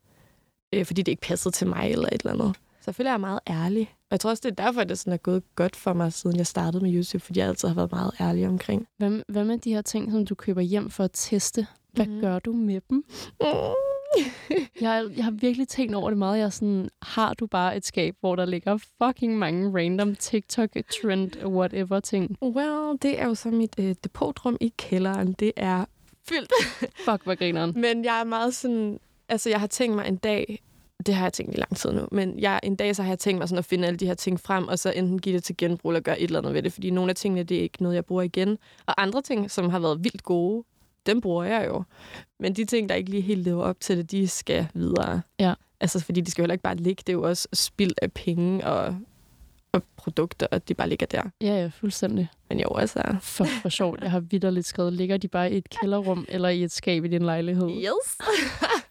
øh, 0.72 0.84
fordi 0.84 1.02
det 1.02 1.12
ikke 1.12 1.22
passede 1.22 1.54
til 1.54 1.66
mig 1.66 1.90
eller 1.90 2.08
et 2.12 2.20
eller 2.20 2.32
andet. 2.32 2.56
Så 2.56 2.84
jeg 2.86 2.94
føler, 2.94 3.10
jeg 3.10 3.14
er 3.14 3.18
meget 3.18 3.40
ærlig. 3.48 3.94
Og 4.00 4.06
jeg 4.10 4.20
tror 4.20 4.30
også, 4.30 4.40
det 4.44 4.50
er 4.58 4.64
derfor, 4.64 4.80
at 4.80 4.88
det 4.88 4.98
sådan 4.98 5.12
er 5.12 5.16
gået 5.16 5.42
godt 5.54 5.76
for 5.76 5.92
mig, 5.92 6.12
siden 6.12 6.36
jeg 6.36 6.46
startede 6.46 6.84
med 6.84 6.94
YouTube, 6.94 7.24
fordi 7.24 7.40
jeg 7.40 7.48
altid 7.48 7.68
har 7.68 7.74
været 7.74 7.90
meget 7.90 8.12
ærlig 8.20 8.48
omkring. 8.48 8.86
Hvad, 8.98 9.22
hvad 9.28 9.44
med 9.44 9.58
de 9.58 9.74
her 9.74 9.82
ting, 9.82 10.12
som 10.12 10.26
du 10.26 10.34
køber 10.34 10.60
hjem 10.60 10.90
for 10.90 11.04
at 11.04 11.10
teste? 11.12 11.66
Hvad 11.92 12.06
mm. 12.06 12.20
gør 12.20 12.38
du 12.38 12.52
med 12.52 12.80
dem? 12.90 13.04
Jeg, 14.80 14.90
har- 14.90 15.10
jeg 15.16 15.24
har 15.24 15.30
virkelig 15.30 15.68
tænkt 15.68 15.94
over 15.94 16.08
det 16.10 16.18
meget. 16.18 16.38
Jeg 16.38 16.44
er 16.44 16.50
sådan, 16.50 16.88
har 17.02 17.34
du 17.34 17.46
bare 17.46 17.76
et 17.76 17.86
skab, 17.86 18.14
hvor 18.20 18.36
der 18.36 18.44
ligger 18.44 18.78
fucking 19.02 19.38
mange 19.38 19.78
random 19.82 20.14
TikTok-trend, 20.14 21.44
whatever 21.46 22.00
ting? 22.00 22.36
well, 22.42 22.98
det 23.02 23.20
er 23.20 23.26
jo 23.26 23.34
så 23.34 23.48
mit 23.50 23.74
øh, 23.80 23.94
depotrum 24.04 24.56
i 24.60 24.72
kælderen. 24.78 25.32
Det 25.32 25.52
er 25.56 25.84
fyldt. 26.28 26.52
Fuck, 27.08 27.24
hvor 27.24 27.34
grineren. 27.34 27.72
Men 27.76 28.04
jeg 28.04 28.20
er 28.20 28.24
meget 28.24 28.54
sådan... 28.54 28.98
Altså, 29.28 29.50
jeg 29.50 29.60
har 29.60 29.66
tænkt 29.66 29.96
mig 29.96 30.08
en 30.08 30.16
dag... 30.16 30.62
Det 31.06 31.14
har 31.14 31.24
jeg 31.24 31.32
tænkt 31.32 31.54
i 31.54 31.58
lang 31.58 31.76
tid 31.76 31.92
nu. 31.92 32.08
Men 32.12 32.38
jeg, 32.38 32.60
en 32.62 32.76
dag 32.76 32.96
så 32.96 33.02
har 33.02 33.10
jeg 33.10 33.18
tænkt 33.18 33.38
mig 33.38 33.48
sådan 33.48 33.58
at 33.58 33.64
finde 33.64 33.86
alle 33.86 33.96
de 33.96 34.06
her 34.06 34.14
ting 34.14 34.40
frem, 34.40 34.68
og 34.68 34.78
så 34.78 34.92
enten 34.96 35.18
give 35.18 35.34
det 35.34 35.44
til 35.44 35.56
genbrug 35.56 35.90
eller 35.90 36.00
gøre 36.00 36.20
et 36.20 36.24
eller 36.24 36.38
andet 36.38 36.54
ved 36.54 36.62
det. 36.62 36.72
Fordi 36.72 36.90
nogle 36.90 37.10
af 37.10 37.16
tingene, 37.16 37.42
det 37.42 37.56
er 37.58 37.62
ikke 37.62 37.82
noget, 37.82 37.94
jeg 37.96 38.04
bruger 38.04 38.22
igen. 38.22 38.58
Og 38.86 39.02
andre 39.02 39.22
ting, 39.22 39.50
som 39.50 39.68
har 39.70 39.78
været 39.78 40.04
vildt 40.04 40.22
gode, 40.22 40.64
dem 41.08 41.20
bruger 41.20 41.44
jeg 41.44 41.66
jo. 41.68 41.82
Men 42.40 42.52
de 42.52 42.64
ting, 42.64 42.88
der 42.88 42.94
ikke 42.94 43.10
lige 43.10 43.20
helt 43.20 43.44
lever 43.44 43.62
op 43.64 43.80
til 43.80 43.96
det, 43.96 44.10
de 44.10 44.28
skal 44.28 44.68
videre. 44.74 45.22
Ja. 45.40 45.54
Altså, 45.80 46.04
fordi 46.04 46.20
de 46.20 46.30
skal 46.30 46.42
jo 46.42 46.44
heller 46.44 46.54
ikke 46.54 46.62
bare 46.62 46.76
ligge. 46.76 47.02
Det 47.06 47.08
er 47.08 47.16
jo 47.16 47.22
også 47.22 47.48
spild 47.52 47.92
af 48.02 48.12
penge 48.12 48.66
og, 48.66 48.96
og 49.72 49.82
produkter, 49.96 50.46
og 50.50 50.68
de 50.68 50.74
bare 50.74 50.88
ligger 50.88 51.06
der. 51.06 51.22
Ja, 51.40 51.60
ja, 51.60 51.70
fuldstændig. 51.74 52.28
Men 52.48 52.60
jo, 52.60 52.76
altså... 52.76 53.02
For, 53.20 53.44
for 53.44 53.68
sjovt. 53.68 54.00
Jeg 54.00 54.10
har 54.10 54.20
vidderligt 54.20 54.66
skrevet, 54.66 54.92
ligger 54.92 55.16
de 55.16 55.28
bare 55.28 55.52
i 55.52 55.56
et 55.56 55.70
kælderrum 55.70 56.26
eller 56.28 56.48
i 56.48 56.64
et 56.64 56.72
skab 56.72 57.04
i 57.04 57.08
din 57.08 57.22
lejlighed? 57.22 57.68
Yes. 57.70 58.18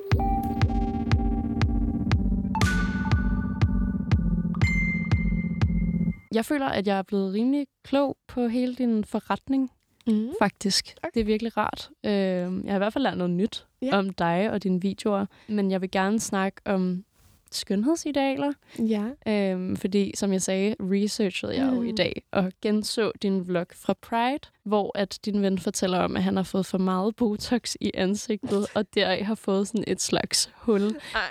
Jeg 6.33 6.45
føler, 6.45 6.65
at 6.65 6.87
jeg 6.87 6.97
er 6.97 7.01
blevet 7.01 7.33
rimelig 7.33 7.67
klog 7.83 8.17
på 8.27 8.47
hele 8.47 8.75
din 8.75 9.03
forretning, 9.03 9.71
Mm. 10.07 10.29
faktisk. 10.39 10.95
Det 11.13 11.19
er 11.19 11.23
virkelig 11.25 11.57
rart. 11.57 11.89
Øh, 12.05 12.11
jeg 12.11 12.47
har 12.67 12.75
i 12.75 12.77
hvert 12.77 12.93
fald 12.93 13.03
lært 13.03 13.17
noget 13.17 13.31
nyt 13.33 13.65
Ja. 13.81 13.97
om 13.97 14.09
dig 14.09 14.51
og 14.51 14.63
dine 14.63 14.81
videoer. 14.81 15.25
Men 15.47 15.71
jeg 15.71 15.81
vil 15.81 15.91
gerne 15.91 16.19
snakke 16.19 16.61
om 16.65 17.03
skønhedsidealer. 17.51 18.51
Ja. 18.79 19.03
Øhm, 19.27 19.75
fordi, 19.75 20.11
som 20.15 20.33
jeg 20.33 20.41
sagde, 20.41 20.75
researchede 20.79 21.55
jeg 21.55 21.73
jo 21.75 21.81
i 21.81 21.89
Mm. 21.89 21.95
dag 21.95 22.21
og 22.31 22.51
genså 22.61 23.11
din 23.21 23.47
vlog 23.47 23.65
fra 23.75 23.93
Pride, 24.01 24.39
hvor 24.63 24.91
at 24.97 25.19
din 25.25 25.41
ven 25.41 25.59
fortæller 25.59 25.99
om, 25.99 26.15
at 26.15 26.23
han 26.23 26.35
har 26.35 26.43
fået 26.43 26.65
for 26.65 26.77
meget 26.77 27.15
Botox 27.15 27.75
i 27.81 27.91
ansigtet, 27.93 28.65
og 28.73 28.85
deraf 28.95 29.25
har 29.25 29.35
fået 29.35 29.67
sådan 29.67 29.83
et 29.87 30.01
slags 30.01 30.51
hul. 30.55 30.81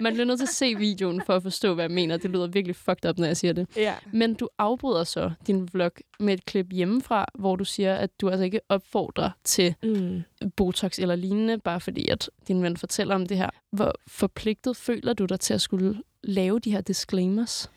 Man 0.01 0.13
bliver 0.13 0.25
nødt 0.27 0.39
til 0.39 0.45
at 0.47 0.49
se 0.55 0.75
videoen 0.75 1.23
for 1.27 1.33
at 1.35 1.43
forstå, 1.43 1.75
hvad 1.75 1.85
jeg 1.85 1.91
mener. 1.91 2.17
Det 2.17 2.31
lyder 2.31 2.47
virkelig 2.47 2.77
fucked 2.77 3.11
up, 3.11 3.19
når 3.19 3.27
jeg 3.27 3.37
siger 3.37 3.53
det. 3.53 3.67
Ja. 3.77 3.95
Men 4.13 4.35
du 4.35 4.49
afbryder 4.59 5.05
så 5.05 5.31
din 5.47 5.69
vlog 5.73 5.91
med 6.21 6.35
et 6.35 6.45
klip 6.47 6.67
hjemmefra, 6.73 7.27
hvor 7.39 7.57
du 7.57 7.65
siger, 7.65 7.95
at 7.97 8.21
du 8.21 8.29
altså 8.29 8.45
ikke 8.45 8.61
opfordrer 8.69 9.31
til 9.45 9.75
Mm. 9.83 10.23
Botox 10.51 10.99
eller 10.99 11.17
lignende, 11.17 11.59
bare 11.59 11.81
fordi 11.81 12.09
at 12.09 12.31
din 12.49 12.63
ven 12.63 12.77
fortæller 12.77 13.15
om 13.15 13.27
det 13.27 13.37
her. 13.37 13.51
Hvor 13.71 13.93
forpligtet 14.07 14.77
føler 14.77 15.13
du 15.13 15.25
dig 15.25 15.41
til 15.41 15.55
at 15.55 15.61
skulle 15.61 16.03
lave 16.23 16.59
de 16.59 16.71
her 16.71 16.81
disclaimers? 16.81 17.71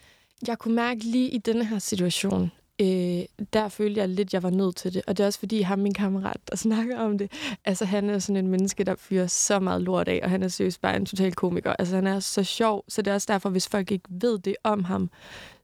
Jeg 0.47 0.57
kunne 0.57 0.75
mærke 0.75 1.03
lige 1.03 1.29
i 1.29 1.37
denne 1.37 1.65
her 1.65 1.79
situation, 1.79 2.51
øh, 2.81 3.45
der 3.53 3.69
følte 3.69 3.99
jeg 3.99 4.09
lidt, 4.09 4.27
at 4.27 4.33
jeg 4.33 4.43
var 4.43 4.49
nødt 4.49 4.75
til 4.75 4.93
det. 4.93 5.01
Og 5.07 5.17
det 5.17 5.23
er 5.23 5.27
også 5.27 5.39
fordi, 5.39 5.61
ham 5.61 5.79
min 5.79 5.93
kammerat, 5.93 6.37
der 6.49 6.55
snakker 6.67 6.99
om 6.99 7.17
det, 7.17 7.31
altså 7.65 7.85
han 7.85 8.09
er 8.09 8.19
sådan 8.19 8.45
en 8.45 8.51
menneske, 8.51 8.83
der 8.83 8.95
fyrer 8.95 9.27
så 9.27 9.59
meget 9.59 9.81
lort 9.81 10.07
af, 10.07 10.19
og 10.23 10.29
han 10.29 10.43
er 10.43 10.47
seriøst 10.47 10.81
bare 10.81 10.95
en 10.95 11.05
total 11.05 11.33
komiker. 11.33 11.73
Altså 11.79 11.95
han 11.95 12.07
er 12.07 12.19
så 12.19 12.43
sjov, 12.43 12.83
så 12.87 13.01
det 13.01 13.11
er 13.11 13.15
også 13.15 13.27
derfor, 13.29 13.49
hvis 13.49 13.67
folk 13.67 13.91
ikke 13.91 14.09
ved 14.09 14.39
det 14.39 14.55
om 14.63 14.83
ham, 14.83 15.09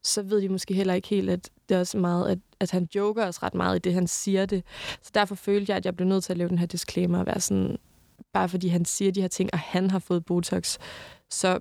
så 0.04 0.22
ved 0.22 0.42
de 0.42 0.50
måske 0.50 0.74
heller 0.74 0.94
ikke 0.94 1.08
helt, 1.08 1.30
at 1.30 1.50
det 1.70 1.76
er 1.76 1.80
også 1.80 1.98
meget, 1.98 2.30
at, 2.30 2.40
at 2.60 2.72
han 2.72 2.88
joker 2.96 3.26
også 3.26 3.40
ret 3.44 3.54
meget 3.54 3.76
i 3.76 3.80
det, 3.80 3.94
han 3.94 4.08
siger 4.08 4.46
det. 4.46 4.64
Så 5.02 5.12
derfor 5.14 5.36
følte 5.36 5.70
jeg, 5.70 5.78
at 5.78 5.86
jeg 5.86 5.96
blev 5.96 6.08
nødt 6.08 6.24
til 6.24 6.34
at 6.34 6.38
lave 6.38 6.50
den 6.50 6.58
her 6.58 6.66
disclaimer 6.66 7.20
og 7.20 7.26
være 7.26 7.40
sådan, 7.40 7.78
bare 8.34 8.50
fordi 8.50 8.68
han 8.68 8.86
siger 8.86 9.12
de 9.12 9.22
her 9.22 9.28
ting, 9.28 9.50
og 9.54 9.60
han 9.60 9.92
har 9.92 10.00
fået 10.00 10.26
Botox, 10.26 10.78
så 11.30 11.60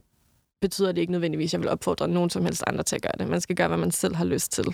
betyder 0.64 0.92
det 0.92 1.00
ikke 1.00 1.12
nødvendigvis, 1.12 1.50
at 1.50 1.52
jeg 1.52 1.60
vil 1.60 1.68
opfordre 1.68 2.08
nogen 2.08 2.30
som 2.30 2.44
helst 2.44 2.64
andre 2.66 2.82
til 2.82 2.96
at 2.96 3.02
gøre 3.02 3.12
det. 3.18 3.28
Man 3.28 3.40
skal 3.40 3.56
gøre, 3.56 3.68
hvad 3.68 3.78
man 3.78 3.90
selv 3.90 4.14
har 4.14 4.24
lyst 4.24 4.52
til. 4.52 4.64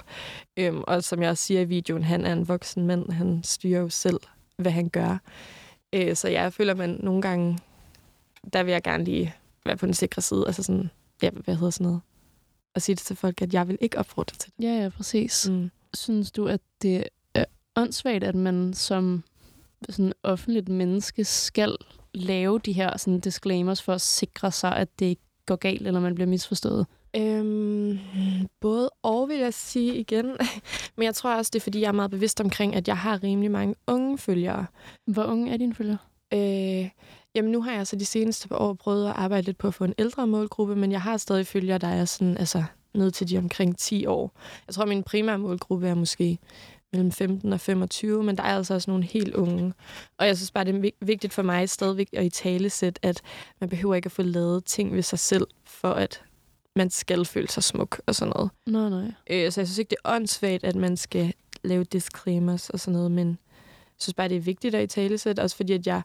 Øhm, 0.57 0.83
og 0.87 1.05
som 1.05 1.23
jeg 1.23 1.31
også 1.31 1.45
siger 1.45 1.61
i 1.61 1.65
videoen, 1.65 2.03
han 2.03 2.27
er 2.27 2.33
en 2.33 2.49
voksen 2.49 2.87
mand. 2.87 3.13
Han 3.13 3.43
styrer 3.45 3.81
jo 3.81 3.89
selv, 3.89 4.21
hvad 4.57 4.73
han 4.73 4.89
gør. 4.89 5.19
Øh, 5.93 6.17
så 6.17 6.29
jeg 6.29 6.53
føler, 6.53 6.75
man 6.75 7.01
nogle 7.03 7.23
gange, 7.23 7.59
der 8.53 8.63
vil 8.63 8.73
jeg 8.73 8.83
gerne 8.83 9.05
lige 9.05 9.35
være 9.67 9.77
på 9.77 9.87
den 9.87 9.95
sikre 9.95 10.23
side. 10.23 10.45
Altså 10.47 10.63
sådan, 10.63 10.91
ja, 11.23 11.31
hvad 11.31 11.55
hedder 11.55 11.71
sådan 11.71 11.85
noget? 11.85 12.01
Og 12.75 12.83
sige 12.83 12.97
det 12.97 13.03
til 13.03 13.17
folk, 13.17 13.43
at 13.43 13.55
jeg 13.55 13.69
vil 13.69 13.79
ikke 13.81 13.99
opfordre 13.99 14.37
til 14.37 14.53
det. 14.57 14.65
Ja, 14.65 14.83
ja, 14.83 14.89
præcis. 14.89 15.49
Mm. 15.51 15.71
Synes 15.95 16.31
du, 16.31 16.47
at 16.47 16.61
det 16.83 17.05
er 17.35 17.45
åndssvagt, 17.77 18.25
at 18.25 18.35
man 18.35 18.75
som 18.75 19.25
sådan 19.89 20.13
offentligt 20.23 20.69
menneske 20.69 21.25
skal 21.25 21.77
lave 22.15 22.59
de 22.59 22.73
her 22.73 22.97
sådan 22.97 23.21
disclaimers 23.21 23.83
for 23.83 23.93
at 23.93 24.01
sikre 24.01 24.53
sig, 24.53 24.77
at 24.77 24.89
det 24.99 25.07
ikke 25.07 25.23
går 25.47 25.57
galt, 25.57 25.87
eller 25.87 26.01
man 26.01 26.15
bliver 26.15 26.29
misforstået? 26.29 26.87
Øhm, 27.17 27.99
både 28.61 28.91
og 29.03 29.29
vil 29.29 29.39
jeg 29.39 29.55
sige 29.55 29.95
igen. 29.97 30.27
Men 30.97 31.05
jeg 31.05 31.15
tror 31.15 31.35
også, 31.35 31.51
det 31.53 31.59
er, 31.59 31.63
fordi 31.63 31.81
jeg 31.81 31.89
er 31.89 31.93
meget 31.93 32.11
bevidst 32.11 32.41
omkring, 32.41 32.75
at 32.75 32.89
jeg 32.89 32.97
har 32.97 33.23
rimelig 33.23 33.51
mange 33.51 33.75
unge 33.87 34.19
følgere. 34.19 34.67
Hvor 35.07 35.25
unge 35.25 35.53
er 35.53 35.57
dine 35.57 35.75
følgere? 35.75 35.99
Øh, 36.35 36.91
jamen 37.35 37.53
nu 37.53 37.63
har 37.63 37.73
jeg 37.73 37.87
så 37.87 37.97
de 37.97 38.05
seneste 38.05 38.49
par 38.49 38.57
år 38.57 38.75
prøvet 38.75 39.07
at 39.09 39.17
arbejde 39.17 39.47
lidt 39.47 39.59
på 39.59 39.69
at 39.69 39.75
få 39.75 39.85
en 39.85 39.95
ældre 39.99 40.27
målgruppe, 40.27 40.77
men 40.77 40.93
jeg 40.93 41.03
har 41.03 41.17
stadig 41.17 41.47
følgere, 41.47 41.79
der 41.79 41.89
er 41.89 42.05
sådan, 42.05 42.37
altså 42.37 42.65
ned 42.95 43.11
til 43.11 43.29
de 43.29 43.39
omkring 43.39 43.79
10 43.79 44.07
år. 44.07 44.33
Jeg 44.67 44.75
tror, 44.75 44.85
min 44.85 45.03
primære 45.03 45.39
målgruppe 45.39 45.89
er 45.89 45.95
måske 45.95 46.39
mellem 46.93 47.13
15 47.13 47.53
og 47.53 47.61
25, 47.61 48.23
men 48.23 48.37
der 48.37 48.43
er 48.43 48.57
altså 48.57 48.75
også 48.75 48.91
nogle 48.91 49.05
helt 49.05 49.35
unge. 49.35 49.73
Og 50.19 50.27
jeg 50.27 50.37
synes 50.37 50.51
bare, 50.51 50.65
det 50.65 50.75
er 50.75 50.79
vig- 50.81 50.97
vigtigt 51.01 51.33
for 51.33 51.43
mig 51.43 51.69
stadigvæk 51.71 52.09
at 52.13 52.25
i 52.25 52.31
tale 52.31 52.71
sætte, 52.71 53.05
at 53.07 53.23
man 53.61 53.69
behøver 53.71 53.95
ikke 53.95 54.07
at 54.07 54.13
få 54.13 54.23
lavet 54.23 54.65
ting 54.65 54.95
ved 54.95 55.03
sig 55.03 55.19
selv, 55.19 55.47
for 55.65 55.91
at 55.93 56.23
man 56.77 56.91
skal 56.91 57.25
føle 57.25 57.49
sig 57.49 57.63
smuk 57.65 58.01
og 58.07 58.15
sådan 58.15 58.33
noget. 58.37 58.51
Nej, 58.67 58.89
nej. 58.89 59.13
Øh, 59.31 59.53
så 59.53 59.61
jeg 59.61 59.67
synes 59.69 59.79
ikke, 59.79 59.91
det 59.91 59.97
er 60.05 60.15
åndssvagt, 60.15 60.65
at 60.65 60.77
man 60.77 60.97
skal 60.97 61.33
lave 61.65 61.85
disclaimers 61.85 62.71
og 62.71 62.81
sådan 62.81 62.93
noget, 62.93 63.11
men 63.13 63.29
jeg 63.29 63.37
synes 63.99 64.15
bare, 64.15 64.29
det 64.29 64.37
er 64.37 64.41
vigtigt 64.41 64.75
at 64.75 64.83
i 64.85 64.87
tale 64.87 65.19
sætte, 65.19 65.41
også 65.41 65.57
fordi, 65.57 65.73
at 65.73 65.87
jeg 65.87 66.03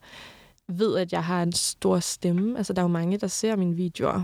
ved, 0.67 0.97
at 0.97 1.11
jeg 1.13 1.23
har 1.23 1.43
en 1.43 1.51
stor 1.53 1.99
stemme. 1.99 2.57
Altså, 2.57 2.73
der 2.73 2.79
er 2.81 2.83
jo 2.83 2.87
mange, 2.87 3.17
der 3.17 3.27
ser 3.27 3.55
mine 3.55 3.75
videoer. 3.75 4.21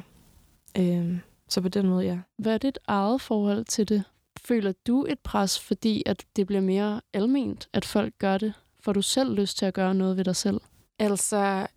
Øh, 0.77 1.17
Så 1.49 1.61
på 1.61 1.69
den 1.69 1.87
måde, 1.87 2.05
ja. 2.05 2.19
Hvad 2.37 2.53
er 2.53 2.57
dit 2.57 2.79
eget 2.87 3.21
forhold 3.21 3.65
til 3.65 3.89
det? 3.89 4.03
Føler 4.45 4.73
du 4.87 5.05
et 5.09 5.19
pres, 5.19 5.59
fordi 5.59 6.03
at 6.05 6.25
det 6.35 6.47
bliver 6.47 6.61
mere 6.61 7.01
alment, 7.13 7.69
at 7.73 7.85
folk 7.85 8.13
gør 8.19 8.37
det? 8.37 8.53
Får 8.79 8.93
du 8.93 9.01
selv 9.01 9.35
lyst 9.35 9.57
til 9.57 9.65
at 9.65 9.73
gøre 9.73 9.95
noget 9.95 10.17
ved 10.17 10.23
dig 10.23 10.35
selv? 10.35 10.61
Altså, 10.99 11.67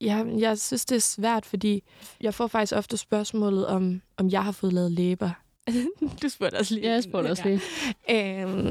ja, 0.00 0.24
jeg 0.38 0.58
synes, 0.58 0.84
det 0.84 0.96
er 0.96 1.00
svært, 1.00 1.46
fordi 1.46 1.82
jeg 2.20 2.34
får 2.34 2.46
faktisk 2.46 2.72
ofte 2.76 2.96
spørgsmålet 2.96 3.66
om, 3.66 4.02
om 4.16 4.28
jeg 4.30 4.44
har 4.44 4.52
fået 4.52 4.72
lavet 4.72 4.92
læber. 4.92 5.30
du 6.22 6.28
spurgte 6.28 6.56
også 6.56 6.74
lige. 6.74 6.86
Ja, 6.86 6.92
jeg 6.92 7.02
spurgte 7.02 7.28
også 7.28 7.42
lige. 7.44 7.60
Øhm, 8.10 8.70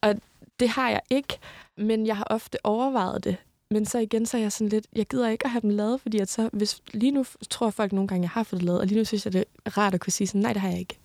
og 0.00 0.14
det 0.60 0.68
har 0.68 0.90
jeg 0.90 1.00
ikke, 1.10 1.38
men 1.76 2.06
jeg 2.06 2.16
har 2.16 2.26
ofte 2.30 2.58
overvejet 2.64 3.24
det. 3.24 3.36
Men 3.70 3.86
så 3.86 3.98
igen, 3.98 4.26
så 4.26 4.36
er 4.36 4.40
jeg 4.40 4.52
sådan 4.52 4.68
lidt, 4.68 4.86
jeg 4.96 5.06
gider 5.06 5.28
ikke 5.28 5.44
at 5.44 5.50
have 5.50 5.60
dem 5.60 5.70
lavet, 5.70 6.00
fordi 6.00 6.18
at 6.18 6.30
så, 6.30 6.50
hvis, 6.52 6.82
lige 6.92 7.10
nu 7.10 7.24
tror 7.50 7.70
folk 7.70 7.92
nogle 7.92 8.08
gange, 8.08 8.22
jeg 8.22 8.30
har 8.30 8.42
fået 8.42 8.60
det 8.60 8.66
lavet, 8.66 8.80
og 8.80 8.86
lige 8.86 8.98
nu 8.98 9.04
synes 9.04 9.24
jeg, 9.24 9.32
det 9.32 9.44
er 9.64 9.78
rart 9.78 9.94
at 9.94 10.00
kunne 10.00 10.12
sige 10.12 10.26
sådan, 10.26 10.40
nej, 10.40 10.52
det 10.52 10.62
har 10.62 10.68
jeg 10.68 10.78
ikke. 10.78 10.98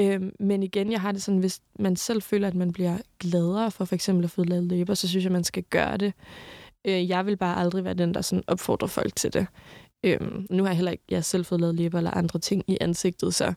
Øhm, 0.00 0.32
men 0.40 0.62
igen, 0.62 0.92
jeg 0.92 1.00
har 1.00 1.12
det 1.12 1.22
sådan, 1.22 1.40
hvis 1.40 1.60
man 1.78 1.96
selv 1.96 2.22
føler, 2.22 2.48
at 2.48 2.54
man 2.54 2.72
bliver 2.72 2.98
gladere 3.18 3.70
for 3.70 3.84
for 3.84 3.94
eksempel 3.94 4.24
at 4.24 4.30
få 4.30 4.44
lavet 4.44 4.64
læber, 4.64 4.94
så 4.94 5.08
synes 5.08 5.24
jeg, 5.24 5.32
man 5.32 5.44
skal 5.44 5.62
gøre 5.62 5.96
det. 5.96 6.12
Øh, 6.84 7.08
jeg 7.08 7.26
vil 7.26 7.36
bare 7.36 7.56
aldrig 7.56 7.84
være 7.84 7.94
den, 7.94 8.14
der 8.14 8.20
sådan 8.20 8.44
opfordrer 8.46 8.88
folk 8.88 9.16
til 9.16 9.32
det. 9.32 9.46
Øhm, 10.04 10.46
nu 10.50 10.62
har 10.62 10.70
jeg 10.70 10.76
heller 10.76 10.92
ikke 10.92 11.04
jeg 11.10 11.24
selv 11.24 11.44
fået 11.44 11.60
lavet 11.60 11.74
læber 11.74 11.98
eller 11.98 12.10
andre 12.10 12.38
ting 12.38 12.64
i 12.66 12.78
ansigtet, 12.80 13.34
så 13.34 13.54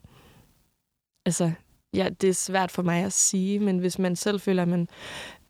altså, 1.26 1.52
ja, 1.94 2.10
det 2.22 2.30
er 2.30 2.34
svært 2.34 2.72
for 2.72 2.82
mig 2.82 3.04
at 3.04 3.14
sige, 3.14 3.60
men 3.60 3.80
hvis 3.80 4.00
man 4.00 4.16
selv 4.16 4.40
føler, 4.40 4.62
at 4.62 4.68
man 4.68 4.88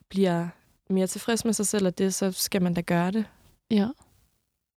bliver 0.10 0.47
mere 0.89 1.08
tilfreds 1.08 1.45
med 1.45 1.54
sig 1.54 1.67
selv 1.67 1.88
og 1.88 1.97
det, 1.97 2.13
så 2.13 2.32
skal 2.32 2.62
man 2.62 2.73
da 2.73 2.82
gøre 2.82 3.12
det. 3.12 3.26
Ja. 3.71 3.88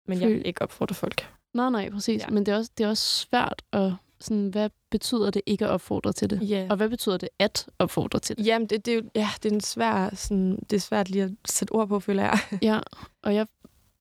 Men 0.06 0.20
jeg 0.20 0.28
vil 0.28 0.46
ikke 0.46 0.62
opfordre 0.62 0.94
folk. 0.94 1.28
Nej, 1.54 1.70
nej, 1.70 1.90
præcis. 1.90 2.22
Ja. 2.22 2.28
Men 2.30 2.46
det 2.46 2.52
er, 2.52 2.56
også, 2.56 2.70
det 2.78 2.84
er 2.84 2.88
også 2.88 3.18
svært 3.18 3.62
at... 3.72 3.92
Sådan, 4.20 4.48
hvad 4.48 4.70
betyder 4.90 5.30
det 5.30 5.42
ikke 5.46 5.64
at 5.64 5.70
opfordre 5.70 6.12
til 6.12 6.30
det? 6.30 6.48
Ja. 6.50 6.66
Og 6.70 6.76
hvad 6.76 6.88
betyder 6.88 7.16
det 7.16 7.28
at 7.38 7.66
opfordre 7.78 8.18
til 8.18 8.38
det? 8.38 8.46
Jamen, 8.46 8.68
det, 8.68 8.86
det, 8.86 8.92
er 8.92 8.96
jo, 8.96 9.02
ja, 9.14 9.28
det 9.42 9.50
er 9.50 9.54
en 9.54 9.60
svær, 9.60 10.14
sådan, 10.14 10.58
det 10.70 10.76
er 10.76 10.80
svært 10.80 11.10
lige 11.10 11.24
at 11.24 11.30
sætte 11.48 11.72
ord 11.72 11.88
på, 11.88 12.00
føler 12.00 12.22
jeg. 12.22 12.38
Ja, 12.62 12.78
og 13.22 13.34
jeg, 13.34 13.46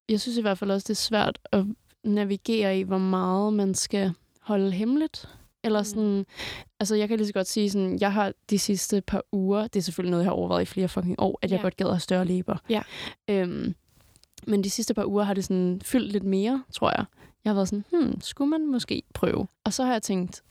jeg 0.10 0.22
synes 0.22 0.38
i 0.38 0.42
hvert 0.42 0.58
fald 0.58 0.72
også, 0.72 0.86
det 0.86 0.90
er 0.94 0.96
svært 1.02 1.40
at 1.52 1.66
navigere 2.04 2.80
i, 2.80 2.84
hvor 2.84 2.98
meget 2.98 3.54
man 3.54 3.74
skal 3.76 4.12
holde 4.42 4.72
hemmeligt. 4.72 5.30
Eller 5.64 5.84
sådan, 5.84 6.26
altså 6.80 6.96
jeg 6.96 7.08
kan 7.08 7.18
lige 7.18 7.28
så 7.28 7.34
godt 7.34 7.48
sige 7.48 7.70
sådan, 7.70 7.98
jeg 8.02 8.14
har 8.14 8.34
de 8.50 8.60
sidste 8.60 9.02
par 9.02 9.24
uger, 9.32 9.68
det 9.68 9.76
er 9.80 9.84
selvfølgelig 9.84 10.12
noget, 10.12 10.24
jeg 10.24 10.30
har 10.30 10.36
overvejet 10.36 10.62
i 10.62 10.66
flere 10.66 10.88
fucking 10.88 11.16
år, 11.20 11.40
at 11.42 11.52
jeg 11.52 11.58
Ja. 11.58 11.62
godt 11.62 11.78
gad 11.78 11.86
at 11.86 11.94
have 11.94 12.00
større 12.00 12.26
læber. 12.26 12.58
Ja. 12.70 12.82
Øhm, 13.28 13.76
men 14.48 14.64
de 14.64 14.70
sidste 14.70 14.94
par 14.94 15.06
uger 15.06 15.24
har 15.24 15.34
det 15.34 15.44
sådan 15.44 15.82
fyldt 15.84 16.12
lidt 16.12 16.24
mere, 16.24 16.64
tror 16.74 16.92
jeg. 16.98 17.06
Jeg 17.44 17.50
har 17.50 17.54
været 17.56 17.68
sådan, 17.68 17.86
hmm, 17.92 18.22
skulle 18.22 18.50
man 18.50 18.68
måske 18.72 19.04
prøve? 19.14 19.48
Og 19.64 19.74
så 19.74 19.84
har 19.84 19.92
jeg 19.92 20.02
tænkt, 20.02 20.44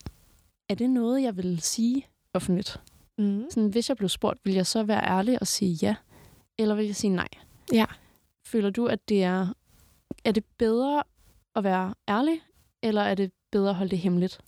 er 0.68 0.74
det 0.74 0.90
noget, 0.90 1.22
jeg 1.22 1.36
vil 1.36 1.60
sige 1.60 2.06
offentligt? 2.34 2.80
Mm. 3.18 3.44
Sådan, 3.50 3.68
hvis 3.68 3.88
jeg 3.88 3.96
blev 3.96 4.08
spurgt, 4.08 4.38
vil 4.44 4.54
jeg 4.54 4.66
så 4.66 4.82
være 4.82 5.04
ærlig 5.04 5.40
og 5.40 5.46
sige 5.46 5.78
ja? 5.82 5.94
Eller 6.58 6.74
vil 6.74 6.86
jeg 6.86 6.96
sige 6.96 7.10
nej? 7.10 7.28
Ja. 7.72 7.84
Føler 8.46 8.70
du, 8.70 8.86
at 8.86 9.08
det 9.08 9.22
er... 9.24 9.48
Er 10.24 10.32
det 10.32 10.44
bedre 10.58 11.02
at 11.56 11.64
være 11.64 11.94
ærlig, 12.08 12.40
eller 12.82 13.02
er 13.02 13.14
det 13.14 13.32
bedre 13.52 13.68
at 13.70 13.74
holde 13.74 13.90
det 13.90 13.98
hemmeligt? 13.98 14.40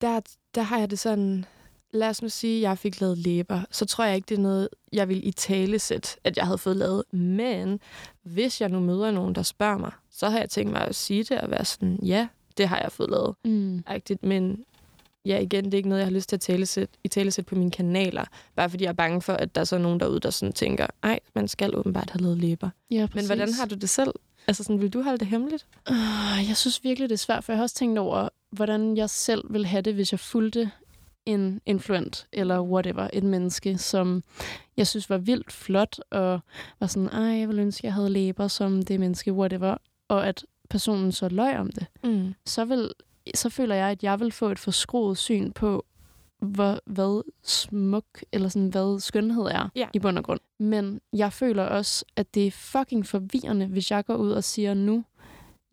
Der, 0.00 0.20
der 0.54 0.62
har 0.62 0.78
jeg 0.78 0.90
det 0.90 0.98
sådan, 0.98 1.44
lad 1.90 2.08
os 2.08 2.22
nu 2.22 2.28
sige, 2.28 2.56
at 2.56 2.62
jeg 2.62 2.78
fik 2.78 3.00
lavet 3.00 3.18
læber, 3.18 3.62
så 3.70 3.86
tror 3.86 4.04
jeg 4.04 4.16
ikke, 4.16 4.26
det 4.28 4.38
er 4.38 4.42
noget, 4.42 4.68
jeg 4.92 5.08
vil 5.08 5.28
i 5.28 5.32
tale 5.32 5.78
sætte, 5.78 6.08
at 6.24 6.36
jeg 6.36 6.44
havde 6.44 6.58
fået 6.58 6.76
lavet. 6.76 7.02
Men 7.12 7.80
hvis 8.22 8.60
jeg 8.60 8.68
nu 8.68 8.80
møder 8.80 9.10
nogen, 9.10 9.34
der 9.34 9.42
spørger 9.42 9.78
mig, 9.78 9.92
så 10.18 10.28
har 10.28 10.38
jeg 10.38 10.50
tænkt 10.50 10.72
mig 10.72 10.80
at 10.80 10.94
sige 10.94 11.24
det 11.24 11.40
og 11.40 11.50
være 11.50 11.64
sådan, 11.64 11.98
ja, 12.02 12.28
det 12.56 12.68
har 12.68 12.80
jeg 12.80 12.92
fået 12.92 13.10
lavet. 13.10 13.34
Mm. 13.44 13.82
Agtigt. 13.86 14.22
Men 14.22 14.64
ja, 15.24 15.38
igen, 15.38 15.64
det 15.64 15.74
er 15.74 15.76
ikke 15.76 15.88
noget, 15.88 16.00
jeg 16.00 16.06
har 16.06 16.14
lyst 16.14 16.28
til 16.28 16.36
at 16.36 16.40
tale 16.40 16.66
sæt, 16.66 16.88
i 17.04 17.08
tale 17.08 17.30
sætte 17.30 17.48
på 17.48 17.54
mine 17.54 17.70
kanaler. 17.70 18.24
Bare 18.56 18.70
fordi 18.70 18.84
jeg 18.84 18.90
er 18.90 18.94
bange 18.94 19.22
for, 19.22 19.32
at 19.32 19.54
der 19.54 19.60
er 19.60 19.64
så 19.64 19.78
nogen 19.78 20.00
derude, 20.00 20.20
der 20.20 20.30
sådan 20.30 20.52
tænker, 20.52 20.86
ej, 21.02 21.20
man 21.34 21.48
skal 21.48 21.76
åbenbart 21.76 22.10
have 22.10 22.22
lavet 22.22 22.38
læber. 22.38 22.70
Ja, 22.90 23.06
Men 23.14 23.26
hvordan 23.26 23.52
har 23.52 23.66
du 23.66 23.74
det 23.74 23.88
selv? 23.88 24.10
Altså 24.46 24.62
sådan, 24.64 24.80
vil 24.80 24.92
du 24.92 25.02
holde 25.02 25.18
det 25.18 25.26
hemmeligt? 25.26 25.66
Uh, 25.90 26.48
jeg 26.48 26.56
synes 26.56 26.84
virkelig, 26.84 27.08
det 27.08 27.14
er 27.14 27.18
svært, 27.18 27.44
for 27.44 27.52
jeg 27.52 27.58
har 27.58 27.62
også 27.62 27.74
tænkt 27.74 27.98
over, 27.98 28.28
hvordan 28.50 28.96
jeg 28.96 29.10
selv 29.10 29.44
vil 29.52 29.66
have 29.66 29.82
det, 29.82 29.94
hvis 29.94 30.12
jeg 30.12 30.20
fulgte 30.20 30.70
en 31.26 31.60
influent 31.66 32.26
eller 32.32 32.60
whatever, 32.60 33.10
et 33.12 33.24
menneske, 33.24 33.78
som 33.78 34.22
jeg 34.76 34.86
synes 34.86 35.10
var 35.10 35.18
vildt 35.18 35.52
flot, 35.52 36.00
og 36.10 36.40
var 36.80 36.86
sådan, 36.86 37.08
ej, 37.08 37.38
jeg 37.38 37.48
ville 37.48 37.62
ønske, 37.62 37.86
jeg 37.86 37.94
havde 37.94 38.10
læber 38.10 38.48
som 38.48 38.82
det 38.82 39.00
menneske, 39.00 39.32
whatever, 39.32 39.76
og 40.08 40.26
at 40.28 40.44
personen 40.70 41.12
så 41.12 41.28
løg 41.28 41.58
om 41.58 41.70
det. 41.70 41.86
Mm. 42.04 42.34
så, 42.46 42.64
vil, 42.64 42.92
så 43.34 43.48
føler 43.50 43.74
jeg, 43.74 43.88
at 43.90 44.02
jeg 44.02 44.20
vil 44.20 44.32
få 44.32 44.48
et 44.48 44.58
forskroet 44.58 45.18
syn 45.18 45.52
på, 45.52 45.84
hvor, 46.38 46.80
hvad 46.86 47.22
smuk 47.42 48.04
eller 48.32 48.48
sådan, 48.48 48.68
hvad 48.68 49.00
skønhed 49.00 49.42
er 49.44 49.68
Ja. 49.74 49.88
i 49.94 49.98
bund 49.98 50.18
og 50.18 50.24
grund. 50.24 50.40
Men 50.58 51.00
jeg 51.12 51.32
føler 51.32 51.62
også, 51.64 52.04
at 52.16 52.34
det 52.34 52.46
er 52.46 52.50
fucking 52.50 53.06
forvirrende, 53.06 53.66
hvis 53.66 53.90
jeg 53.90 54.04
går 54.04 54.16
ud 54.16 54.30
og 54.30 54.44
siger 54.44 54.74
nu, 54.74 55.04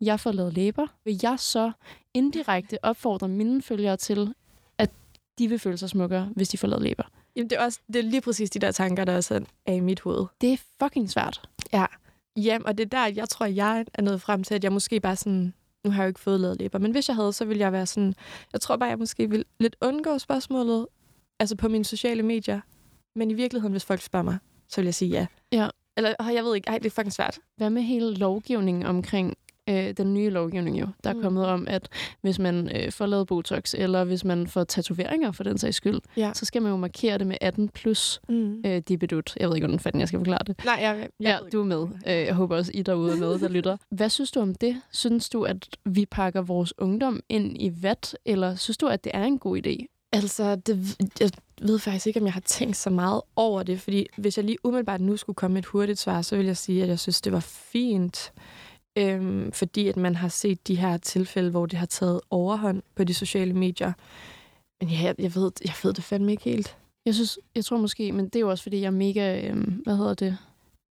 jeg 0.00 0.20
får 0.20 0.32
lavet 0.32 0.52
læber. 0.54 0.86
Vil 1.04 1.18
jeg 1.22 1.38
så 1.38 1.72
indirekte 2.14 2.78
opfordre 2.84 3.28
mine 3.28 3.62
følgere 3.62 3.96
til, 3.96 4.34
at 4.78 4.90
de 5.38 5.48
vil 5.48 5.58
føle 5.58 5.76
sig 5.76 5.88
smukkere, 5.90 6.30
hvis 6.36 6.48
de 6.48 6.58
får 6.58 6.68
lavet 6.68 6.82
læber? 6.82 7.02
Jamen, 7.36 7.50
det 7.50 7.58
er, 7.58 7.64
også, 7.64 7.80
det 7.86 7.96
er 7.96 8.02
lige 8.02 8.20
præcis 8.20 8.50
de 8.50 8.58
der 8.58 8.72
tanker, 8.72 9.04
der 9.04 9.16
også 9.16 9.44
er 9.66 9.72
i 9.72 9.80
mit 9.80 10.00
hoved. 10.00 10.26
Det 10.40 10.52
er 10.52 10.56
fucking 10.82 11.10
svært. 11.10 11.48
Ja. 11.72 11.86
Jamen, 12.36 12.66
og 12.66 12.78
det 12.78 12.84
er 12.84 12.88
der, 12.88 13.06
jeg 13.16 13.28
tror, 13.28 13.46
jeg 13.46 13.84
er 13.94 14.02
nået 14.02 14.20
frem 14.20 14.42
til, 14.42 14.54
at 14.54 14.64
jeg 14.64 14.72
måske 14.72 15.00
bare 15.00 15.16
sådan, 15.16 15.54
nu 15.84 15.90
har 15.90 16.02
jeg 16.02 16.06
jo 16.06 16.08
ikke 16.08 16.20
fået 16.20 16.40
lavet 16.40 16.58
læber, 16.58 16.78
men 16.78 16.90
hvis 16.90 17.08
jeg 17.08 17.16
havde, 17.16 17.32
så 17.32 17.44
ville 17.44 17.60
jeg 17.60 17.72
være 17.72 17.86
sådan, 17.86 18.14
jeg 18.52 18.60
tror 18.60 18.76
bare, 18.76 18.88
jeg 18.88 18.98
måske 18.98 19.30
ville 19.30 19.44
lidt 19.60 19.76
undgå 19.80 20.18
spørgsmålet, 20.18 20.86
altså 21.40 21.56
på 21.56 21.68
mine 21.68 21.84
sociale 21.84 22.22
medier. 22.22 22.60
Men 23.14 23.30
i 23.30 23.34
virkeligheden, 23.34 23.72
hvis 23.72 23.84
folk 23.84 24.00
spørger 24.00 24.24
mig, 24.24 24.38
så 24.68 24.80
vil 24.80 24.86
jeg 24.86 24.94
sige 24.94 25.10
ja. 25.10 25.26
Ja. 25.52 25.68
Eller, 25.96 26.30
jeg 26.30 26.44
ved 26.44 26.54
ikke, 26.54 26.68
ej, 26.68 26.78
det 26.78 26.86
er 26.86 26.90
fucking 26.90 27.12
svært. 27.12 27.38
Hvad 27.56 27.70
med 27.70 27.82
hele 27.82 28.14
lovgivningen 28.14 28.86
omkring 28.86 29.36
øh, 29.68 29.92
den 29.96 30.14
nye 30.14 30.30
lovgivning 30.30 30.80
jo, 30.80 30.86
der 31.04 31.10
er 31.10 31.14
Mm. 31.14 31.22
kommet 31.22 31.46
om, 31.46 31.66
at 31.70 31.88
hvis 32.20 32.38
man 32.38 32.76
øh, 32.76 32.92
får 32.92 33.06
lavet 33.06 33.26
Botox, 33.26 33.74
eller 33.78 34.04
hvis 34.04 34.24
man 34.24 34.46
får 34.46 34.64
tatoveringer 34.64 35.32
for 35.32 35.44
den 35.44 35.58
sags 35.58 35.76
skyld, 35.76 36.00
Ja. 36.16 36.30
så 36.34 36.44
skal 36.44 36.62
man 36.62 36.70
jo 36.70 36.76
markere 36.76 37.18
det 37.18 37.26
med 37.26 37.36
18 37.40 37.68
plus 37.68 38.20
Mm. 38.28 38.62
øh, 38.66 38.82
dibedut. 38.88 39.36
Jeg 39.40 39.48
ved 39.48 39.56
ikke, 39.56 39.66
hvordan 39.66 39.80
fanden 39.80 40.00
jeg 40.00 40.08
skal 40.08 40.20
forklare 40.20 40.42
det. 40.46 40.64
Nej, 40.64 40.78
jeg, 40.80 40.96
jeg, 40.98 41.08
Ja, 41.20 41.38
du 41.52 41.60
er 41.60 41.64
med. 41.64 41.82
Øh, 42.06 42.26
jeg 42.26 42.34
håber 42.34 42.56
også, 42.56 42.70
I 42.74 42.82
derude 42.82 43.12
er 43.12 43.16
med, 43.16 43.38
der 43.38 43.48
lytter. 43.48 43.76
Hvad 43.96 44.08
synes 44.10 44.30
du 44.30 44.40
om 44.40 44.54
det? 44.54 44.80
Synes 44.92 45.28
du, 45.28 45.42
at 45.42 45.68
vi 45.84 46.06
pakker 46.06 46.42
vores 46.42 46.78
ungdom 46.78 47.20
ind 47.28 47.56
i 47.62 47.72
vat, 47.82 48.16
eller 48.24 48.54
synes 48.56 48.76
du, 48.76 48.86
at 48.86 49.04
det 49.04 49.12
er 49.14 49.24
en 49.24 49.38
god 49.38 49.56
idé? 49.66 49.92
Altså, 50.12 50.56
det, 50.56 50.96
jeg 51.20 51.30
ved 51.60 51.78
faktisk 51.78 52.06
ikke, 52.06 52.20
om 52.20 52.26
jeg 52.26 52.32
har 52.32 52.40
tænkt 52.40 52.76
så 52.76 52.90
meget 52.90 53.20
over 53.36 53.62
det, 53.62 53.80
fordi 53.80 54.06
hvis 54.16 54.36
jeg 54.36 54.44
lige 54.44 54.58
umiddelbart 54.64 55.00
nu 55.00 55.16
skulle 55.16 55.34
komme 55.36 55.54
med 55.54 55.62
et 55.62 55.66
hurtigt 55.66 55.98
svar, 55.98 56.22
så 56.22 56.36
vil 56.36 56.46
jeg 56.46 56.56
sige, 56.56 56.82
at 56.82 56.88
jeg 56.88 56.98
synes, 56.98 57.20
det 57.20 57.32
var 57.32 57.40
fint, 57.40 58.32
øhm, 58.96 59.52
fordi 59.52 59.88
at 59.88 59.96
man 59.96 60.14
har 60.14 60.28
set 60.28 60.68
de 60.68 60.74
her 60.74 60.96
tilfælde, 60.96 61.50
hvor 61.50 61.66
det 61.66 61.78
har 61.78 61.86
taget 61.86 62.20
overhånd 62.30 62.82
på 62.94 63.04
de 63.04 63.14
sociale 63.14 63.54
medier. 63.54 63.92
Men 64.80 64.88
ja, 64.90 65.02
jeg, 65.02 65.14
jeg, 65.18 65.34
ved, 65.34 65.50
jeg 65.64 65.74
ved 65.82 65.92
det 65.92 66.04
fandme 66.04 66.30
ikke 66.30 66.44
helt. 66.44 66.76
Jeg 67.06 67.14
synes, 67.14 67.38
jeg 67.54 67.64
tror 67.64 67.76
måske, 67.76 68.12
men 68.12 68.24
det 68.24 68.36
er 68.36 68.40
jo 68.40 68.50
også, 68.50 68.62
fordi 68.62 68.80
jeg 68.80 68.86
er 68.86 68.90
mega, 68.90 69.48
øh, 69.48 69.56
hvad 69.84 69.96
hedder 69.96 70.14
det, 70.14 70.38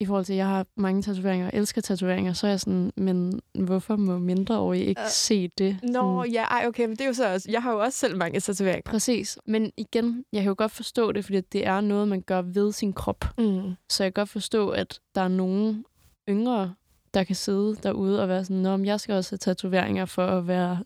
i 0.00 0.06
forhold 0.06 0.24
til, 0.24 0.32
at 0.32 0.36
jeg 0.36 0.46
har 0.46 0.66
mange 0.76 1.02
tatoveringer 1.02 1.46
og 1.46 1.52
elsker 1.54 1.80
tatoveringer, 1.80 2.32
så 2.32 2.46
er 2.46 2.50
jeg 2.50 2.60
sådan, 2.60 2.92
men 2.96 3.40
hvorfor 3.54 3.96
må 3.96 4.18
mindreårige 4.18 4.84
ikke 4.84 5.00
Øh, 5.00 5.08
se 5.08 5.48
det? 5.58 5.78
Nå, 5.82 5.90
Sådan, 5.92 6.32
ja, 6.32 6.42
ej, 6.42 6.64
okay, 6.66 6.86
men 6.86 6.90
det 6.90 7.00
er 7.00 7.06
jo 7.06 7.12
så 7.12 7.32
også... 7.32 7.50
Jeg 7.50 7.62
har 7.62 7.72
jo 7.72 7.78
også 7.78 7.98
selv 7.98 8.16
mange 8.16 8.40
tatoveringer. 8.40 8.90
Præcis. 8.90 9.38
Men 9.46 9.72
igen, 9.76 10.24
jeg 10.32 10.42
kan 10.42 10.48
jo 10.48 10.54
godt 10.58 10.72
forstå 10.72 11.12
det, 11.12 11.24
fordi 11.24 11.40
det 11.40 11.66
er 11.66 11.80
noget, 11.80 12.08
man 12.08 12.20
gør 12.20 12.42
ved 12.42 12.72
sin 12.72 12.92
krop. 12.92 13.24
Mm. 13.38 13.72
Så 13.88 14.04
jeg 14.04 14.14
kan 14.14 14.20
godt 14.22 14.28
forstå, 14.28 14.68
at 14.68 15.00
der 15.14 15.20
er 15.20 15.28
nogen 15.28 15.84
yngre, 16.28 16.74
der 17.14 17.24
kan 17.24 17.36
sidde 17.36 17.76
derude 17.82 18.22
og 18.22 18.28
være 18.28 18.44
sådan, 18.44 18.56
Nå, 18.56 18.76
men 18.76 18.86
jeg 18.86 19.00
skal 19.00 19.14
også 19.14 19.30
have 19.32 19.38
tatoveringer 19.38 20.04
for 20.04 20.26
at 20.26 20.46
være 20.48 20.78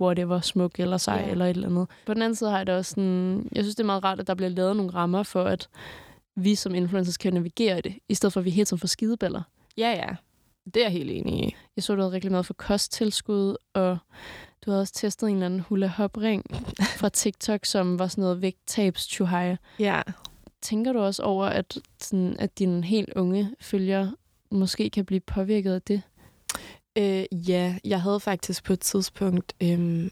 whatever, 0.00 0.40
smuk 0.40 0.80
eller 0.80 0.96
sej 0.96 1.22
Ja. 1.26 1.30
eller 1.30 1.44
et 1.44 1.50
eller 1.50 1.68
andet. 1.68 1.88
På 2.06 2.14
den 2.14 2.22
anden 2.22 2.36
side 2.36 2.50
har 2.50 2.56
jeg 2.56 2.66
det 2.66 2.74
også 2.74 2.90
sådan, 2.90 3.48
jeg 3.52 3.64
synes, 3.64 3.76
det 3.76 3.82
er 3.82 3.86
meget 3.86 4.04
rart, 4.04 4.20
at 4.20 4.26
der 4.26 4.34
bliver 4.34 4.48
lavet 4.50 4.76
nogle 4.76 4.94
rammer 4.94 5.22
for, 5.22 5.44
at 5.44 5.68
vi 6.36 6.54
som 6.54 6.74
influencers 6.74 7.16
kan 7.16 7.32
navigere 7.32 7.78
i 7.78 7.80
det, 7.80 7.94
i 8.08 8.14
stedet 8.14 8.32
for 8.32 8.40
at 8.40 8.44
vi 8.44 8.50
hele 8.50 8.64
tiden 8.64 8.80
får 8.80 8.86
skideballer. 8.88 9.42
Ja, 9.76 9.90
ja. 9.90 10.08
Det 10.64 10.76
er 10.76 10.80
jeg 10.84 10.92
helt 10.92 11.10
enig 11.10 11.44
i. 11.48 11.54
Jeg 11.76 11.84
så, 11.84 11.94
du 11.94 12.00
havde 12.00 12.12
rigtig 12.12 12.30
meget 12.30 12.46
for 12.46 12.54
kosttilskud, 12.54 13.56
og 13.74 13.98
du 14.66 14.70
havde 14.70 14.80
også 14.80 14.94
testet 14.94 15.28
en 15.28 15.34
eller 15.34 15.46
anden 15.46 15.60
hula 15.60 15.86
hop 15.86 16.16
ring 16.16 16.44
fra 17.00 17.08
TikTok, 17.08 17.64
som 17.64 17.98
var 17.98 18.06
sådan 18.08 18.22
noget 18.22 18.42
vægttabs 18.42 19.20
Ja. 19.78 20.02
Tænker 20.62 20.92
du 20.92 20.98
også 20.98 21.22
over, 21.22 21.46
at, 21.46 21.78
sådan, 22.00 22.36
at 22.38 22.58
dine 22.58 22.84
helt 22.84 23.12
unge 23.16 23.50
følger 23.60 24.10
måske 24.50 24.90
kan 24.90 25.04
blive 25.04 25.20
påvirket 25.20 25.72
af 25.72 25.82
det? 25.82 26.02
Øh, 26.98 27.24
ja, 27.48 27.78
jeg 27.84 28.02
havde 28.02 28.20
faktisk 28.20 28.64
på 28.64 28.72
et 28.72 28.80
tidspunkt, 28.80 29.54
Øh, 29.62 30.10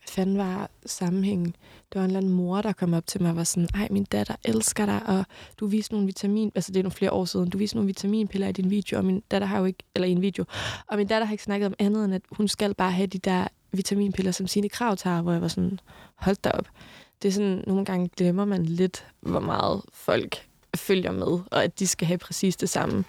hvad 0.00 0.08
fanden 0.08 0.38
var 0.38 0.70
sammenhængen? 0.86 1.46
Det 1.92 1.94
var 1.94 2.00
en 2.00 2.06
eller 2.06 2.20
anden 2.20 2.32
mor, 2.32 2.62
der 2.62 2.72
kom 2.72 2.94
op 2.94 3.06
til 3.06 3.22
mig 3.22 3.30
og 3.30 3.36
var 3.36 3.44
sådan, 3.44 3.68
ej, 3.74 3.88
min 3.90 4.04
datter 4.04 4.36
elsker 4.44 4.86
dig, 4.86 5.06
og 5.06 5.24
du 5.60 5.66
viste 5.66 5.94
nogle 5.94 6.06
vitamin... 6.06 6.52
Altså, 6.54 6.72
det 6.72 6.78
er 6.78 6.82
nogle 6.82 6.94
flere 6.94 7.12
år 7.12 7.24
siden. 7.24 7.50
Du 7.50 7.58
viste 7.58 7.76
nogle 7.76 7.86
vitaminpiller 7.86 8.48
i 8.48 8.52
din 8.52 8.70
video, 8.70 8.98
og 8.98 9.04
min 9.04 9.22
datter 9.30 9.48
har 9.48 9.58
jo 9.58 9.64
ikke... 9.64 9.84
Eller 9.94 10.08
i 10.08 10.12
en 10.12 10.22
video. 10.22 10.44
Og 10.86 10.96
min 10.96 11.06
datter 11.06 11.26
har 11.26 11.32
ikke 11.32 11.44
snakket 11.44 11.66
om 11.66 11.74
andet, 11.78 12.04
end 12.04 12.14
at 12.14 12.22
hun 12.30 12.48
skal 12.48 12.74
bare 12.74 12.92
have 12.92 13.06
de 13.06 13.18
der 13.18 13.48
vitaminpiller, 13.72 14.32
som 14.32 14.46
sine 14.46 14.68
krav 14.68 14.96
tager, 14.96 15.22
hvor 15.22 15.32
jeg 15.32 15.42
var 15.42 15.48
sådan, 15.48 15.80
hold 16.14 16.36
da 16.44 16.50
op. 16.50 16.66
Det 17.22 17.28
er 17.28 17.32
sådan, 17.32 17.64
nogle 17.66 17.84
gange 17.84 18.08
glemmer 18.16 18.44
man 18.44 18.66
lidt, 18.66 19.06
hvor 19.20 19.40
meget 19.40 19.82
folk 19.92 20.49
følger 20.76 21.12
med, 21.12 21.40
og 21.50 21.64
at 21.64 21.78
de 21.78 21.86
skal 21.86 22.06
have 22.06 22.18
præcis 22.18 22.56
det 22.56 22.68
samme. 22.68 23.04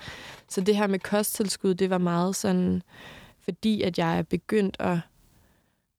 Så 0.50 0.62
det 0.62 0.76
her 0.76 0.88
med 0.88 1.00
kosttilskud, 1.00 1.74
det 1.74 1.90
var 1.90 1.98
meget 1.98 2.36
sådan, 2.36 2.82
fordi 3.44 3.82
at 3.82 3.98
jeg 3.98 4.18
er 4.18 4.22
begyndt 4.22 4.78
at, 4.80 4.98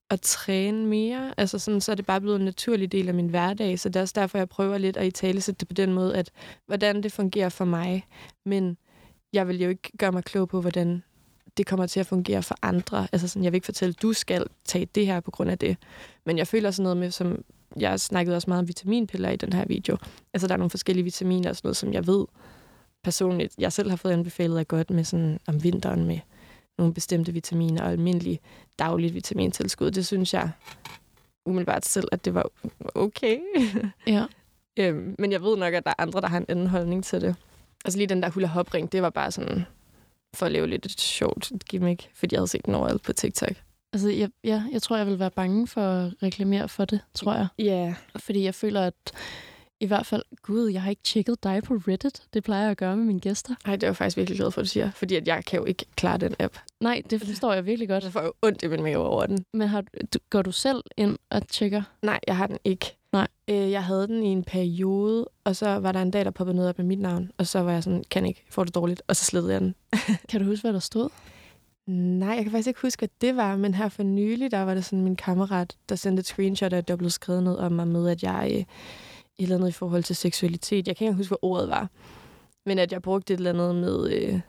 at 0.09 0.21
træne 0.21 0.85
mere. 0.85 1.33
Altså 1.37 1.59
sådan, 1.59 1.81
så 1.81 1.91
er 1.91 1.95
det 1.95 2.05
bare 2.05 2.21
blevet 2.21 2.39
en 2.39 2.45
naturlig 2.45 2.91
del 2.91 3.07
af 3.07 3.13
min 3.13 3.27
hverdag. 3.27 3.79
Så 3.79 3.89
det 3.89 3.95
er 3.95 4.01
også 4.01 4.13
derfor, 4.17 4.37
jeg 4.37 4.49
prøver 4.49 4.77
lidt 4.77 4.97
at 4.97 5.05
i 5.05 5.11
tale 5.11 5.41
det 5.41 5.67
på 5.67 5.73
den 5.73 5.93
måde, 5.93 6.17
at 6.17 6.31
hvordan 6.65 7.03
det 7.03 7.11
fungerer 7.11 7.49
for 7.49 7.65
mig. 7.65 8.07
Men 8.45 8.77
jeg 9.33 9.47
vil 9.47 9.61
jo 9.61 9.69
ikke 9.69 9.97
gøre 9.97 10.11
mig 10.11 10.23
klog 10.23 10.49
på, 10.49 10.61
hvordan 10.61 11.03
det 11.57 11.65
kommer 11.65 11.87
til 11.87 11.99
at 11.99 12.05
fungere 12.05 12.43
for 12.43 12.55
andre. 12.61 13.07
Altså 13.11 13.27
sådan, 13.27 13.43
jeg 13.43 13.51
vil 13.51 13.57
ikke 13.57 13.65
fortælle, 13.65 13.93
at 13.97 14.01
du 14.01 14.13
skal 14.13 14.45
tage 14.65 14.85
det 14.85 15.05
her 15.05 15.19
på 15.19 15.31
grund 15.31 15.51
af 15.51 15.57
det. 15.57 15.77
Men 16.25 16.37
jeg 16.37 16.47
føler 16.47 16.71
sådan 16.71 16.83
noget 16.83 16.97
med, 16.97 17.11
som 17.11 17.43
jeg 17.77 17.99
snakkede 17.99 18.35
også 18.35 18.49
meget 18.49 18.59
om 18.59 18.67
vitaminpiller 18.67 19.29
i 19.29 19.35
den 19.35 19.53
her 19.53 19.65
video. 19.67 19.97
Altså, 20.33 20.47
der 20.47 20.53
er 20.53 20.57
nogle 20.57 20.69
forskellige 20.69 21.03
vitaminer 21.03 21.49
og 21.49 21.55
sådan 21.55 21.67
noget, 21.67 21.77
som 21.77 21.93
jeg 21.93 22.07
ved 22.07 22.25
personligt, 23.03 23.55
jeg 23.57 23.73
selv 23.73 23.89
har 23.89 23.97
fået 23.97 24.11
anbefalet 24.11 24.57
af 24.57 24.67
godt 24.67 24.89
med 24.89 25.03
sådan 25.03 25.39
om 25.47 25.63
vinteren 25.63 26.05
med 26.05 26.19
nogle 26.77 26.93
bestemte 26.93 27.33
vitaminer 27.33 27.83
og 27.83 27.91
almindelig 27.91 28.39
dagligt 28.79 29.13
vitamintilskud. 29.13 29.91
Det 29.91 30.05
synes 30.05 30.33
jeg 30.33 30.51
umiddelbart 31.45 31.85
selv, 31.85 32.07
at 32.11 32.25
det 32.25 32.33
var 32.33 32.49
okay. 32.95 33.39
Ja. 34.07 34.25
øhm, 34.79 35.15
men 35.19 35.31
jeg 35.31 35.41
ved 35.41 35.57
nok, 35.57 35.73
at 35.73 35.83
der 35.83 35.89
er 35.89 36.01
andre, 36.01 36.21
der 36.21 36.27
har 36.27 36.37
en 36.37 36.45
anden 36.49 36.67
holdning 36.67 37.03
til 37.03 37.21
det. 37.21 37.35
Altså 37.85 37.97
lige 37.97 38.07
den 38.07 38.23
der 38.23 38.29
hula 38.29 38.47
hop 38.47 38.73
ring, 38.73 38.91
det 38.91 39.01
var 39.01 39.09
bare 39.09 39.31
sådan 39.31 39.65
for 40.35 40.45
at 40.45 40.51
lave 40.51 40.67
lidt 40.67 40.85
et 40.85 41.01
sjovt 41.01 41.51
gimmick, 41.69 42.09
fordi 42.13 42.35
jeg 42.35 42.39
havde 42.39 42.47
set 42.47 42.65
den 42.65 42.75
overalt 42.75 43.03
på 43.03 43.13
TikTok. 43.13 43.53
Altså, 43.93 44.09
jeg, 44.09 44.29
ja, 44.43 44.63
jeg 44.71 44.81
tror, 44.81 44.97
jeg 44.97 45.07
vil 45.07 45.19
være 45.19 45.31
bange 45.31 45.67
for 45.67 45.81
at 45.81 46.13
reklamere 46.23 46.69
for 46.69 46.85
det, 46.85 46.99
tror 47.13 47.33
jeg. 47.33 47.47
Ja. 47.59 47.63
Yeah. 47.63 47.95
Fordi 48.15 48.43
jeg 48.43 48.55
føler, 48.55 48.81
at 48.81 49.13
i 49.79 49.85
hvert 49.85 50.05
fald, 50.05 50.23
gud, 50.41 50.69
jeg 50.69 50.81
har 50.81 50.89
ikke 50.89 51.01
tjekket 51.03 51.43
dig 51.43 51.63
på 51.63 51.73
Reddit. 51.73 52.21
Det 52.33 52.43
plejer 52.43 52.61
jeg 52.61 52.71
at 52.71 52.77
gøre 52.77 52.97
med 52.97 53.05
mine 53.05 53.19
gæster. 53.19 53.55
Nej, 53.65 53.75
det 53.75 53.83
er 53.83 53.87
jeg 53.87 53.95
faktisk 53.95 54.17
virkelig 54.17 54.37
glad 54.37 54.51
for, 54.51 54.61
at 54.61 54.65
du 54.65 54.69
siger. 54.69 54.91
Fordi 54.91 55.15
at 55.15 55.27
jeg 55.27 55.45
kan 55.45 55.59
jo 55.59 55.65
ikke 55.65 55.85
klare 55.95 56.17
den 56.17 56.35
app. 56.39 56.57
Nej, 56.79 57.01
det 57.09 57.21
forstår 57.21 57.53
jeg 57.53 57.65
virkelig 57.65 57.89
godt. 57.89 58.03
Jeg 58.03 58.11
får 58.11 58.21
jo 58.21 58.33
ondt 58.41 58.63
i 58.63 58.67
min 58.67 58.83
mave 58.83 58.97
over 58.97 59.25
den. 59.25 59.45
Men 59.53 59.67
har, 59.67 59.83
du, 60.13 60.19
går 60.29 60.41
du 60.41 60.51
selv 60.51 60.83
ind 60.97 61.17
og 61.29 61.47
tjekker? 61.47 61.81
Nej, 62.01 62.19
jeg 62.27 62.37
har 62.37 62.47
den 62.47 62.57
ikke. 62.63 62.97
Nej. 63.13 63.27
Øh, 63.47 63.71
jeg 63.71 63.83
havde 63.83 64.07
den 64.07 64.23
i 64.23 64.27
en 64.27 64.43
periode, 64.43 65.29
og 65.43 65.55
så 65.55 65.67
var 65.79 65.91
der 65.91 66.01
en 66.01 66.11
dag, 66.11 66.25
der 66.25 66.31
poppede 66.31 66.55
noget 66.55 66.69
op 66.69 66.77
med 66.77 66.85
mit 66.85 66.99
navn. 66.99 67.31
Og 67.37 67.47
så 67.47 67.59
var 67.59 67.71
jeg 67.71 67.83
sådan, 67.83 68.03
kan 68.11 68.25
ikke, 68.25 68.45
får 68.49 68.63
det 68.63 68.75
dårligt. 68.75 69.01
Og 69.07 69.15
så 69.15 69.25
slettede 69.25 69.53
jeg 69.53 69.61
den. 69.61 69.75
kan 70.29 70.41
du 70.41 70.45
huske, 70.45 70.61
hvad 70.61 70.73
der 70.73 70.79
stod? 70.79 71.09
Nej, 71.87 72.29
jeg 72.29 72.43
kan 72.43 72.51
faktisk 72.51 72.67
ikke 72.67 72.81
huske, 72.81 72.99
hvad 72.99 73.09
det 73.21 73.35
var, 73.35 73.55
men 73.55 73.73
her 73.73 73.89
for 73.89 74.03
nylig, 74.03 74.51
der 74.51 74.61
var 74.61 74.73
det 74.73 74.85
sådan 74.85 75.03
min 75.03 75.15
kammerat, 75.15 75.77
der 75.89 75.95
sendte 75.95 76.19
et 76.19 76.25
screenshot 76.25 76.73
af, 76.73 76.85
der 76.85 76.95
blev 76.95 77.09
skrevet 77.09 77.43
noget 77.43 77.59
om 77.59 77.71
mig 77.71 77.87
med, 77.87 78.09
at 78.09 78.23
jeg 78.23 78.51
øh, 78.51 78.59
et 78.59 78.65
eller 79.37 79.55
andet 79.55 79.69
i 79.69 79.71
forhold 79.71 80.03
til 80.03 80.15
seksualitet. 80.15 80.87
Jeg 80.87 80.95
kan 80.95 81.07
ikke 81.07 81.17
huske, 81.17 81.29
hvad 81.29 81.37
ordet 81.41 81.69
var, 81.69 81.89
men 82.65 82.79
at 82.79 82.91
jeg 82.91 83.01
brugte 83.01 83.33
et 83.33 83.37
eller 83.37 83.49
andet 83.49 83.75
med 83.75 84.11
øh, 84.11 84.39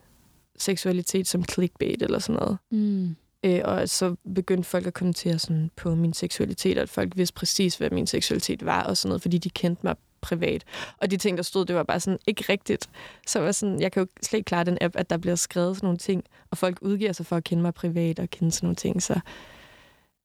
seksualitet 0.59 1.29
som 1.29 1.45
clickbait 1.45 2.03
eller 2.03 2.19
sådan 2.19 2.41
noget. 2.41 2.59
Mm. 2.71 3.17
Øh, 3.45 3.61
og 3.65 3.89
så 3.89 4.17
begyndte 4.35 4.69
folk 4.69 4.87
at 4.87 4.95
kommentere 4.95 5.39
sådan 5.39 5.71
på 5.77 5.95
min 5.95 6.13
seksualitet, 6.13 6.79
at 6.79 6.89
folk 6.89 7.17
vidste 7.17 7.35
præcis, 7.35 7.77
hvad 7.77 7.91
min 7.91 8.07
seksualitet 8.07 8.65
var 8.65 8.83
og 8.83 8.97
sådan 8.97 9.09
noget, 9.09 9.23
fordi 9.23 9.39
de 9.39 9.51
kendte 9.51 9.81
mig 9.87 9.97
privat. 10.25 10.65
Og 11.01 11.11
de 11.11 11.17
ting, 11.17 11.37
der 11.37 11.43
stod, 11.43 11.65
det 11.65 11.77
var 11.77 11.83
bare 11.83 12.01
sådan 12.01 12.19
ikke 12.27 12.45
rigtigt. 12.49 12.89
Så 13.27 13.41
var 13.41 13.53
sådan, 13.53 13.81
jeg 13.81 13.93
kan 13.93 14.03
jo 14.03 14.07
slet 14.23 14.39
ikke 14.39 14.49
klare 14.49 14.65
den 14.65 14.79
app, 14.81 14.97
at 14.97 15.11
der 15.11 15.17
bliver 15.17 15.37
skrevet 15.37 15.77
sådan 15.77 15.87
nogle 15.87 15.99
ting, 15.99 16.25
og 16.51 16.59
folk 16.59 16.79
udgiver 16.81 17.13
sig 17.13 17.27
for 17.27 17.37
at 17.37 17.45
kende 17.45 17.63
mig 17.63 17.75
privat 17.75 18.19
og 18.19 18.31
kende 18.31 18.53
sådan 18.53 18.67
nogle 18.67 18.77
ting, 18.77 19.03
så 19.03 19.21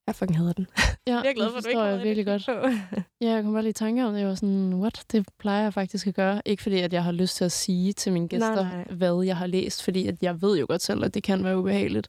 jeg 0.09 0.15
fucking 0.15 0.37
hader 0.37 0.53
den. 0.53 0.67
Ja, 1.07 1.13
jeg 1.23 1.25
er 1.25 1.33
glad 1.33 1.49
for, 1.49 1.51
det 1.51 1.57
at 1.57 1.63
du 1.63 1.69
ikke 1.69 1.81
jeg 1.81 2.03
virkelig 2.03 2.25
godt. 2.25 2.47
ja, 3.21 3.29
jeg 3.29 3.43
kom 3.43 3.53
bare 3.53 3.63
lige 3.63 3.69
i 3.69 3.73
tanke 3.73 4.05
om 4.05 4.13
det. 4.13 4.19
Jeg 4.19 4.27
var 4.27 4.35
sådan, 4.35 4.73
what? 4.73 5.03
Det 5.11 5.25
plejer 5.39 5.63
jeg 5.63 5.73
faktisk 5.73 6.07
at 6.07 6.15
gøre. 6.15 6.41
Ikke 6.45 6.63
fordi, 6.63 6.79
at 6.79 6.93
jeg 6.93 7.03
har 7.03 7.11
lyst 7.11 7.35
til 7.35 7.45
at 7.45 7.51
sige 7.51 7.93
til 7.93 8.13
mine 8.13 8.27
gæster, 8.27 8.55
Nej, 8.55 8.75
nej. 8.75 8.95
hvad 8.95 9.23
jeg 9.25 9.37
har 9.37 9.47
læst, 9.47 9.83
fordi 9.83 10.07
at 10.07 10.15
jeg 10.21 10.41
ved 10.41 10.59
jo 10.59 10.65
godt 10.69 10.81
selv, 10.81 11.03
at 11.03 11.13
det 11.13 11.23
kan 11.23 11.43
være 11.43 11.57
ubehageligt. 11.57 12.07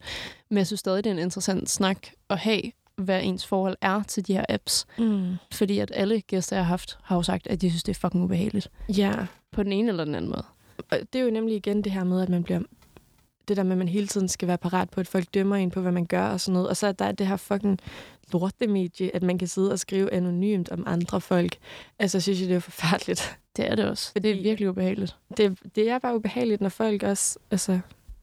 Men 0.49 0.59
jeg 0.59 0.67
synes 0.67 0.81
stadig, 0.81 1.05
det 1.05 1.11
er 1.11 1.15
en 1.15 1.21
interessant 1.21 1.71
snak 1.71 2.07
at 2.31 2.39
have, 2.39 2.63
hvad 3.01 3.23
ens 3.23 3.47
forhold 3.47 3.77
er 3.81 4.03
til 4.03 4.27
de 4.27 4.33
her 4.35 4.45
apps. 4.49 4.87
Mm. 4.99 5.35
Fordi 5.53 5.79
at 5.79 5.91
alle 5.95 6.21
gæster, 6.21 6.57
jeg 6.57 6.65
har 6.65 6.69
haft, 6.69 6.99
har 7.03 7.17
jo 7.17 7.23
sagt, 7.23 7.47
at 7.47 7.61
de 7.61 7.71
synes, 7.71 7.83
det 7.83 7.97
er 7.97 8.01
fucking 8.01 8.25
ubehageligt. 8.25 8.71
Ja, 8.89 9.15
På 9.53 9.63
den 9.63 9.73
ene 9.73 9.89
eller 9.89 10.05
den 10.05 10.15
anden 10.15 10.31
måde. 10.31 10.45
og 10.91 10.99
det 11.13 11.19
er 11.19 11.25
jo 11.25 11.31
nemlig 11.31 11.57
igen 11.57 11.85
det 11.85 11.93
her 11.93 12.05
med, 12.05 12.23
at 12.23 12.29
man 12.29 12.43
bliver 12.45 12.61
det 13.49 13.57
der 13.57 13.63
med, 13.63 13.73
at 13.73 13.79
man 13.79 13.89
hele 13.89 14.07
tiden 14.07 14.29
skal 14.29 14.49
være 14.49 14.59
parat 14.59 14.91
på, 14.91 15.01
at 15.01 15.09
folk 15.09 15.35
dømmer 15.35 15.57
en 15.57 15.71
på, 15.71 15.81
hvad 15.81 15.93
man 15.93 16.07
gør 16.07 16.23
og 16.27 16.41
sådan 16.41 16.53
noget. 16.53 16.69
Og 16.69 16.77
så 16.77 16.87
er 16.87 16.93
der 16.93 17.13
det 17.13 17.27
her 17.27 17.37
fucking 17.37 17.79
lortemedie, 18.33 19.17
at 19.17 19.23
man 19.23 19.39
kan 19.39 19.49
sidde 19.49 19.73
og 19.73 19.79
skrive 19.79 20.13
anonymt 20.13 20.69
om 20.71 20.85
andre 20.87 21.21
folk. 21.21 21.57
Altså, 21.99 22.21
synes 22.21 22.41
jeg, 22.41 22.49
det 22.49 22.57
er 22.57 22.61
forfærdeligt. 22.61 23.39
Det 23.57 23.71
er 23.71 23.75
det 23.75 23.85
også. 23.85 24.13
Fordi... 24.13 24.29
Det 24.29 24.39
er 24.39 24.43
virkelig 24.43 24.69
ubehageligt. 24.71 25.17
Det, 25.37 25.59
det 25.75 25.91
er 25.91 25.99
bare 25.99 26.17
ubehageligt, 26.17 26.61
når 26.61 26.69
folk 26.69 27.03
også... 27.03 27.39
Altså, 27.51 27.81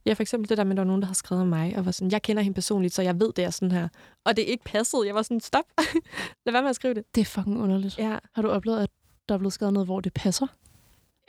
ja, 0.08 0.14
for 0.14 0.22
eksempel 0.22 0.50
det 0.50 0.58
der 0.58 0.64
med, 0.64 0.72
at 0.72 0.78
der 0.78 0.82
var 0.84 0.88
nogen, 0.88 1.02
der 1.02 1.08
har 1.08 1.14
skrevet 1.14 1.42
om 1.42 1.48
mig, 1.48 1.78
og 1.78 1.86
var 1.86 1.92
sådan, 1.92 2.12
jeg 2.12 2.22
kender 2.22 2.44
hende 2.44 2.56
personligt, 2.56 2.94
så 2.94 3.02
jeg 3.02 3.20
ved, 3.20 3.34
det 3.34 3.46
er 3.46 3.50
sådan 3.50 3.72
her. 3.72 3.88
Og 4.26 4.36
det 4.36 4.44
er 4.44 4.48
ikke 4.48 4.64
passet. 4.64 5.06
Jeg 5.06 5.16
var 5.16 5.22
sådan, 5.22 5.40
stop. 5.40 5.66
Lad 6.46 6.52
være 6.52 6.62
med 6.62 6.70
at 6.70 6.76
skrive 6.76 6.94
det. 6.94 7.04
Det 7.16 7.22
er 7.22 7.26
fucking 7.26 7.62
underligt. 7.62 7.98
Ja. 7.98 8.18
Har 8.36 8.42
du 8.42 8.50
oplevet, 8.50 8.84
at 8.84 8.90
der 9.30 9.36
er 9.36 9.40
blevet 9.40 9.54
skrevet 9.54 9.74
noget, 9.74 9.88
hvor 9.88 10.00
det 10.00 10.14
passer? 10.14 10.48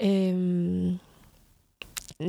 Øhm, 0.02 0.98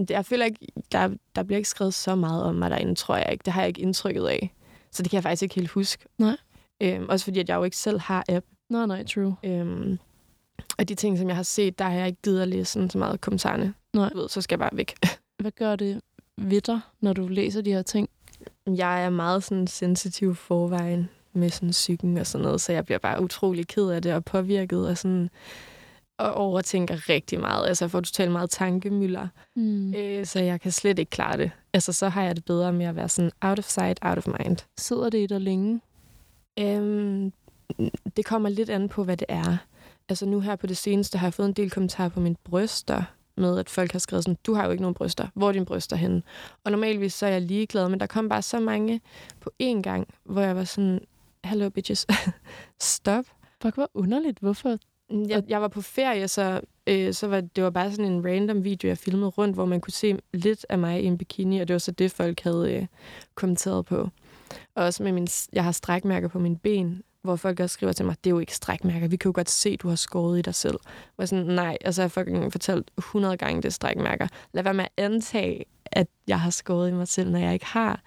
jeg 0.10 0.26
føler 0.26 0.46
ikke, 0.46 0.68
der, 0.92 1.10
der 1.36 1.44
bliver 1.44 1.58
ikke 1.58 1.70
skrevet 1.70 1.94
så 1.94 2.16
meget 2.16 2.44
om 2.44 2.56
mig 2.56 2.70
derinde, 2.70 2.96
tror 2.96 3.16
jeg 3.16 3.32
ikke. 3.32 3.44
Det 3.44 3.54
har 3.54 3.62
jeg 3.62 3.68
ikke 3.68 3.82
indtrykket 3.82 4.28
af. 4.28 4.54
Så 4.92 5.04
det 5.04 5.10
kan 5.10 5.16
jeg 5.18 5.24
faktisk 5.24 5.44
ikke 5.44 5.56
helt 5.56 5.70
huske. 5.70 6.06
Nej. 6.18 6.38
Øhm, 6.82 7.10
også 7.10 7.24
fordi, 7.26 7.40
at 7.40 7.50
jeg 7.50 7.56
jo 7.56 7.64
ikke 7.64 7.78
selv 7.78 8.00
har 8.00 8.26
app. 8.30 8.46
Nej, 8.70 8.86
nej, 8.86 9.06
true. 9.06 9.36
Øhm, 9.44 10.00
og 10.78 10.90
de 10.90 10.96
ting, 10.96 11.18
som 11.18 11.28
jeg 11.28 11.36
har 11.36 11.44
set, 11.44 11.80
der 11.80 11.86
har 11.86 11.94
jeg 11.94 12.08
ikke 12.08 12.22
givet 12.22 12.42
at 12.42 12.48
læse 12.48 12.72
sådan 12.72 12.90
så 12.90 12.98
meget 12.98 13.22
kommentarerne. 13.22 13.74
Nej. 13.94 14.10
Du 14.10 14.18
ved, 14.18 14.30
så 14.30 14.42
skal 14.42 14.56
jeg 14.56 14.60
bare 14.60 14.78
væk. 14.78 14.96
Hvad 15.42 15.52
gør 15.52 15.76
det 15.76 16.02
ved 16.40 16.62
dig, 16.62 16.80
når 17.02 17.14
du 17.14 17.28
læser 17.28 17.62
de 17.62 17.72
her 17.74 17.82
ting? 17.82 18.10
Jeg 18.68 19.06
er 19.06 19.10
meget 19.10 19.44
sådan 19.44 19.68
sensitiv 19.68 20.36
forvejen 20.36 21.10
med 21.34 21.50
sådan 21.50 21.70
psyken 21.70 22.18
og 22.18 22.28
sådan 22.28 22.44
noget, 22.46 22.62
så 22.62 22.72
jeg 22.74 22.86
bliver 22.86 22.98
bare 23.00 23.22
utrolig 23.24 23.68
ked 23.68 23.90
af 23.90 24.02
det 24.02 24.14
og 24.14 24.26
påvirket 24.26 24.88
og 24.90 24.98
sådan 24.98 25.30
og 26.18 26.34
overtænker 26.34 27.10
rigtig 27.10 27.40
meget. 27.40 27.68
Altså 27.68 27.86
jeg 27.86 27.92
får 27.92 28.02
totalt 28.02 28.32
meget 28.32 28.50
tankemøller, 28.50 29.28
Mm. 29.56 29.94
øh, 29.94 30.26
så 30.26 30.40
jeg 30.40 30.62
kan 30.62 30.72
slet 30.72 31.00
ikke 31.00 31.10
klare 31.10 31.38
det. 31.38 31.52
Altså 31.74 31.94
så 31.94 32.10
har 32.10 32.24
jeg 32.24 32.36
det 32.36 32.46
bedre 32.46 32.74
med 32.74 32.86
at 32.86 32.96
være 32.96 33.10
sådan 33.10 33.32
out 33.42 33.60
of 33.60 33.66
sight, 33.66 34.00
out 34.02 34.18
of 34.18 34.28
mind. 34.28 34.58
Sidder 34.78 35.10
det 35.10 35.18
i 35.18 35.26
dig 35.28 35.42
længe? 35.42 35.82
Øhm, 36.60 37.34
det 38.18 38.26
kommer 38.26 38.50
lidt 38.50 38.70
an 38.70 38.90
på, 38.90 39.04
hvad 39.04 39.18
det 39.18 39.26
er. 39.30 39.58
Altså 40.10 40.26
nu 40.26 40.40
her 40.40 40.56
på 40.56 40.68
det 40.68 40.78
seneste 40.78 41.18
har 41.18 41.28
jeg 41.28 41.34
fået 41.34 41.48
en 41.48 41.54
del 41.54 41.70
kommentarer 41.70 42.10
på 42.10 42.20
mine 42.20 42.36
bryster, 42.44 43.04
med 43.40 43.60
at 43.60 43.70
folk 43.70 43.92
har 43.92 44.00
skrevet 44.00 44.24
sådan, 44.24 44.38
du 44.46 44.54
har 44.54 44.66
jo 44.66 44.72
ikke 44.72 44.82
nogen 44.82 44.94
bryster. 44.94 45.28
Hvor 45.34 45.48
er 45.48 45.52
dine 45.52 45.66
bryster 45.66 45.96
henne? 45.96 46.22
Og 46.64 46.72
normalvis 46.72 47.14
så 47.14 47.26
er 47.26 47.30
jeg 47.30 47.42
ligeglad, 47.42 47.90
men 47.90 48.00
der 48.00 48.06
kom 48.06 48.30
bare 48.30 48.42
så 48.42 48.60
mange 48.60 49.02
på 49.40 49.52
én 49.64 49.82
gang, 49.82 50.08
hvor 50.24 50.42
jeg 50.42 50.56
var 50.56 50.64
sådan, 50.64 51.00
hello 51.44 51.70
bitches, 51.70 52.06
stop. 52.80 53.26
Fuck, 53.62 53.76
hvor 53.76 53.90
underligt. 53.94 54.40
Hvorfor? 54.40 54.78
Jeg, 55.10 55.44
jeg 55.48 55.62
var 55.62 55.68
på 55.68 55.82
ferie, 55.82 56.28
så, 56.28 56.62
øh, 56.88 57.14
så 57.14 57.28
var 57.28 57.42
det 57.42 57.64
var 57.64 57.70
bare 57.70 57.92
sådan 57.92 58.12
en 58.12 58.26
random 58.26 58.64
video, 58.64 58.88
jeg 58.88 58.98
filmede 58.98 59.30
rundt, 59.30 59.56
hvor 59.56 59.66
man 59.66 59.82
kunne 59.82 59.94
se 59.94 60.20
lidt 60.34 60.66
af 60.70 60.80
mig 60.80 61.04
i 61.04 61.06
en 61.06 61.18
bikini, 61.18 61.60
og 61.60 61.68
det 61.68 61.74
var 61.74 61.80
så 61.80 61.92
det, 61.92 62.12
folk 62.12 62.40
havde 62.40 62.74
øh, 62.74 62.86
kommenteret 63.36 63.86
på. 63.86 64.10
Og 64.76 64.86
også 64.86 65.04
med 65.04 65.12
min, 65.12 65.28
jeg 65.54 65.64
har 65.64 65.72
strækmærker 65.72 66.28
på 66.28 66.40
mine 66.40 66.58
ben, 66.58 67.04
hvor 67.22 67.36
folk 67.36 67.60
også 67.60 67.74
skriver 67.74 67.94
til 67.94 68.06
mig, 68.06 68.16
det 68.24 68.30
er 68.30 68.32
jo 68.32 68.40
ikke 68.40 68.56
strækmærker, 68.56 69.08
vi 69.08 69.16
kan 69.16 69.30
jo 69.30 69.34
godt 69.36 69.50
se, 69.50 69.78
du 69.78 69.90
har 69.90 69.96
skåret 69.96 70.40
i 70.40 70.42
dig 70.42 70.56
selv. 70.56 70.76
Og 70.76 71.20
jeg 71.20 71.30
sådan, 71.30 71.46
nej, 71.46 71.78
altså 71.82 72.02
jeg 72.02 72.04
har 72.04 72.10
fucking 72.10 72.52
fortalt 72.52 72.92
100 72.98 73.38
gange, 73.38 73.62
det 73.62 73.66
er 73.66 73.72
strækmærker. 73.72 74.28
Lad 74.54 74.64
være 74.64 74.74
med 74.74 74.84
at 74.84 75.06
antage, 75.06 75.66
at 75.86 76.08
jeg 76.28 76.40
har 76.40 76.50
skåret 76.50 76.90
i 76.90 76.94
mig 76.94 77.08
selv, 77.08 77.32
når 77.32 77.40
jeg 77.40 77.54
ikke 77.54 77.66
har. 77.66 78.02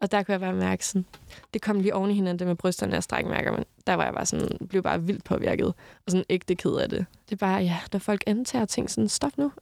Og 0.00 0.10
der 0.10 0.22
kunne 0.22 0.32
jeg 0.32 0.40
bare 0.40 0.54
mærke 0.54 0.86
sådan, 0.86 1.06
det 1.54 1.62
kom 1.62 1.80
lige 1.80 1.94
oven 1.94 2.10
i 2.10 2.14
hinanden 2.14 2.38
det 2.38 2.46
med 2.46 2.56
brysterne 2.56 2.96
og 2.96 3.02
strækmærker, 3.02 3.52
men 3.52 3.64
der 3.86 3.94
var 3.94 4.04
jeg 4.04 4.14
bare 4.14 4.26
sådan, 4.26 4.66
blev 4.68 4.82
bare 4.82 5.02
vildt 5.02 5.24
påvirket, 5.24 5.66
og 5.66 6.10
sådan 6.10 6.24
ægte 6.30 6.54
ked 6.54 6.74
af 6.74 6.88
det. 6.88 7.06
Det 7.28 7.32
er 7.32 7.46
bare, 7.46 7.62
ja, 7.62 7.78
der 7.92 7.98
folk 7.98 8.24
antager 8.26 8.64
ting 8.64 8.90
sådan, 8.90 9.08
stop 9.08 9.38
nu. 9.38 9.52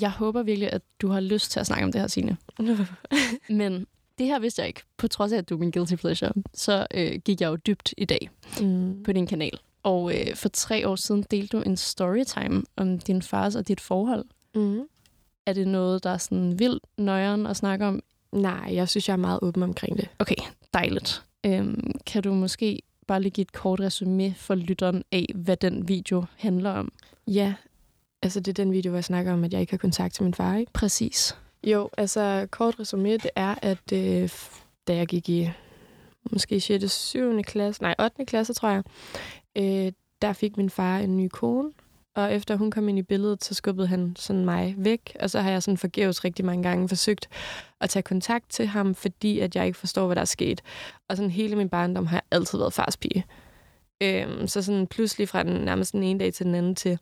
Jeg 0.00 0.10
håber 0.10 0.42
virkelig, 0.42 0.72
at 0.72 0.82
du 1.00 1.08
har 1.08 1.20
lyst 1.20 1.50
til 1.50 1.60
at 1.60 1.66
snakke 1.66 1.84
om 1.84 1.92
det 1.92 2.00
her, 2.00 2.08
Signe. 2.08 2.36
Men 3.48 3.86
det 4.18 4.26
her 4.26 4.38
vidste 4.38 4.60
jeg 4.60 4.68
ikke. 4.68 4.82
På 4.96 5.08
trods 5.08 5.32
af, 5.32 5.36
at 5.36 5.48
du 5.48 5.54
er 5.54 5.58
min 5.58 5.70
guilty 5.70 5.94
pleasure, 5.94 6.32
så 6.54 6.86
øh, 6.94 7.20
gik 7.24 7.40
jeg 7.40 7.48
jo 7.48 7.56
dybt 7.56 7.94
i 7.96 8.04
dag 8.04 8.30
mm. 8.60 9.02
på 9.02 9.12
din 9.12 9.26
kanal. 9.26 9.60
Og 9.82 10.14
øh, 10.14 10.34
for 10.34 10.48
tre 10.48 10.88
år 10.88 10.96
siden 10.96 11.24
delte 11.30 11.56
du 11.56 11.62
en 11.62 11.76
storytime 11.76 12.62
om 12.76 12.98
din 12.98 13.22
fars 13.22 13.54
og 13.54 13.68
dit 13.68 13.80
forhold. 13.80 14.24
Mm. 14.54 14.80
Er 15.46 15.52
det 15.52 15.68
noget, 15.68 16.04
der 16.04 16.10
er 16.10 16.18
sådan 16.18 16.58
vildt 16.58 16.84
nøjeren 16.98 17.46
at 17.46 17.56
snakke 17.56 17.86
om? 17.86 18.02
Nej, 18.32 18.70
jeg 18.74 18.88
synes, 18.88 19.08
jeg 19.08 19.12
er 19.12 19.16
meget 19.18 19.38
åben 19.42 19.62
omkring 19.62 19.96
det. 19.96 20.08
Okay, 20.18 20.36
dejligt. 20.74 21.22
Øhm, 21.46 21.90
kan 22.06 22.22
du 22.22 22.34
måske 22.34 22.82
bare 23.06 23.22
lige 23.22 23.30
give 23.30 23.42
et 23.42 23.52
kort 23.52 23.80
resume 23.80 24.34
for 24.34 24.54
lytteren 24.54 25.02
af, 25.12 25.26
hvad 25.34 25.56
den 25.56 25.88
video 25.88 26.24
handler 26.36 26.70
om? 26.70 26.92
Ja, 27.26 27.54
altså 28.22 28.40
det 28.40 28.48
er 28.48 28.64
den 28.64 28.72
video, 28.72 28.90
hvor 28.90 28.96
jeg 28.96 29.04
snakker 29.04 29.32
om, 29.32 29.44
at 29.44 29.52
jeg 29.52 29.60
ikke 29.60 29.72
har 29.72 29.78
kontakt 29.78 30.14
til 30.14 30.24
min 30.24 30.34
far, 30.34 30.56
ikke? 30.56 30.72
Præcis. 30.72 31.36
Jo, 31.64 31.90
altså 31.98 32.46
kort 32.50 32.74
resumé, 32.74 33.08
det 33.08 33.30
er, 33.36 33.54
at 33.62 33.92
øh, 33.92 34.30
da 34.88 34.96
jeg 34.96 35.06
gik 35.06 35.28
i 35.28 35.50
måske 36.30 36.60
6. 36.60 36.92
7. 36.92 37.42
klasse, 37.42 37.82
nej 37.82 37.94
8. 37.98 38.24
klasse, 38.24 38.54
tror 38.54 38.68
jeg, 38.68 38.82
øh, 39.56 39.92
der 40.22 40.32
fik 40.32 40.56
min 40.56 40.70
far 40.70 40.98
en 40.98 41.16
ny 41.16 41.28
kone. 41.28 41.72
Og 42.14 42.34
efter 42.34 42.56
hun 42.56 42.70
kom 42.70 42.88
ind 42.88 42.98
i 42.98 43.02
billedet, 43.02 43.44
så 43.44 43.54
skubbede 43.54 43.88
han 43.88 44.16
sådan 44.16 44.44
mig 44.44 44.74
væk. 44.78 45.16
Og 45.20 45.30
så 45.30 45.40
har 45.40 45.50
jeg 45.50 45.62
sådan 45.62 45.78
forgæves 45.78 46.24
rigtig 46.24 46.44
mange 46.44 46.62
gange 46.62 46.88
forsøgt 46.88 47.28
at 47.80 47.90
tage 47.90 48.02
kontakt 48.02 48.50
til 48.50 48.66
ham, 48.66 48.94
fordi 48.94 49.38
at 49.40 49.56
jeg 49.56 49.66
ikke 49.66 49.78
forstår, 49.78 50.06
hvad 50.06 50.16
der 50.16 50.22
er 50.22 50.26
sket. 50.26 50.62
Og 51.08 51.16
sådan 51.16 51.30
hele 51.30 51.56
min 51.56 51.68
barndom 51.68 52.06
har 52.06 52.16
jeg 52.16 52.22
altid 52.30 52.58
været 52.58 52.72
fars 52.72 52.96
pige. 52.96 53.24
Øhm, 54.02 54.46
så 54.46 54.62
sådan 54.62 54.86
pludselig 54.86 55.28
fra 55.28 55.42
den 55.42 55.64
nærmest 55.64 55.92
den 55.92 56.02
ene 56.02 56.18
dag 56.18 56.34
til 56.34 56.46
den 56.46 56.54
anden 56.54 56.74
til 56.74 56.98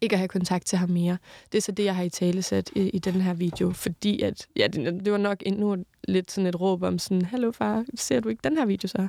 ikke 0.00 0.12
at 0.14 0.18
have 0.18 0.28
kontakt 0.28 0.66
til 0.66 0.78
ham 0.78 0.88
mere. 0.90 1.18
Det 1.52 1.58
er 1.58 1.62
så 1.62 1.72
det, 1.72 1.84
jeg 1.84 1.96
har 1.96 2.02
i 2.02 2.08
tale 2.10 2.42
sat 2.42 2.70
i, 2.76 2.80
i 2.88 2.98
den 2.98 3.14
her 3.20 3.34
video, 3.34 3.70
fordi 3.70 4.22
at, 4.22 4.46
ja, 4.56 4.66
det, 4.66 5.04
det 5.04 5.12
var 5.12 5.18
nok 5.18 5.42
endnu 5.46 5.76
lidt 6.08 6.30
sådan 6.30 6.46
et 6.48 6.60
råb 6.60 6.82
om 6.82 6.98
sådan, 6.98 7.24
hallo 7.24 7.52
far, 7.52 7.84
ser 7.94 8.20
du 8.20 8.28
ikke 8.28 8.40
den 8.44 8.58
her 8.58 8.66
video 8.66 8.88
så? 8.88 9.08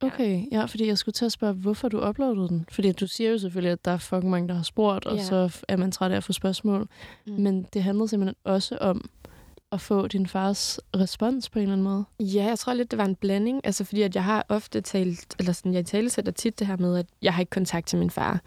Okay, 0.00 0.44
ja, 0.52 0.64
fordi 0.64 0.86
jeg 0.86 0.98
skulle 0.98 1.12
til 1.12 1.24
at 1.24 1.32
spørge, 1.32 1.54
hvorfor 1.54 1.88
du 1.88 2.08
uploadede 2.08 2.48
den. 2.48 2.66
Fordi 2.72 2.92
du 2.92 3.06
siger 3.06 3.30
jo 3.30 3.38
selvfølgelig, 3.38 3.72
at 3.72 3.84
der 3.84 3.90
er 3.90 3.98
fucking 3.98 4.30
mange, 4.30 4.48
der 4.48 4.54
har 4.54 4.62
spurgt, 4.62 5.06
og 5.06 5.16
Ja. 5.16 5.22
så 5.24 5.60
er 5.68 5.76
man 5.76 5.92
træt 5.92 6.12
af 6.12 6.16
at 6.16 6.24
få 6.24 6.32
spørgsmål. 6.32 6.88
Mm. 7.26 7.32
Men 7.32 7.66
det 7.72 7.82
handlede 7.82 8.08
simpelthen 8.08 8.36
også 8.44 8.78
om 8.80 9.10
at 9.72 9.80
få 9.80 10.06
din 10.06 10.26
fars 10.26 10.80
respons 10.96 11.50
på 11.50 11.58
en 11.58 11.62
eller 11.62 11.72
anden 11.72 11.84
måde. 11.84 12.04
Ja, 12.20 12.44
jeg 12.44 12.58
tror 12.58 12.74
lidt, 12.74 12.90
det 12.90 12.98
var 12.98 13.04
en 13.04 13.14
blanding. 13.14 13.60
Altså, 13.64 13.84
fordi 13.84 14.02
at 14.02 14.14
jeg 14.14 14.24
har 14.24 14.46
ofte 14.48 14.80
talt, 14.80 15.36
eller 15.38 15.52
sådan, 15.52 15.74
jeg 15.74 15.86
talesætter 15.86 16.32
tit 16.32 16.58
det 16.58 16.66
her 16.66 16.76
med, 16.76 16.98
at 16.98 17.06
jeg 17.22 17.34
har 17.34 17.40
ikke 17.40 17.50
kontakt 17.50 17.86
til 17.86 17.98
min 17.98 18.10
far. 18.10 18.40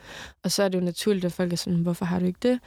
Og 0.44 0.52
så 0.52 0.64
er 0.64 0.70
det 0.70 0.80
jo 0.80 0.84
naturligt, 0.84 1.26
at 1.26 1.32
folk 1.32 1.54
er 1.54 1.58
sådan, 1.58 1.80
hvorfor 1.80 2.06
har 2.06 2.20
du 2.20 2.26
ikke 2.26 2.40
det? 2.42 2.60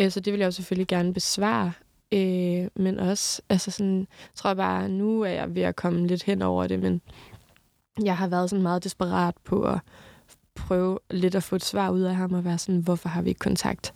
Øh, 0.00 0.10
så 0.10 0.20
det 0.20 0.32
vil 0.32 0.38
jeg 0.38 0.46
jo 0.46 0.50
selvfølgelig 0.50 0.86
gerne 0.86 1.14
besvare. 1.14 1.72
Øh, 2.12 2.68
men 2.76 2.98
også, 2.98 3.42
altså 3.48 3.70
sådan, 3.70 3.98
jeg 3.98 4.34
tror 4.34 4.54
bare, 4.54 4.88
nu 4.88 5.20
er 5.20 5.30
jeg 5.30 5.54
ved 5.54 5.62
at 5.62 5.76
komme 5.76 6.06
lidt 6.06 6.22
hen 6.22 6.42
over 6.42 6.66
det, 6.66 6.80
men 6.80 7.00
jeg 8.04 8.16
har 8.16 8.28
været 8.28 8.50
sådan 8.50 8.62
meget 8.62 8.84
desperat 8.84 9.34
på 9.44 9.62
at 9.62 9.78
prøve 10.54 10.98
lidt 11.10 11.34
at 11.34 11.42
få 11.42 11.56
et 11.56 11.64
svar 11.64 11.90
ud 11.90 12.00
af 12.00 12.14
ham 12.14 12.32
og 12.32 12.44
være 12.44 12.58
sådan, 12.58 12.80
hvorfor 12.80 13.08
har 13.08 13.22
vi 13.22 13.28
ikke 13.28 13.38
kontakt? 13.38 13.94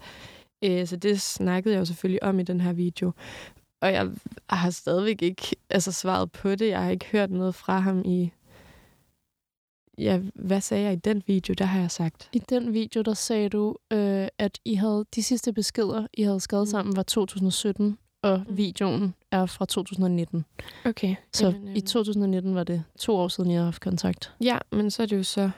Øh, 0.64 0.86
så 0.86 0.96
det 0.96 1.20
snakkede 1.20 1.74
jeg 1.74 1.80
jo 1.80 1.84
selvfølgelig 1.84 2.22
om 2.22 2.40
i 2.40 2.42
den 2.42 2.60
her 2.60 2.72
video. 2.72 3.12
Og 3.80 3.92
jeg 3.92 4.08
har 4.50 4.70
stadigvæk 4.70 5.22
ikke 5.22 5.56
altså, 5.70 5.92
svaret 5.92 6.32
på 6.32 6.54
det. 6.54 6.68
Jeg 6.68 6.82
har 6.82 6.90
ikke 6.90 7.06
hørt 7.06 7.30
noget 7.30 7.54
fra 7.54 7.78
ham 7.78 8.02
i... 8.04 8.32
Ja, 9.98 10.20
hvad 10.34 10.60
sagde 10.60 10.84
jeg 10.84 10.92
i 10.92 10.96
den 10.96 11.22
video? 11.26 11.54
Der 11.54 11.64
har 11.64 11.80
jeg 11.80 11.90
sagt. 11.90 12.28
I 12.32 12.38
den 12.38 12.72
video, 12.74 13.02
der 13.02 13.14
sagde 13.14 13.48
du, 13.48 13.76
øh, 13.92 14.28
at 14.38 14.58
I 14.64 14.74
havde 14.74 15.04
de 15.14 15.22
sidste 15.22 15.52
beskeder, 15.52 16.06
I 16.14 16.22
havde 16.22 16.40
skrevet 16.40 16.66
Mm. 16.68 16.70
sammen, 16.70 16.96
var 16.96 17.02
2017, 17.02 17.98
og 18.22 18.42
Mm. 18.48 18.56
videoen 18.56 19.14
er 19.30 19.46
fra 19.46 19.64
2019. 19.66 20.44
Okay. 20.84 21.14
Så 21.32 21.46
Jamen, 21.46 21.76
i 21.76 21.80
2019 21.80 22.54
var 22.54 22.64
det 22.64 22.84
to 22.98 23.16
år 23.16 23.28
siden, 23.28 23.50
I 23.50 23.54
har 23.54 23.64
haft 23.64 23.82
kontakt. 23.82 24.34
Ja, 24.40 24.58
men 24.72 24.90
så 24.90 25.02
er 25.02 25.06
det 25.06 25.16
jo 25.16 25.22
så... 25.22 25.50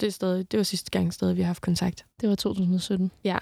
Det, 0.00 0.06
er 0.06 0.10
stadig, 0.10 0.50
det 0.52 0.56
var 0.58 0.64
sidste 0.64 0.90
gang 0.90 1.14
stadig, 1.14 1.36
vi 1.36 1.42
har 1.42 1.46
haft 1.46 1.62
kontakt. 1.62 2.04
Det 2.20 2.28
var 2.28 2.34
2017. 2.34 3.10
Ja. 3.24 3.38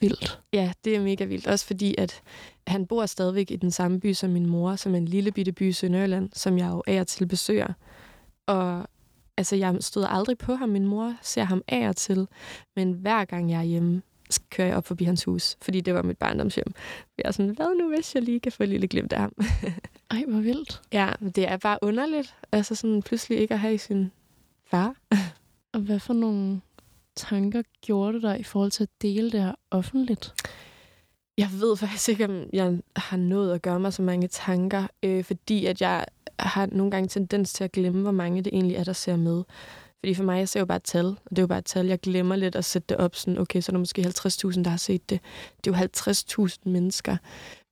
Vildt. 0.00 0.40
Ja, 0.52 0.72
det 0.84 0.96
er 0.96 1.00
mega 1.00 1.24
vildt. 1.24 1.46
Også 1.46 1.66
fordi, 1.66 1.94
at 1.98 2.22
han 2.66 2.86
bor 2.86 3.06
stadigvæk 3.06 3.50
i 3.50 3.56
den 3.56 3.70
samme 3.70 4.00
by 4.00 4.12
som 4.12 4.30
min 4.30 4.46
mor, 4.46 4.76
som 4.76 4.94
en 4.94 5.04
lille 5.08 5.32
bitte 5.32 5.52
by 5.52 5.68
i 5.68 5.72
Sønderjylland, 5.72 6.30
som 6.32 6.58
jeg 6.58 6.68
jo 6.68 6.82
af 6.86 7.00
og 7.00 7.06
til 7.06 7.26
besøger. 7.26 7.72
Og 8.46 8.88
altså, 9.36 9.56
jeg 9.56 9.76
støder 9.80 10.08
aldrig 10.08 10.38
på 10.38 10.54
ham. 10.54 10.68
Min 10.68 10.86
mor 10.86 11.14
ser 11.22 11.44
ham 11.44 11.62
af 11.68 11.88
og 11.88 11.96
til. 11.96 12.28
Men 12.76 12.92
hver 12.92 13.24
gang 13.24 13.50
jeg 13.50 13.58
er 13.58 13.64
hjemme, 13.64 14.02
kører 14.50 14.68
jeg 14.68 14.76
op 14.76 14.86
forbi 14.86 15.04
hans 15.04 15.24
hus, 15.24 15.56
fordi 15.62 15.80
det 15.80 15.94
var 15.94 16.02
mit 16.02 16.18
barndomshjem. 16.18 16.72
Jeg 17.18 17.24
er 17.24 17.30
sådan, 17.30 17.54
hvad 17.54 17.78
nu, 17.78 17.88
hvis 17.88 18.14
jeg 18.14 18.22
lige 18.22 18.40
kan 18.40 18.52
få 18.52 18.62
et 18.62 18.68
lille 18.68 18.88
glimt 18.88 19.12
af 19.12 19.20
ham? 19.20 19.32
Ej, 20.10 20.24
hvor 20.28 20.40
vildt. 20.40 20.82
ja, 20.92 21.12
men 21.20 21.30
det 21.30 21.48
er 21.48 21.56
bare 21.56 21.78
underligt. 21.82 22.36
Altså 22.52 22.74
sådan 22.74 23.02
pludselig 23.02 23.38
ikke 23.38 23.54
at 23.54 23.60
have 23.60 23.78
sin 23.78 24.12
far. 24.70 24.94
Og 25.72 25.80
hvad 25.80 26.00
for 26.00 26.12
nogle 26.12 26.60
tanker 27.16 27.62
gjorde 27.82 28.12
det 28.12 28.22
dig 28.22 28.40
i 28.40 28.42
forhold 28.42 28.70
til 28.70 28.82
at 28.82 29.02
dele 29.02 29.30
det 29.30 29.40
her 29.40 29.54
offentligt? 29.70 30.34
Jeg 31.38 31.48
ved 31.60 31.76
faktisk 31.76 32.08
ikke, 32.08 32.24
om 32.24 32.48
jeg 32.52 32.78
har 32.96 33.16
nået 33.16 33.54
at 33.54 33.62
gøre 33.62 33.80
mig 33.80 33.92
så 33.92 34.02
mange 34.02 34.28
tanker, 34.28 34.86
øh, 35.02 35.24
fordi 35.24 35.66
at 35.66 35.80
jeg 35.80 36.06
har 36.38 36.66
nogle 36.66 36.90
gange 36.90 37.08
tendens 37.08 37.52
til 37.52 37.64
at 37.64 37.72
glemme, 37.72 38.02
hvor 38.02 38.10
mange 38.10 38.42
det 38.42 38.52
egentlig 38.52 38.76
er, 38.76 38.84
der 38.84 38.92
ser 38.92 39.16
med. 39.16 39.42
Fordi 39.98 40.14
for 40.14 40.24
mig, 40.24 40.38
jeg 40.38 40.48
ser 40.48 40.60
jo 40.60 40.66
bare 40.66 40.76
et 40.76 40.82
tal, 40.82 41.06
og 41.06 41.30
det 41.30 41.38
er 41.38 41.42
jo 41.42 41.46
bare 41.46 41.58
et 41.58 41.64
tal. 41.64 41.86
Jeg 41.86 42.00
glemmer 42.00 42.36
lidt 42.36 42.56
at 42.56 42.64
sætte 42.64 42.86
det 42.88 42.96
op 42.96 43.14
sådan, 43.14 43.38
okay, 43.38 43.60
så 43.60 43.70
er 43.70 43.72
der 43.72 43.78
måske 43.78 44.02
50.000, 44.02 44.62
der 44.62 44.70
har 44.70 44.76
set 44.76 45.10
det. 45.10 45.20
Det 45.64 45.74
er 45.74 45.78
jo 45.78 46.46
50.000 46.46 46.56
mennesker. 46.64 47.16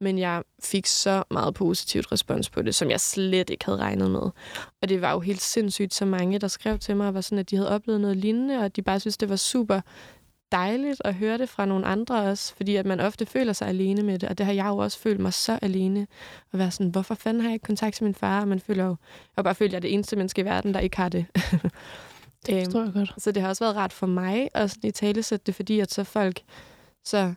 Men 0.00 0.18
jeg 0.18 0.42
fik 0.62 0.86
så 0.86 1.22
meget 1.30 1.54
positivt 1.54 2.12
respons 2.12 2.50
på 2.50 2.62
det, 2.62 2.74
som 2.74 2.90
jeg 2.90 3.00
slet 3.00 3.50
ikke 3.50 3.64
havde 3.64 3.78
regnet 3.78 4.10
med. 4.10 4.30
Og 4.82 4.88
det 4.88 5.00
var 5.00 5.12
jo 5.12 5.20
helt 5.20 5.42
sindssygt 5.42 5.94
så 5.94 6.04
mange, 6.04 6.38
der 6.38 6.48
skrev 6.48 6.78
til 6.78 6.96
mig, 6.96 7.14
var 7.14 7.20
sådan, 7.20 7.38
at 7.38 7.50
de 7.50 7.56
havde 7.56 7.70
oplevet 7.70 8.00
noget 8.00 8.16
lignende, 8.16 8.58
og 8.58 8.76
de 8.76 8.82
bare 8.82 9.00
synes, 9.00 9.16
det 9.16 9.28
var 9.28 9.36
super 9.36 9.80
dejligt 10.52 11.02
at 11.04 11.14
høre 11.14 11.38
det 11.38 11.48
fra 11.48 11.64
nogle 11.64 11.86
andre 11.86 12.22
også, 12.22 12.54
fordi 12.56 12.76
at 12.76 12.86
man 12.86 13.00
ofte 13.00 13.26
føler 13.26 13.52
sig 13.52 13.68
alene 13.68 14.02
med 14.02 14.18
det, 14.18 14.28
og 14.28 14.38
det 14.38 14.46
har 14.46 14.52
jeg 14.52 14.66
jo 14.66 14.76
også 14.76 14.98
følt 14.98 15.20
mig 15.20 15.32
så 15.32 15.58
alene, 15.62 16.06
at 16.52 16.58
være 16.58 16.70
sådan, 16.70 16.90
hvorfor 16.90 17.14
fanden 17.14 17.40
har 17.40 17.48
jeg 17.48 17.54
ikke 17.54 17.64
kontakt 17.64 17.96
til 17.96 18.04
min 18.04 18.14
far? 18.14 18.40
Og 18.40 18.48
man 18.48 18.60
føler 18.60 18.84
jo, 18.84 18.96
jeg 19.36 19.44
bare 19.44 19.54
føler, 19.54 19.68
at 19.68 19.72
jeg 19.72 19.76
er 19.76 19.80
det 19.80 19.94
eneste 19.94 20.16
menneske 20.16 20.42
i 20.42 20.44
verden, 20.44 20.74
der 20.74 20.80
ikke 20.80 20.96
har 20.96 21.08
det. 21.08 21.26
Det 22.46 22.54
Øhm, 22.54 22.64
forstår 22.64 22.84
jeg 22.84 22.92
godt. 22.92 23.14
så 23.18 23.32
det 23.32 23.42
har 23.42 23.48
også 23.48 23.64
været 23.64 23.76
rart 23.76 23.92
for 23.92 24.06
mig 24.06 24.48
at 24.54 24.70
sådan 24.70 24.88
i 24.88 24.90
tale 24.90 25.22
sætte 25.22 25.44
det, 25.46 25.54
fordi 25.54 25.80
at 25.80 25.92
så 25.92 26.04
folk, 26.04 26.42
så 27.04 27.34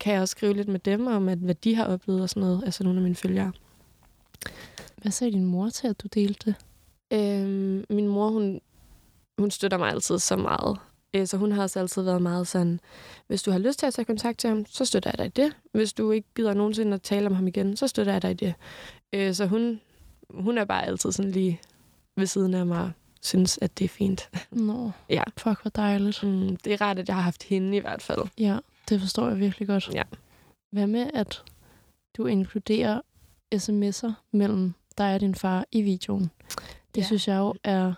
kan 0.00 0.12
jeg 0.12 0.22
også 0.22 0.32
skrive 0.32 0.54
lidt 0.54 0.68
med 0.68 0.80
dem 0.80 1.06
om, 1.06 1.28
at, 1.28 1.38
hvad 1.38 1.54
de 1.54 1.74
har 1.74 1.84
oplevet 1.84 2.22
og 2.22 2.28
sådan 2.28 2.40
noget, 2.40 2.62
altså 2.64 2.84
nogle 2.84 2.98
af 2.98 3.02
mine 3.02 3.14
følgere. 3.14 3.52
Hvad 4.96 5.12
sagde 5.12 5.32
din 5.32 5.44
mor 5.44 5.68
til, 5.68 5.88
at 5.88 6.00
du 6.02 6.08
delte 6.14 6.44
det? 6.50 6.54
Øhm, 7.18 7.84
min 7.90 8.08
mor, 8.08 8.30
hun, 8.30 8.60
hun 9.38 9.50
støtter 9.50 9.78
mig 9.78 9.90
altid 9.90 10.18
så 10.18 10.36
meget. 10.36 10.78
Øh, 11.14 11.26
Så 11.26 11.36
hun 11.36 11.52
har 11.52 11.62
også 11.62 11.80
altid 11.80 12.02
været 12.02 12.22
meget 12.22 12.46
sådan, 12.48 12.80
hvis 13.26 13.42
du 13.42 13.50
har 13.50 13.58
lyst 13.58 13.78
til 13.78 13.86
at 13.86 13.94
tage 13.94 14.04
kontakt 14.04 14.38
til 14.38 14.48
ham, 14.50 14.66
så 14.66 14.84
støtter 14.84 15.10
jeg 15.10 15.18
dig 15.18 15.26
i 15.26 15.42
det. 15.42 15.56
Hvis 15.72 15.92
du 15.92 16.10
ikke 16.10 16.28
gider 16.36 16.54
nogensinde 16.54 16.94
at 16.94 17.02
tale 17.02 17.26
om 17.26 17.34
ham 17.34 17.46
igen, 17.46 17.76
så 17.76 17.86
støtter 17.86 18.12
jeg 18.12 18.22
dig 18.22 18.30
i 18.30 18.34
det. 18.34 18.54
Øh, 19.12 19.34
Så 19.34 19.46
hun, 19.46 19.80
hun 20.30 20.58
er 20.58 20.64
bare 20.64 20.86
altid 20.86 21.12
sådan 21.12 21.30
lige 21.30 21.60
ved 22.16 22.26
siden 22.26 22.54
af 22.54 22.66
mig 22.66 22.92
synes, 23.20 23.58
at 23.62 23.78
det 23.78 23.84
er 23.84 23.88
fint. 23.88 24.30
Nå, 24.50 24.90
Ja. 25.10 25.22
fuck, 25.36 25.62
hvor 25.62 25.70
dejligt. 25.70 26.22
Mm, 26.22 26.56
Det 26.56 26.72
er 26.72 26.80
rart, 26.80 26.98
at 26.98 27.08
jeg 27.08 27.16
har 27.16 27.22
haft 27.22 27.42
hende 27.42 27.76
i 27.76 27.80
hvert 27.80 28.02
fald. 28.02 28.20
Ja, 28.38 28.58
det 28.88 29.00
forstår 29.00 29.28
jeg 29.28 29.38
virkelig 29.40 29.68
godt. 29.68 29.90
Ja. 29.94 30.02
Hvad 30.70 30.86
med, 30.86 31.10
at 31.14 31.42
du 32.16 32.26
inkluderer 32.26 33.00
sms'er 33.54 34.12
mellem 34.32 34.74
dig 34.98 35.14
og 35.14 35.20
din 35.20 35.34
far 35.34 35.64
i 35.72 35.82
videoen? 35.82 36.30
Det 36.94 37.00
Ja. 37.00 37.06
synes 37.06 37.28
jeg 37.28 37.36
jo 37.38 37.54
er 37.64 37.92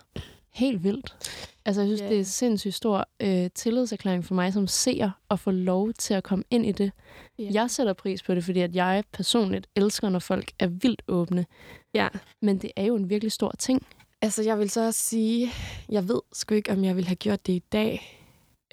helt 0.49 0.83
vildt. 0.83 1.37
Altså, 1.65 1.81
jeg 1.81 1.87
synes, 1.87 2.01
Ja. 2.01 2.09
det 2.09 2.19
er 2.19 2.23
sindssygt 2.23 2.73
stor 2.73 3.07
øh, 3.19 3.49
tillidserklæring 3.55 4.25
for 4.25 4.35
mig 4.35 4.53
som 4.53 4.67
seer 4.67 5.11
at 5.29 5.39
få 5.39 5.51
lov 5.51 5.93
til 5.93 6.13
at 6.13 6.23
komme 6.23 6.43
ind 6.49 6.65
i 6.65 6.71
det. 6.71 6.91
Ja. 7.39 7.49
Jeg 7.53 7.71
sætter 7.71 7.93
pris 7.93 8.23
på 8.23 8.35
det, 8.35 8.43
fordi 8.43 8.59
at 8.59 8.75
jeg 8.75 9.03
personligt 9.11 9.67
elsker, 9.75 10.09
når 10.09 10.19
folk 10.19 10.51
er 10.59 10.67
vildt 10.67 11.01
åbne. 11.07 11.45
Ja. 11.93 12.07
Men 12.41 12.57
det 12.57 12.71
er 12.75 12.83
jo 12.83 12.95
en 12.95 13.09
virkelig 13.09 13.31
stor 13.31 13.53
ting. 13.59 13.87
Altså, 14.21 14.43
jeg 14.43 14.59
vil 14.59 14.69
så 14.69 14.85
også 14.85 14.99
sige, 14.99 15.51
jeg 15.89 16.07
ved 16.07 16.21
sgu 16.33 16.55
ikke, 16.55 16.71
om 16.71 16.83
jeg 16.83 16.95
ville 16.95 17.07
have 17.07 17.15
gjort 17.15 17.47
det 17.47 17.53
i 17.53 17.63
dag. 17.71 18.17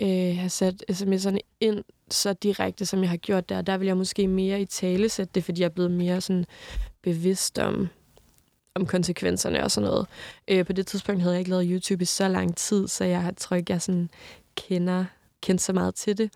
Øh, 0.01 0.37
have 0.37 0.49
sat 0.49 0.85
sms'erne 0.93 1.39
ind 1.61 1.85
så 2.11 2.33
direkte, 2.33 2.87
som 2.87 3.01
jeg 3.01 3.11
har 3.11 3.17
gjort 3.17 3.49
der. 3.49 3.63
Der 3.63 3.79
vil 3.79 3.87
jeg 3.87 3.97
måske 3.97 4.29
mere 4.29 4.61
i 4.61 4.65
tale 4.65 5.09
sætte 5.09 5.33
det, 5.35 5.45
fordi 5.45 5.61
jeg 5.61 5.67
er 5.67 5.71
blevet 5.71 5.91
mere 5.91 6.21
sådan 6.21 6.45
bevidst 7.03 7.59
om, 7.59 7.89
om 8.75 8.87
konsekvenserne 8.87 9.65
og 9.65 9.71
sådan 9.71 9.91
noget. 9.91 10.07
Øh, 10.49 10.67
på 10.67 10.73
det 10.73 10.87
tidspunkt 10.87 11.23
havde 11.23 11.35
jeg 11.35 11.41
ikke 11.41 11.51
lavet 11.51 11.69
YouTube 11.71 12.03
i 12.03 12.05
så 12.05 12.29
lang 12.29 12.57
tid, 12.57 12.89
så 12.89 13.05
jeg 13.05 13.35
tror 13.37 13.57
ikke, 13.57 13.73
jeg 13.73 13.83
sådan 13.83 14.11
kender, 14.57 15.05
kender 15.43 15.61
så 15.61 15.73
meget 15.73 15.95
til 15.95 16.19
det. 16.19 16.31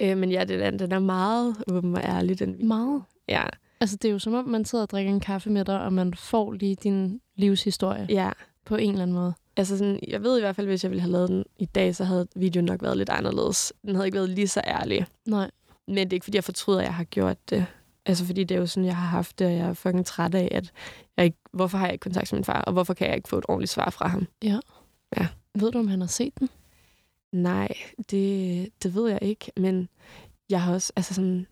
Øh, 0.00 0.18
men 0.18 0.30
ja, 0.30 0.44
den 0.44 0.60
er, 0.60 0.70
den 0.70 0.92
er 0.92 0.98
meget 0.98 1.56
åben 1.68 1.94
og 1.94 2.02
ærlig, 2.02 2.38
den. 2.38 2.68
Meget. 2.68 3.02
Ja, 3.28 3.44
Altså, 3.80 3.96
det 3.96 4.08
er 4.08 4.12
jo 4.12 4.18
som 4.18 4.34
om, 4.34 4.48
man 4.48 4.64
sidder 4.64 4.82
og 4.82 4.90
drikker 4.90 5.12
en 5.12 5.20
kaffe 5.20 5.50
med 5.50 5.64
dig, 5.64 5.80
og 5.80 5.92
man 5.92 6.14
får 6.14 6.52
lige 6.52 6.74
din 6.74 7.20
livshistorie 7.36 8.06
ja. 8.08 8.30
på 8.64 8.76
en 8.76 8.90
eller 8.90 9.02
anden 9.02 9.14
måde. 9.14 9.34
Altså 9.56 9.78
sådan, 9.78 9.98
jeg 10.08 10.22
ved 10.22 10.38
i 10.38 10.40
hvert 10.40 10.56
fald, 10.56 10.66
hvis 10.66 10.84
jeg 10.84 10.90
ville 10.90 11.00
have 11.00 11.12
lavet 11.12 11.28
den 11.28 11.44
i 11.58 11.64
dag, 11.64 11.96
så 11.96 12.04
havde 12.04 12.28
videoen 12.36 12.64
nok 12.64 12.82
været 12.82 12.96
lidt 12.96 13.08
anderledes. 13.08 13.72
Den 13.82 13.94
havde 13.94 14.06
ikke 14.06 14.16
været 14.16 14.30
lige 14.30 14.48
så 14.48 14.60
ærlig. 14.66 15.06
Nej. 15.26 15.50
Men 15.86 15.96
det 15.96 16.12
er 16.12 16.16
ikke, 16.16 16.24
fordi 16.24 16.36
jeg 16.36 16.44
fortryder, 16.44 16.78
at 16.78 16.84
jeg 16.84 16.94
har 16.94 17.04
gjort 17.04 17.50
det. 17.50 17.66
Altså, 18.06 18.26
fordi 18.26 18.44
det 18.44 18.54
er 18.54 18.58
jo 18.58 18.66
sådan, 18.66 18.84
jeg 18.84 18.96
har 18.96 19.06
haft 19.06 19.38
det, 19.38 19.46
og 19.46 19.52
jeg 19.52 19.68
er 19.68 19.72
fucking 19.72 20.06
træt 20.06 20.34
af, 20.34 20.48
at 20.52 20.72
jeg 21.16 21.24
ikke, 21.24 21.38
hvorfor 21.52 21.78
har 21.78 21.86
jeg 21.86 21.92
ikke 21.92 22.02
kontakt 22.02 22.32
med 22.32 22.38
min 22.38 22.44
far, 22.44 22.60
og 22.60 22.72
hvorfor 22.72 22.94
kan 22.94 23.06
jeg 23.06 23.16
ikke 23.16 23.28
få 23.28 23.38
et 23.38 23.44
ordentligt 23.48 23.72
svar 23.72 23.90
fra 23.90 24.08
ham? 24.08 24.26
Ved 25.54 25.72
du, 25.72 25.78
om 25.78 25.88
han 25.88 26.00
har 26.00 26.08
set 26.08 26.38
den? 26.38 26.48
Nej, 27.32 27.68
det, 28.10 28.68
det 28.82 28.94
ved 28.94 29.10
jeg 29.10 29.18
ikke, 29.22 29.52
men 29.56 29.88
jeg 30.50 30.62
har 30.62 30.74
også, 30.74 30.92
altså 30.96 31.14
sådan, 31.14 31.46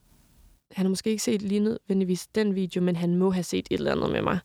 han 0.71 0.87
har 0.87 0.89
måske 0.91 1.11
ikke 1.11 1.23
set 1.23 1.43
lige 1.43 1.61
nødvendigvis 1.61 2.27
den 2.27 2.55
video, 2.55 2.83
men 2.83 2.97
han 2.97 3.17
må 3.17 3.31
have 3.31 3.45
set 3.45 3.69
et 3.71 3.79
eller 3.79 3.93
andet 3.93 4.11
med 4.11 4.23
mig. 4.23 4.39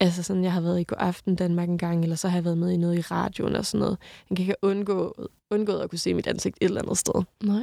Altså 0.00 0.22
sådan, 0.22 0.44
jeg 0.44 0.52
har 0.52 0.60
været 0.60 0.80
i 0.80 0.84
God 0.84 0.98
Aften 1.00 1.36
Danmark 1.36 1.68
en 1.68 1.78
gang, 1.78 2.02
eller 2.02 2.16
så 2.16 2.28
har 2.28 2.36
jeg 2.36 2.44
været 2.44 2.58
med 2.58 2.70
i 2.70 2.76
noget 2.76 2.98
i 2.98 3.00
radioen 3.00 3.56
og 3.56 3.66
sådan 3.66 3.80
noget. 3.80 3.98
Han 4.28 4.36
kan 4.36 4.42
ikke 4.42 4.54
have 4.62 4.70
undgå, 4.70 5.28
undgået 5.50 5.80
at 5.80 5.90
kunne 5.90 5.98
se 5.98 6.14
mit 6.14 6.26
ansigt 6.26 6.58
et 6.60 6.64
eller 6.64 6.82
andet 6.82 6.98
sted. 6.98 7.22
Nej. 7.42 7.62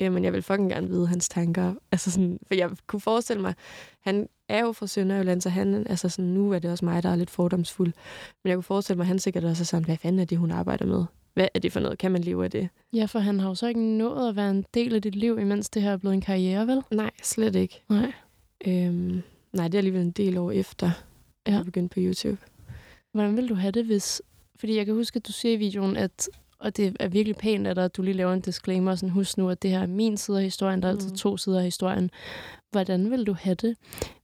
Øh, 0.00 0.12
men 0.12 0.24
jeg 0.24 0.32
vil 0.32 0.42
fucking 0.42 0.70
gerne 0.70 0.88
vide 0.88 1.06
hans 1.06 1.28
tanker. 1.28 1.74
Altså 1.92 2.10
sådan, 2.10 2.38
for 2.46 2.54
jeg 2.54 2.70
kunne 2.86 3.00
forestille 3.00 3.42
mig, 3.42 3.54
han 4.00 4.28
er 4.48 4.60
jo 4.60 4.72
fra 4.72 4.86
Sønderjylland, 4.86 5.40
så 5.40 5.48
han, 5.48 5.86
altså 5.86 6.08
sådan, 6.08 6.30
nu 6.30 6.52
er 6.52 6.58
det 6.58 6.70
også 6.70 6.84
mig, 6.84 7.02
der 7.02 7.08
er 7.08 7.16
lidt 7.16 7.30
fordomsfuld. 7.30 7.92
Men 8.44 8.48
jeg 8.48 8.56
kunne 8.56 8.62
forestille 8.62 8.96
mig, 8.96 9.04
at 9.04 9.08
han 9.08 9.18
sikkert 9.18 9.44
også 9.44 9.62
er 9.62 9.64
sådan, 9.64 9.84
hvad 9.84 9.96
fanden 9.96 10.20
er 10.20 10.24
det, 10.24 10.38
hun 10.38 10.50
arbejder 10.50 10.86
med? 10.86 11.04
Hvad 11.40 11.48
er 11.54 11.58
det 11.58 11.72
for 11.72 11.80
noget? 11.80 11.98
Kan 11.98 12.12
man 12.12 12.20
leve 12.20 12.44
af 12.44 12.50
det? 12.50 12.68
Ja, 12.92 13.04
for 13.04 13.18
han 13.18 13.40
har 13.40 13.48
jo 13.48 13.54
så 13.54 13.66
ikke 13.66 13.80
nået 13.80 14.28
at 14.28 14.36
være 14.36 14.50
en 14.50 14.64
del 14.74 14.94
af 14.94 15.02
dit 15.02 15.14
liv, 15.14 15.38
imens 15.38 15.70
det 15.70 15.82
her 15.82 15.92
er 15.92 15.96
blevet 15.96 16.14
en 16.14 16.20
karriere, 16.20 16.66
vel? 16.66 16.82
Nej, 16.90 17.10
slet 17.22 17.54
ikke. 17.56 17.82
Nej. 17.88 18.12
Øhm, 18.66 19.22
nej, 19.52 19.68
det 19.68 19.74
er 19.74 19.78
alligevel 19.78 20.02
en 20.02 20.10
del 20.10 20.36
år 20.38 20.50
efter, 20.50 20.90
at 21.44 21.52
Ja. 21.52 21.56
jeg 21.56 21.64
begyndte 21.64 21.94
på 21.94 22.00
YouTube. 22.00 22.38
Hvordan 23.12 23.36
vil 23.36 23.48
du 23.48 23.54
have 23.54 23.70
det, 23.70 23.84
hvis... 23.84 24.22
Fordi 24.56 24.76
jeg 24.76 24.86
kan 24.86 24.94
huske, 24.94 25.16
at 25.16 25.26
du 25.26 25.32
siger 25.32 25.52
i 25.52 25.56
videoen, 25.56 25.96
at 25.96 26.28
og 26.58 26.76
det 26.76 26.96
er 27.00 27.08
virkelig 27.08 27.36
pænt, 27.36 27.66
at, 27.66 27.76
dig, 27.76 27.84
at 27.84 27.96
du 27.96 28.02
lige 28.02 28.14
laver 28.14 28.32
en 28.32 28.40
disclaimer, 28.40 28.94
sådan 28.94 29.08
husk 29.08 29.38
nu, 29.38 29.48
at 29.48 29.62
det 29.62 29.70
her 29.70 29.80
er 29.80 29.86
min 29.86 30.16
side 30.16 30.36
af 30.38 30.44
historien, 30.44 30.82
der 30.82 30.88
er 30.88 30.92
altid 30.92 31.10
Mm. 31.10 31.16
to 31.16 31.36
sider 31.36 31.58
af 31.58 31.64
historien. 31.64 32.10
Hvordan 32.70 33.10
vil 33.10 33.24
du 33.26 33.32
have 33.32 33.54
det, 33.54 33.76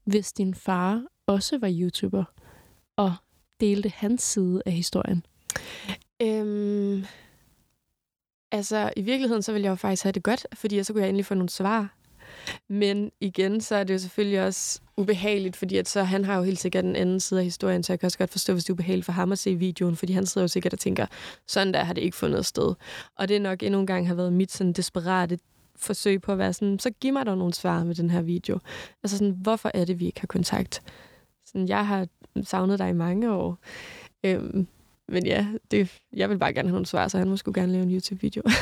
hvis 0.04 0.32
din 0.32 0.54
far 0.54 1.02
også 1.26 1.58
var 1.58 1.70
YouTuber, 1.80 2.24
og 2.96 3.14
delte 3.60 3.88
hans 3.88 4.22
side 4.22 4.62
af 4.66 4.72
historien? 4.72 5.24
Øhm, 6.22 7.04
altså, 8.52 8.92
i 8.96 9.02
virkeligheden, 9.02 9.42
så 9.42 9.52
ville 9.52 9.64
jeg 9.64 9.70
jo 9.70 9.74
faktisk 9.76 10.02
have 10.02 10.12
det 10.12 10.22
godt, 10.22 10.46
fordi 10.54 10.82
så 10.82 10.92
kunne 10.92 11.02
jeg 11.02 11.08
endelig 11.08 11.26
få 11.26 11.34
nogle 11.34 11.48
svar. 11.48 11.96
Men 12.68 13.10
igen, 13.20 13.60
så 13.60 13.74
er 13.76 13.84
det 13.84 13.94
jo 13.94 13.98
selvfølgelig 13.98 14.44
også 14.44 14.80
ubehageligt, 14.96 15.56
fordi 15.56 15.76
at 15.76 15.88
så, 15.88 16.02
han 16.02 16.24
har 16.24 16.36
jo 16.36 16.42
helt 16.42 16.58
sikkert 16.58 16.84
den 16.84 16.96
anden 16.96 17.20
side 17.20 17.40
af 17.40 17.44
historien, 17.44 17.82
så 17.82 17.92
jeg 17.92 18.00
kan 18.00 18.06
også 18.06 18.18
godt 18.18 18.30
forstå, 18.30 18.52
hvis 18.52 18.64
det 18.64 18.70
er 18.70 18.74
ubehageligt 18.74 19.04
for 19.04 19.12
ham 19.12 19.32
at 19.32 19.38
se 19.38 19.54
videoen, 19.56 19.96
fordi 19.96 20.12
han 20.12 20.26
sidder 20.26 20.42
jo 20.44 20.48
sikkert 20.48 20.72
og 20.72 20.78
tænker, 20.78 21.06
sådan 21.46 21.74
der 21.74 21.84
har 21.84 21.92
det 21.92 22.02
ikke 22.02 22.16
fundet 22.16 22.46
sted. 22.46 22.74
Og 23.16 23.28
det 23.28 23.36
er 23.36 23.40
nok 23.40 23.62
endnu 23.62 23.80
en 23.80 23.86
gang 23.86 24.08
har 24.08 24.14
været 24.14 24.32
mit 24.32 24.52
sådan 24.52 24.72
desperate 24.72 25.38
forsøg 25.76 26.22
på 26.22 26.32
at 26.32 26.38
være 26.38 26.52
sådan, 26.52 26.78
så 26.78 26.90
giv 26.90 27.12
mig 27.12 27.26
dog 27.26 27.38
nogle 27.38 27.54
svar 27.54 27.84
med 27.84 27.94
den 27.94 28.10
her 28.10 28.22
video. 28.22 28.58
Altså 29.02 29.18
sådan, 29.18 29.36
hvorfor 29.42 29.70
er 29.74 29.84
det, 29.84 30.00
vi 30.00 30.06
ikke 30.06 30.20
har 30.20 30.26
kontakt? 30.26 30.82
Sådan, 31.46 31.68
jeg 31.68 31.86
har 31.86 32.06
savnet 32.42 32.78
dig 32.78 32.88
i 32.90 32.92
mange 32.92 33.32
år. 33.32 33.58
Øhm, 34.24 34.66
men 35.08 35.26
ja, 35.26 35.46
det, 35.70 35.92
jeg 36.16 36.30
vil 36.30 36.38
bare 36.38 36.52
gerne 36.52 36.68
have 36.68 36.72
nogle 36.74 36.86
svar, 36.86 37.08
så 37.08 37.18
han 37.18 37.28
må 37.28 37.36
sgu 37.36 37.52
gerne 37.54 37.72
lave 37.72 37.82
en 37.82 37.90
YouTube-video. 37.94 38.42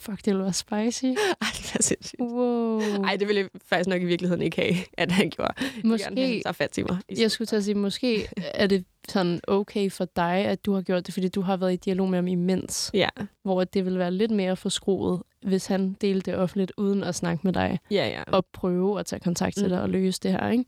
Fuck, 0.00 0.18
det 0.18 0.26
ville 0.26 0.42
være 0.42 0.52
spicy. 0.52 1.04
Ej, 1.42 1.48
det 1.56 1.74
er 1.78 1.82
sindssygt. 1.82 2.20
Wow. 2.20 2.80
Ej, 2.80 3.16
det 3.16 3.28
ville 3.28 3.40
jeg 3.40 3.48
faktisk 3.66 3.88
nok 3.88 4.02
i 4.02 4.04
virkeligheden 4.04 4.42
ikke 4.42 4.56
have, 4.62 4.74
at 4.98 5.12
han 5.12 5.30
gjorde. 5.30 5.52
Jeg 5.60 5.66
vil 5.82 5.98
gerne 5.98 6.20
have, 6.20 6.34
Måske, 6.46 6.54
fat 6.54 6.78
i 6.78 6.82
mig. 6.82 6.98
jeg 7.18 7.30
skulle 7.30 7.46
til 7.46 7.56
at 7.56 7.64
sige, 7.64 7.74
måske 7.74 8.28
er 8.36 8.66
det 8.66 8.84
sådan 9.08 9.40
okay 9.48 9.90
for 9.90 10.04
dig, 10.16 10.34
at 10.34 10.66
du 10.66 10.72
har 10.72 10.82
gjort 10.82 11.06
det, 11.06 11.14
fordi 11.14 11.28
du 11.28 11.40
har 11.40 11.56
været 11.56 11.72
i 11.72 11.76
dialog 11.76 12.08
med 12.08 12.18
ham 12.18 12.26
imens, 12.28 12.90
Ja, 12.94 13.08
hvor 13.42 13.64
det 13.64 13.84
vil 13.84 13.98
være 13.98 14.10
lidt 14.10 14.30
mere 14.30 14.56
forskruet, 14.56 15.22
hvis 15.46 15.66
han 15.66 15.92
delte 16.00 16.30
det 16.30 16.38
offentligt 16.40 16.72
uden 16.76 17.04
at 17.04 17.14
snakke 17.14 17.40
med 17.44 17.52
dig. 17.52 17.78
ja, 17.90 18.08
ja. 18.08 18.22
og 18.32 18.46
prøve 18.52 19.00
at 19.00 19.06
tage 19.06 19.20
kontakt 19.20 19.54
til 19.54 19.62
Mm. 19.64 19.68
dig 19.70 19.82
og 19.82 19.88
løse 19.90 20.20
det 20.22 20.30
her. 20.32 20.48
Ikke? 20.50 20.64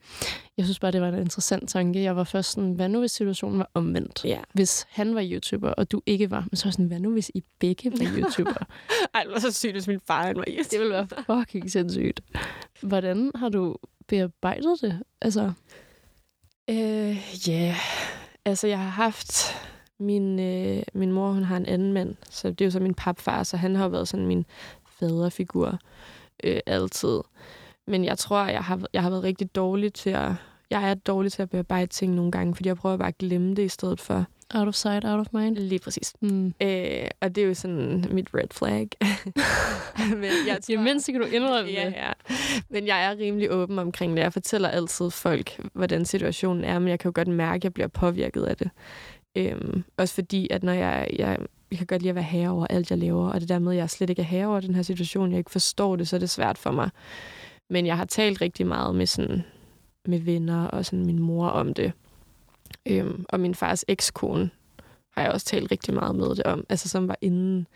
Jeg 0.57 0.65
synes 0.65 0.79
bare, 0.79 0.91
det 0.93 1.01
var 1.01 1.09
en 1.09 1.19
interessant 1.19 1.69
tanke. 1.69 2.03
Jeg 2.03 2.17
var 2.17 2.25
først 2.25 2.53
sådan, 2.53 2.73
hvad 2.73 2.89
nu 2.89 3.01
hvis 3.01 3.11
situationen 3.11 3.59
var 3.59 3.71
omvendt? 3.75 4.25
Ja. 4.25 4.41
Hvis 4.55 4.87
han 4.91 5.15
var 5.15 5.23
YouTuber, 5.25 5.71
og 5.71 5.93
du 5.93 6.03
ikke 6.07 6.31
var, 6.31 6.47
men 6.51 6.57
så 6.57 6.65
var 6.65 6.71
sådan, 6.71 6.87
hvad 6.87 7.01
nu 7.01 7.11
hvis 7.13 7.31
I 7.35 7.43
begge 7.59 7.91
var 7.91 8.07
YouTuber? 8.19 8.67
Ej, 9.15 9.23
det 9.23 9.33
var 9.33 9.39
så 9.41 9.51
sygt, 9.53 9.73
hvis 9.73 9.87
min 9.89 10.01
far 10.07 10.33
var 10.33 10.45
i. 10.47 10.59
det 10.71 10.81
ville 10.81 10.93
være 10.93 11.07
fucking 11.27 11.71
sindssygt. 11.71 12.21
Hvordan 12.83 13.31
har 13.35 13.49
du 13.49 13.77
bearbejdet 14.09 14.79
det? 14.83 15.03
Altså, 15.21 15.53
Øh, 16.71 17.49
ja, 17.49 17.53
yeah. 17.53 17.77
altså 18.45 18.67
jeg 18.67 18.79
har 18.79 18.89
haft... 18.89 19.43
Min, 20.03 20.41
øh, 20.41 20.83
min 20.93 21.13
mor, 21.13 21.33
hun 21.33 21.45
har 21.45 21.57
en 21.57 21.67
anden 21.67 21.93
mand, 21.93 22.15
så 22.31 22.51
det 22.51 22.61
er 22.61 22.65
jo 22.65 22.71
så 22.71 22.81
min 22.81 22.95
papfar, 22.95 23.43
så 23.43 23.57
han 23.57 23.77
har 23.77 23.85
jo 23.85 23.91
været 23.91 24.09
sådan 24.09 24.27
min 24.27 24.45
faderfigur 24.99 25.79
øh, 26.45 26.61
altid. 26.67 27.21
Men 27.87 28.05
jeg 28.05 28.19
tror, 28.19 28.47
jeg 28.47 28.65
har, 28.65 28.81
jeg 28.93 29.03
har 29.03 29.11
været 29.11 29.23
rigtig 29.25 29.55
dårlig 29.55 29.93
til 29.95 30.11
at... 30.11 30.33
Jeg 30.71 30.91
er 30.91 30.95
dårlig 30.95 31.33
til 31.33 31.43
at 31.43 31.51
bearbejde 31.51 31.87
ting 31.87 32.15
nogle 32.15 32.33
gange, 32.33 32.55
fordi 32.55 32.69
jeg 32.69 32.77
prøver 32.77 32.97
bare 32.97 33.09
at 33.09 33.19
glemme 33.19 33.55
det 33.55 33.63
i 33.63 33.69
stedet 33.69 34.01
for. 34.01 34.27
out 34.55 34.69
of 34.69 34.75
sight, 34.75 35.05
out 35.05 35.21
of 35.21 35.27
mind? 35.33 35.57
Lige 35.57 35.79
præcis. 35.79 36.13
Mm. 36.21 36.55
Øh, 36.63 37.07
og 37.21 37.35
det 37.35 37.43
er 37.43 37.47
jo 37.47 37.55
sådan 37.55 38.05
mit 38.11 38.29
red 38.35 38.49
flag. 38.51 38.89
Men 40.23 40.31
jeg 40.47 40.59
I 40.69 40.73
det 40.73 40.81
mindste 40.81 41.13
kan 41.13 41.21
du 41.21 41.27
indrømme 41.27 41.71
ja, 41.71 41.87
det. 41.87 41.93
ja. 41.93 42.13
Men 42.69 42.87
jeg 42.87 43.05
er 43.05 43.19
rimelig 43.19 43.51
åben 43.53 43.79
omkring 43.79 44.17
det. 44.17 44.23
Jeg 44.23 44.33
fortæller 44.33 44.69
altid 44.69 45.11
folk, 45.11 45.61
hvordan 45.73 46.05
situationen 46.05 46.65
er, 46.65 46.79
men 46.79 46.89
jeg 46.89 46.99
kan 46.99 47.09
jo 47.09 47.13
godt 47.15 47.29
mærke, 47.29 47.57
at 47.57 47.65
jeg 47.65 47.75
bliver 47.75 47.89
påvirket 47.89 48.43
af 48.43 48.57
det. 48.57 48.71
Øhm, 49.37 49.85
også 49.97 50.15
fordi, 50.15 50.49
at 50.51 50.63
når 50.63 50.73
jeg, 50.73 51.09
jeg, 51.19 51.39
jeg 51.71 51.79
kan 51.79 51.87
godt 51.87 52.03
lide 52.03 52.09
at 52.11 52.15
være 52.15 52.25
herre 52.25 52.51
over 52.51 52.67
alt, 52.67 52.91
jeg 52.91 52.99
laver, 52.99 53.29
og 53.31 53.41
det 53.41 53.49
der 53.49 53.59
med, 53.59 53.73
at 53.73 53.79
jeg 53.79 53.91
slet 53.91 54.11
ikke 54.11 54.23
er 54.23 54.27
herre 54.27 54.47
over 54.47 54.61
den 54.61 54.75
her 54.75 54.83
situation, 54.83 55.31
jeg 55.31 55.39
ikke 55.39 55.51
forstår 55.51 55.97
det, 55.97 56.09
så 56.09 56.17
er 56.17 56.21
det 56.21 56.31
svært 56.31 56.59
for 56.59 56.71
mig. 56.71 56.91
Men 57.71 57.87
jeg 57.87 57.97
har 57.97 58.05
talt 58.05 58.41
rigtig 58.41 58.67
meget 58.67 58.95
med, 58.95 59.07
sådan, 59.07 59.43
med 60.07 60.19
venner 60.21 60.65
og 60.67 60.85
sådan 60.87 61.07
min 61.07 61.19
mor 61.19 61.47
om 61.49 61.75
det. 61.75 61.93
Øhm, 62.87 63.25
og 63.29 63.41
min 63.41 63.55
fars 63.55 63.85
ekskone 63.89 64.51
har 65.11 65.23
jeg 65.23 65.33
også 65.33 65.47
talt 65.47 65.73
rigtig 65.73 65.95
meget 65.95 66.15
med 66.15 66.29
det 66.35 66.43
om, 66.43 66.65
altså 66.69 66.89
som 66.89 67.09
var 67.09 67.17
inden. 67.21 67.67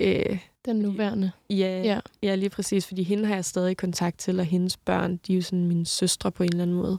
Øh, 0.00 0.38
Den 0.64 0.76
nuværende. 0.76 1.30
Ja, 1.50 1.82
Ja. 1.84 2.00
ja. 2.22 2.34
lige 2.34 2.50
præcis, 2.50 2.86
fordi 2.86 3.02
hende 3.02 3.26
har 3.26 3.34
jeg 3.34 3.44
stadig 3.44 3.76
kontakt 3.76 4.18
til, 4.18 4.40
og 4.40 4.46
hendes 4.46 4.76
børn, 4.76 5.16
de 5.26 5.32
er 5.32 5.36
jo 5.36 5.42
sådan 5.42 5.66
mine 5.66 5.86
søstre 5.86 6.32
på 6.32 6.42
en 6.42 6.48
eller 6.52 6.62
anden 6.62 6.76
måde. 6.76 6.98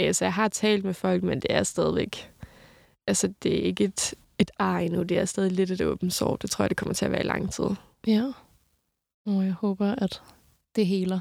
Øh, 0.00 0.14
Så 0.14 0.24
jeg 0.24 0.32
har 0.32 0.48
talt 0.48 0.84
med 0.84 0.94
folk, 0.94 1.22
men 1.22 1.40
det 1.40 1.46
er 1.50 1.62
stadigvæk... 1.62 2.30
Altså, 3.08 3.32
det 3.42 3.58
er 3.58 3.62
ikke 3.62 3.84
et, 3.84 4.14
et 4.38 4.50
ar 4.58 4.78
endnu, 4.78 5.02
det 5.02 5.18
er 5.18 5.24
stadig 5.24 5.52
lidt 5.52 5.70
et 5.70 5.80
åbent 5.80 6.12
sår. 6.14 6.36
Det 6.36 6.50
tror 6.50 6.62
jeg, 6.62 6.70
det 6.70 6.76
kommer 6.76 6.94
til 6.94 7.04
at 7.04 7.10
være 7.10 7.20
i 7.20 7.26
lang 7.26 7.52
tid. 7.52 7.64
Ja. 8.06 8.32
Og 9.26 9.44
jeg 9.44 9.52
håber, 9.52 9.94
at 9.94 10.22
det 10.76 10.86
heler 10.86 11.20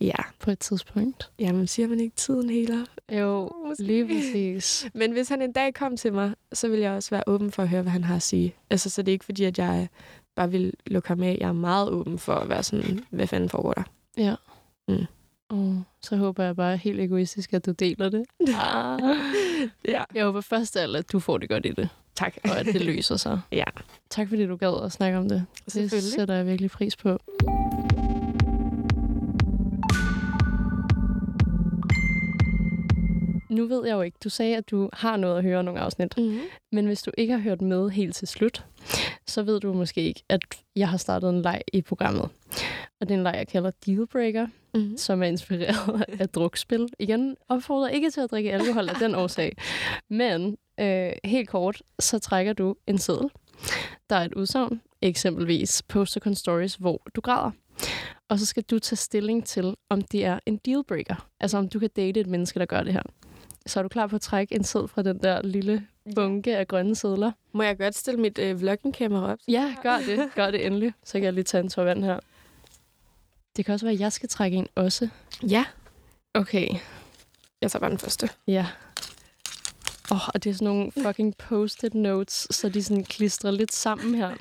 Ja, 0.00 0.14
på 0.40 0.50
et 0.50 0.58
tidspunkt. 0.58 1.30
jamen 1.38 1.66
siger 1.66 1.88
man 1.88 2.00
ikke 2.00 2.16
tiden 2.16 2.50
heler. 2.50 2.84
Jo, 3.12 3.50
Måske. 3.66 3.82
lige 3.82 4.06
præcis. 4.06 4.88
Men 4.94 5.12
hvis 5.12 5.28
han 5.28 5.42
en 5.42 5.52
dag 5.52 5.74
kom 5.74 5.96
til 5.96 6.12
mig, 6.12 6.34
så 6.52 6.68
vil 6.68 6.80
jeg 6.80 6.92
også 6.92 7.10
være 7.10 7.22
åben 7.26 7.52
for 7.52 7.62
at 7.62 7.68
høre, 7.68 7.82
hvad 7.82 7.92
han 7.92 8.04
har 8.04 8.16
at 8.16 8.22
sige. 8.22 8.54
Altså, 8.70 8.90
så 8.90 9.02
det 9.02 9.08
er 9.08 9.12
ikke 9.12 9.24
fordi, 9.24 9.44
at 9.44 9.58
jeg 9.58 9.88
bare 10.36 10.50
vil 10.50 10.74
lukke 10.86 11.08
ham 11.08 11.22
af. 11.22 11.36
Jeg 11.40 11.48
er 11.48 11.52
meget 11.52 11.90
åben 11.90 12.18
for 12.18 12.34
at 12.34 12.48
være 12.48 12.62
sådan, 12.62 13.00
hvad 13.10 13.26
fanden 13.26 13.48
foregår 13.48 13.72
der? 13.72 13.82
Ja. 14.16 14.34
Mm. 14.88 15.04
Og 15.54 15.82
så 16.02 16.16
håber 16.16 16.44
jeg 16.44 16.56
bare 16.56 16.76
helt 16.76 17.00
egoistisk, 17.00 17.52
at 17.52 17.66
du 17.66 17.70
deler 17.72 18.08
det. 18.08 18.24
Ah. 18.54 18.98
Ja, 19.88 20.02
Jeg 20.14 20.24
håber 20.24 20.40
først 20.40 20.76
af 20.76 20.82
alt, 20.82 20.96
at 20.96 21.12
du 21.12 21.18
får 21.20 21.38
det 21.38 21.48
godt 21.48 21.66
i 21.66 21.70
det, 21.72 21.88
tak. 22.14 22.36
og 22.44 22.58
at 22.58 22.66
det 22.66 22.84
løser 22.84 23.16
sig. 23.16 23.40
Ja. 23.52 23.64
Tak 24.10 24.28
fordi 24.28 24.46
du 24.46 24.56
gad 24.56 24.84
at 24.84 24.92
snakke 24.92 25.18
om 25.18 25.28
det. 25.28 25.46
Det 25.74 26.02
sætter 26.02 26.34
jeg 26.34 26.46
virkelig 26.46 26.70
pris 26.70 26.96
på. 26.96 27.18
Nu 33.50 33.66
ved 33.66 33.86
jeg 33.86 33.94
jo 33.94 34.00
ikke, 34.02 34.16
du 34.24 34.28
sagde, 34.28 34.56
at 34.56 34.70
du 34.70 34.90
har 34.92 35.16
noget 35.16 35.36
at 35.38 35.42
høre 35.42 35.62
nogle 35.62 35.80
afsnit. 35.80 36.14
Mm-hmm. 36.18 36.40
Men 36.72 36.86
hvis 36.86 37.02
du 37.02 37.10
ikke 37.18 37.32
har 37.32 37.40
hørt 37.40 37.60
med 37.62 37.90
helt 37.90 38.14
til 38.16 38.28
slut, 38.28 38.64
så 39.28 39.42
ved 39.42 39.60
du 39.60 39.72
måske 39.72 40.00
ikke, 40.02 40.22
at 40.28 40.40
jeg 40.76 40.88
har 40.88 40.96
startet 40.96 41.30
en 41.30 41.42
leg 41.42 41.60
i 41.72 41.82
programmet. 41.82 42.28
Og 43.00 43.08
det 43.08 43.10
er 43.10 43.14
en 43.18 43.22
leg, 43.22 43.34
jeg 43.36 43.48
kalder 43.48 43.70
Dealbreaker, 43.86 44.46
Mm-hmm. 44.74 44.96
som 44.98 45.22
er 45.22 45.26
inspireret 45.26 46.04
af 46.20 46.28
drukspil. 46.28 46.88
Igen, 46.98 47.36
opfordrer 47.48 47.88
ikke 47.88 48.10
til 48.10 48.20
at 48.20 48.30
drikke 48.30 48.52
alkohol 48.52 48.88
af 48.88 48.94
den 49.00 49.14
årsag. 49.14 49.56
Men 50.10 50.56
øh, 50.80 51.12
helt 51.24 51.48
kort, 51.48 51.82
så 52.00 52.18
trækker 52.18 52.52
du 52.52 52.76
en 52.86 52.98
seddel. 52.98 53.30
Der 54.10 54.16
er 54.16 54.24
et 54.24 54.34
udsagn, 54.34 54.80
eksempelvis 55.02 55.82
Postercon 55.88 56.34
Stories, 56.34 56.74
hvor 56.74 57.02
du 57.16 57.20
græder. 57.20 57.50
Og 58.28 58.38
så 58.38 58.46
skal 58.46 58.62
du 58.62 58.78
tage 58.78 58.96
stilling 58.96 59.46
til, 59.46 59.74
om 59.90 60.02
det 60.02 60.24
er 60.24 60.38
en 60.46 60.56
dealbreaker. 60.56 61.28
Altså 61.40 61.58
om 61.58 61.68
du 61.68 61.78
kan 61.78 61.90
date 61.96 62.20
et 62.20 62.26
menneske, 62.26 62.58
der 62.58 62.66
gør 62.66 62.82
det 62.82 62.92
her. 62.92 63.02
Så 63.66 63.80
er 63.80 63.82
du 63.82 63.88
klar 63.88 64.06
på 64.06 64.16
at 64.16 64.22
trække 64.22 64.54
en 64.54 64.64
seddel 64.64 64.88
fra 64.88 65.02
den 65.02 65.18
der 65.18 65.42
lille 65.42 65.86
bunke 66.14 66.56
af 66.56 66.68
grønne 66.68 66.96
sedler? 66.96 67.32
Må 67.52 67.62
jeg 67.62 67.78
godt 67.78 67.94
stille 67.94 68.20
mit 68.20 68.38
øh, 68.38 68.60
vloggingkamera 68.60 69.32
op? 69.32 69.38
Ja, 69.48 69.74
gør 69.82 69.96
det. 69.96 70.30
Gør 70.34 70.50
det 70.50 70.66
endelig. 70.66 70.92
Så 71.04 71.12
kan 71.12 71.22
jeg 71.22 71.32
lige 71.32 71.44
tage 71.44 71.62
en 71.64 71.68
tår 71.68 71.84
vand 71.84 72.04
her. 72.04 72.20
Det 73.56 73.64
kan 73.64 73.74
også 73.74 73.86
være, 73.86 73.94
at 73.94 74.00
jeg 74.00 74.12
skal 74.12 74.28
trække 74.28 74.56
en 74.56 74.68
også. 74.74 75.08
Ja. 75.42 75.64
Okay. 76.34 76.68
Jeg 77.60 77.70
tager 77.70 77.80
bare 77.80 77.90
den 77.90 77.98
første. 77.98 78.28
Ja. 78.46 78.66
Åh, 80.10 80.16
oh, 80.16 80.28
og 80.34 80.44
det 80.44 80.50
er 80.50 80.54
sådan 80.54 80.64
nogle 80.64 80.92
fucking 80.92 81.36
post-it 81.36 81.94
notes, 81.94 82.46
så 82.50 82.68
de 82.68 82.82
sådan 82.82 83.04
klistrer 83.04 83.50
lidt 83.50 83.72
sammen 83.72 84.14
her. 84.14 84.34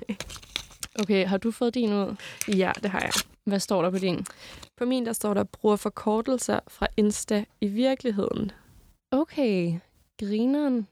Okay, 0.99 1.28
har 1.28 1.38
du 1.38 1.51
fået 1.51 1.74
din 1.74 1.93
ud? 1.93 2.15
Ja, 2.47 2.71
det 2.84 2.91
har 2.91 2.99
jeg. 2.99 3.11
Hvad 3.43 3.59
står 3.59 3.82
der 3.82 3.89
på 3.89 3.97
din? 3.97 4.26
På 4.78 4.86
min, 4.86 5.05
der 5.05 5.13
står 5.13 5.34
der, 5.34 5.43
bruger 5.43 5.76
forkortelser 5.76 6.59
fra 6.67 6.88
Insta 6.97 7.45
i 7.61 7.67
virkeligheden. 7.67 8.51
Okay, 9.14 9.80
grineren. 10.20 10.88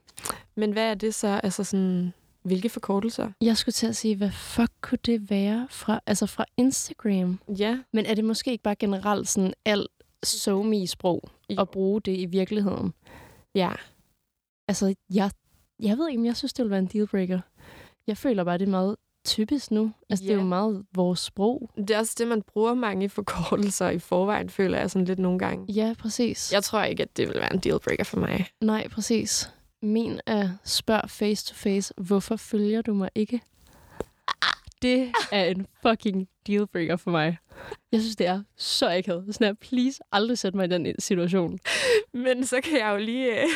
Men 0.54 0.72
hvad 0.72 0.90
er 0.90 0.94
det 0.94 1.14
så? 1.14 1.40
Altså 1.42 1.64
sådan, 1.64 2.12
hvilke 2.42 2.68
forkortelser? 2.68 3.30
Jeg 3.40 3.56
skulle 3.56 3.72
til 3.72 3.86
at 3.86 3.96
sige, 3.96 4.16
hvad 4.16 4.30
fuck 4.30 4.72
kunne 4.80 4.98
det 5.06 5.30
være 5.30 5.66
fra, 5.70 6.00
altså 6.06 6.26
fra 6.26 6.44
Instagram? 6.56 7.40
Ja. 7.58 7.78
Men 7.92 8.06
er 8.06 8.14
det 8.14 8.24
måske 8.24 8.52
ikke 8.52 8.62
bare 8.62 8.74
generelt 8.74 9.28
sådan 9.28 9.54
alt 9.64 9.88
so 10.24 10.86
sprog 10.86 11.22
at 11.58 11.70
bruge 11.70 12.00
det 12.00 12.16
i 12.18 12.26
virkeligheden? 12.26 12.94
Ja. 13.54 13.72
Altså, 14.68 14.94
jeg, 15.10 15.30
jeg 15.80 15.98
ved 15.98 16.08
ikke, 16.08 16.20
om 16.20 16.26
jeg 16.26 16.36
synes, 16.36 16.52
det 16.52 16.62
ville 16.62 16.70
være 16.70 16.80
en 16.80 16.86
dealbreaker. 16.86 17.40
Jeg 18.06 18.16
føler 18.16 18.44
bare, 18.44 18.58
det 18.58 18.66
er 18.66 18.70
meget 18.70 18.96
typisk 19.24 19.70
nu. 19.70 19.92
Altså, 20.10 20.22
det 20.22 20.30
er 20.30 20.36
jo 20.36 20.42
meget 20.42 20.84
vores 20.94 21.20
sprog. 21.20 21.70
Det 21.76 21.90
er 21.90 21.98
også 21.98 22.14
det, 22.18 22.28
man 22.28 22.42
bruger 22.42 22.74
mange 22.74 23.08
forkortelser 23.08 23.90
i 23.90 23.98
forvejen, 23.98 24.50
føler 24.50 24.78
jeg 24.78 24.90
sådan 24.90 25.06
lidt 25.06 25.18
nogle 25.18 25.38
gange. 25.38 25.72
Ja, 25.72 25.94
præcis. 25.98 26.52
Jeg 26.52 26.62
tror 26.64 26.82
ikke, 26.82 27.02
at 27.02 27.16
det 27.16 27.28
vil 27.28 27.36
være 27.36 27.52
en 27.52 27.58
dealbreaker 27.58 28.04
for 28.04 28.16
mig. 28.20 28.46
Nej, 28.60 28.88
præcis. 28.88 29.50
Min 29.82 30.20
er 30.26 30.48
spørg 30.64 31.10
face 31.10 31.46
to 31.46 31.54
face, 31.54 31.94
hvorfor 31.96 32.36
følger 32.36 32.82
du 32.82 32.94
mig 32.94 33.10
ikke? 33.14 33.40
Det 34.82 35.12
er 35.32 35.44
en 35.44 35.66
fucking 35.86 36.28
dealbreaker 36.46 36.96
for 36.96 37.10
mig. 37.10 37.38
Jeg 37.92 38.00
synes, 38.00 38.16
det 38.16 38.26
er 38.26 38.42
så 38.56 38.88
akavet. 38.90 39.34
Sådan 39.34 39.46
her, 39.46 39.54
please 39.54 40.00
aldrig 40.12 40.38
sætte 40.38 40.56
mig 40.56 40.64
i 40.64 40.68
den 40.68 40.94
situation. 40.98 41.58
Men 42.14 42.46
så 42.46 42.60
kan 42.64 42.78
jeg 42.78 42.90
jo 42.92 42.96
lige... 42.96 43.42
Øh, 43.42 43.48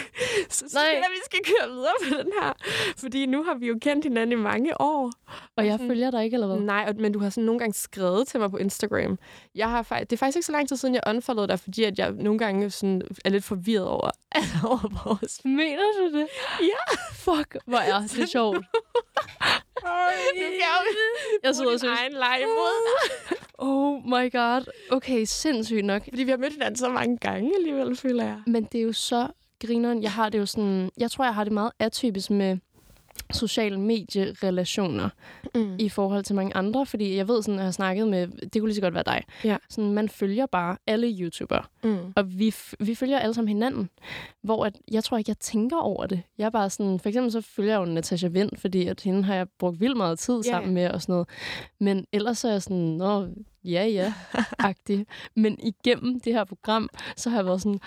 så 0.49 0.57
synes 0.59 0.75
Nej. 0.75 0.83
jeg, 0.83 0.99
at 0.99 1.11
vi 1.11 1.21
skal 1.25 1.39
køre 1.45 1.71
videre 1.71 1.93
på 2.09 2.19
den 2.19 2.33
her. 2.43 2.53
Fordi 2.97 3.27
nu 3.27 3.43
har 3.43 3.55
vi 3.55 3.67
jo 3.67 3.79
kendt 3.83 4.05
hinanden 4.05 4.39
i 4.39 4.43
mange 4.43 4.81
år. 4.81 5.13
Og 5.57 5.67
jeg 5.67 5.73
Sådan- 5.73 5.89
følger 5.89 6.11
dig 6.11 6.25
ikke, 6.25 6.35
eller 6.35 6.47
hvad? 6.47 6.61
Nej, 6.61 6.93
men 6.93 7.13
du 7.13 7.19
har 7.19 7.31
sådan 7.31 7.45
nogle 7.45 7.59
gange 7.59 7.75
skrevet 7.75 8.29
til 8.29 8.41
mig 8.41 8.51
på 8.51 8.57
Instagram. 8.57 9.19
Jeg 9.55 9.71
har 9.71 9.83
faktisk, 9.83 10.11
det 10.11 10.17
er 10.17 10.19
faktisk 10.19 10.37
ikke 10.37 10.47
så 10.47 10.53
lang 10.53 10.69
tid 10.69 10.77
siden, 10.77 10.95
jeg 10.95 11.03
unfollowede 11.07 11.49
dig, 11.49 11.61
fordi 11.61 11.85
at 11.85 11.99
jeg 11.99 12.11
nogle 12.13 12.39
gange 12.39 12.71
sådan 12.71 13.03
er 13.25 13.31
lidt 13.31 13.45
forvirret 13.45 13.87
over, 13.89 14.11
over 14.71 15.05
vores... 15.05 15.41
Mener 15.45 15.83
du 16.01 16.19
det? 16.19 16.27
Ja. 16.61 16.97
Fuck, 17.13 17.57
hvor 17.67 17.79
er 17.79 18.01
det 18.01 18.29
sjovt. 18.29 18.65
Du 20.35 20.41
kan 20.41 20.51
jo 20.53 21.39
Jeg 21.43 21.55
sidder 21.55 21.73
og 21.73 21.81
synes, 21.81 21.99
egen 22.01 22.13
leg 22.13 22.39
imod 22.43 22.77
dig. 22.87 23.37
oh 23.59 24.05
my 24.05 24.33
god. 24.33 24.73
Okay, 24.91 25.25
sindssygt 25.25 25.85
nok. 25.85 26.03
Fordi 26.09 26.23
vi 26.25 26.31
har 26.31 26.39
mødt 26.39 26.53
hinanden 26.53 26.77
så 26.77 26.89
mange 26.89 27.19
gange 27.19 27.53
alligevel, 27.57 27.97
føler 27.97 28.25
jeg. 28.25 28.41
Men 28.47 28.65
det 28.65 28.79
er 28.79 28.83
jo 28.83 28.93
så 28.93 29.29
grineren. 29.67 30.03
Jeg 30.03 30.13
har 30.13 30.29
det 30.29 30.39
jo 30.39 30.47
sådan... 30.47 30.91
Jeg 30.99 31.11
tror, 31.11 31.25
jeg 31.25 31.35
har 31.35 31.45
det 31.45 31.53
meget 31.53 31.73
atypisk 31.79 32.31
med 32.31 32.59
sociale 33.33 33.81
medierelationer 33.81 35.09
Mm. 35.55 35.77
i 35.79 35.89
forhold 35.89 36.25
til 36.25 36.35
mange 36.37 36.57
andre, 36.57 36.87
fordi 36.87 37.17
jeg 37.17 37.29
ved 37.29 37.43
sådan, 37.43 37.55
at 37.55 37.59
jeg 37.59 37.67
har 37.67 37.71
snakket 37.73 38.09
med, 38.09 38.27
det 38.29 38.61
kunne 38.61 38.69
lige 38.69 38.75
så 38.75 38.81
godt 38.81 38.95
være 38.95 39.03
dig. 39.07 39.23
Ja. 39.45 39.57
Sådan, 39.71 39.93
man 39.93 40.09
følger 40.09 40.47
bare 40.47 40.77
alle 40.87 41.17
YouTubere, 41.21 41.63
Mm. 41.85 41.97
og 42.17 42.39
vi, 42.39 42.55
vi 42.81 42.95
følger 42.95 43.19
alle 43.19 43.35
sammen 43.35 43.49
hinanden, 43.49 43.89
hvor 44.43 44.65
at, 44.65 44.73
jeg 44.93 45.05
tror 45.05 45.19
ikke, 45.19 45.31
jeg 45.31 45.39
tænker 45.39 45.77
over 45.77 46.07
det. 46.07 46.23
Jeg 46.39 46.45
er 46.47 46.51
bare 46.51 46.71
sådan, 46.71 47.01
for 47.01 47.09
eksempel 47.09 47.33
så 47.33 47.41
følger 47.41 47.73
jeg 47.73 47.81
jo 47.89 47.93
Natasha 47.93 48.29
Vind, 48.29 48.51
fordi 48.57 48.87
at 48.87 49.01
hende 49.01 49.23
har 49.25 49.35
jeg 49.35 49.47
brugt 49.59 49.81
vildt 49.81 49.97
meget 49.97 50.19
tid 50.19 50.37
Ja, 50.45 50.51
sammen 50.51 50.75
med 50.75 50.91
og 50.91 51.03
sådan 51.03 51.13
noget. 51.13 51.29
Men 51.81 52.07
ellers 52.13 52.39
så 52.39 52.49
er 52.49 52.53
jeg 52.53 52.63
sådan, 52.63 52.77
nå, 52.79 53.29
ja, 53.67 53.85
ja, 53.87 54.13
agtig. 54.59 55.07
Men 55.37 55.59
igennem 55.63 56.21
det 56.21 56.33
her 56.33 56.45
program, 56.45 56.89
så 57.17 57.31
har 57.31 57.37
jeg 57.39 57.47
været 57.47 57.63
sådan, 57.63 57.81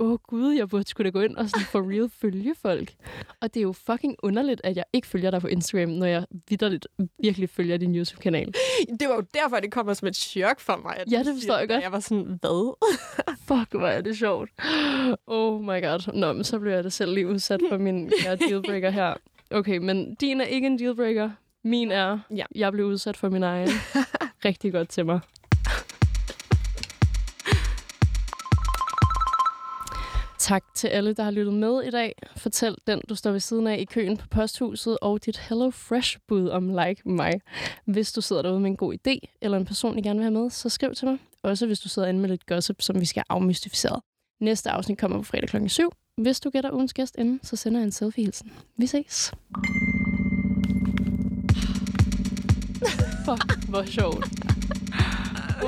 åh 0.00 0.18
gud, 0.28 0.52
jeg 0.52 0.68
burde 0.68 0.88
skulle 0.88 1.10
da 1.10 1.18
gå 1.18 1.20
ind 1.24 1.36
og 1.36 1.48
sådan 1.48 1.66
for 1.66 1.90
real 1.90 2.10
følge 2.20 2.54
folk. 2.62 2.92
Og 3.40 3.54
det 3.54 3.60
er 3.60 3.62
jo 3.62 3.72
fucking 3.72 4.16
underligt, 4.22 4.60
at 4.64 4.76
jeg 4.76 4.84
ikke 4.92 5.06
følger 5.08 5.30
dig 5.30 5.40
på 5.40 5.46
Instagram, 5.46 5.88
når 5.88 6.06
jeg 6.06 6.26
vidderligt 6.48 6.86
virkelig 7.22 7.50
følger 7.50 7.76
din 7.76 7.94
YouTube-kanal. 7.96 8.46
Det 9.00 9.08
var 9.08 9.14
jo 9.14 9.24
derfor, 9.34 9.60
det 9.60 9.72
kommer 9.72 9.94
som 9.94 10.08
et 10.08 10.16
chok 10.16 10.60
for 10.60 10.76
mig. 10.84 10.96
At 10.96 11.12
Ja, 11.12 11.18
det 11.18 11.34
forstår 11.34 11.58
jeg 11.58 11.68
godt. 11.68 11.82
Jeg 11.82 11.92
var 11.92 12.00
sådan, 12.00 12.38
hvad? 12.40 12.74
Fuck, 13.48 13.72
hvor 13.74 13.86
er 13.86 14.00
det 14.00 14.16
sjovt. 14.18 14.50
Oh 15.26 15.60
my 15.60 15.66
god. 15.82 16.12
Nå, 16.14 16.32
men 16.32 16.44
så 16.44 16.58
bliver 16.58 16.74
jeg 16.74 16.84
da 16.84 16.88
selv 16.88 17.14
lige 17.14 17.28
udsat 17.28 17.60
for 17.68 17.78
min 17.78 18.10
dealbreaker 18.48 18.90
her. 18.90 19.14
Okay, 19.50 19.76
men 19.78 20.14
din 20.14 20.40
er 20.40 20.44
ikke 20.44 20.66
en 20.66 20.78
dealbreaker. 20.78 21.30
Min 21.64 21.90
er, 21.90 22.18
Ja. 22.36 22.44
jeg 22.54 22.72
blev 22.72 22.86
udsat 22.86 23.16
for 23.16 23.28
min 23.28 23.42
egen. 23.42 23.68
Rigtig 24.44 24.72
godt 24.72 24.88
til 24.88 25.06
mig. 25.06 25.20
Tak 30.38 30.64
til 30.74 30.88
alle, 30.88 31.14
der 31.14 31.22
har 31.22 31.30
lyttet 31.30 31.54
med 31.54 31.82
i 31.82 31.90
dag. 31.90 32.14
Fortæl 32.36 32.76
den, 32.86 33.00
du 33.08 33.14
står 33.14 33.30
ved 33.30 33.40
siden 33.40 33.66
af 33.66 33.78
i 33.78 33.84
køen 33.84 34.16
på 34.16 34.26
posthuset, 34.28 34.98
og 35.02 35.24
dit 35.26 35.38
Hello 35.38 35.70
Fresh-bud 35.70 36.48
om 36.48 36.68
Like 36.68 37.08
mig. 37.08 37.32
Hvis 37.84 38.12
du 38.12 38.20
sidder 38.20 38.42
derude 38.42 38.60
med 38.60 38.70
en 38.70 38.76
god 38.76 38.94
idé, 38.94 39.36
eller 39.42 39.58
en 39.58 39.64
person, 39.64 39.98
I 39.98 40.02
gerne 40.02 40.18
vil 40.18 40.24
have 40.24 40.42
med, 40.42 40.50
så 40.50 40.68
skriv 40.68 40.94
til 40.94 41.08
mig. 41.08 41.18
Også 41.42 41.66
hvis 41.66 41.80
du 41.80 41.88
sidder 41.88 42.08
inde 42.08 42.20
med 42.20 42.28
lidt 42.28 42.46
gossip, 42.46 42.82
som 42.82 43.00
vi 43.00 43.04
skal 43.04 43.22
afmystificere. 43.28 44.00
Næste 44.40 44.70
afsnit 44.70 44.98
kommer 44.98 45.18
på 45.18 45.24
fredag 45.24 45.48
kl. 45.48 45.68
7. 45.68 45.92
Hvis 46.16 46.40
du 46.40 46.50
gætter 46.50 46.72
ugens 46.72 46.94
gæst 46.94 47.16
inden, 47.18 47.40
så 47.42 47.56
sender 47.56 47.80
jeg 47.80 47.84
en 47.84 47.92
selfie-hilsen. 47.92 48.52
Vi 48.76 48.86
ses. 48.86 49.32
Fuck, 53.28 53.68
hvor 53.70 53.84
sjovt. 53.96 54.24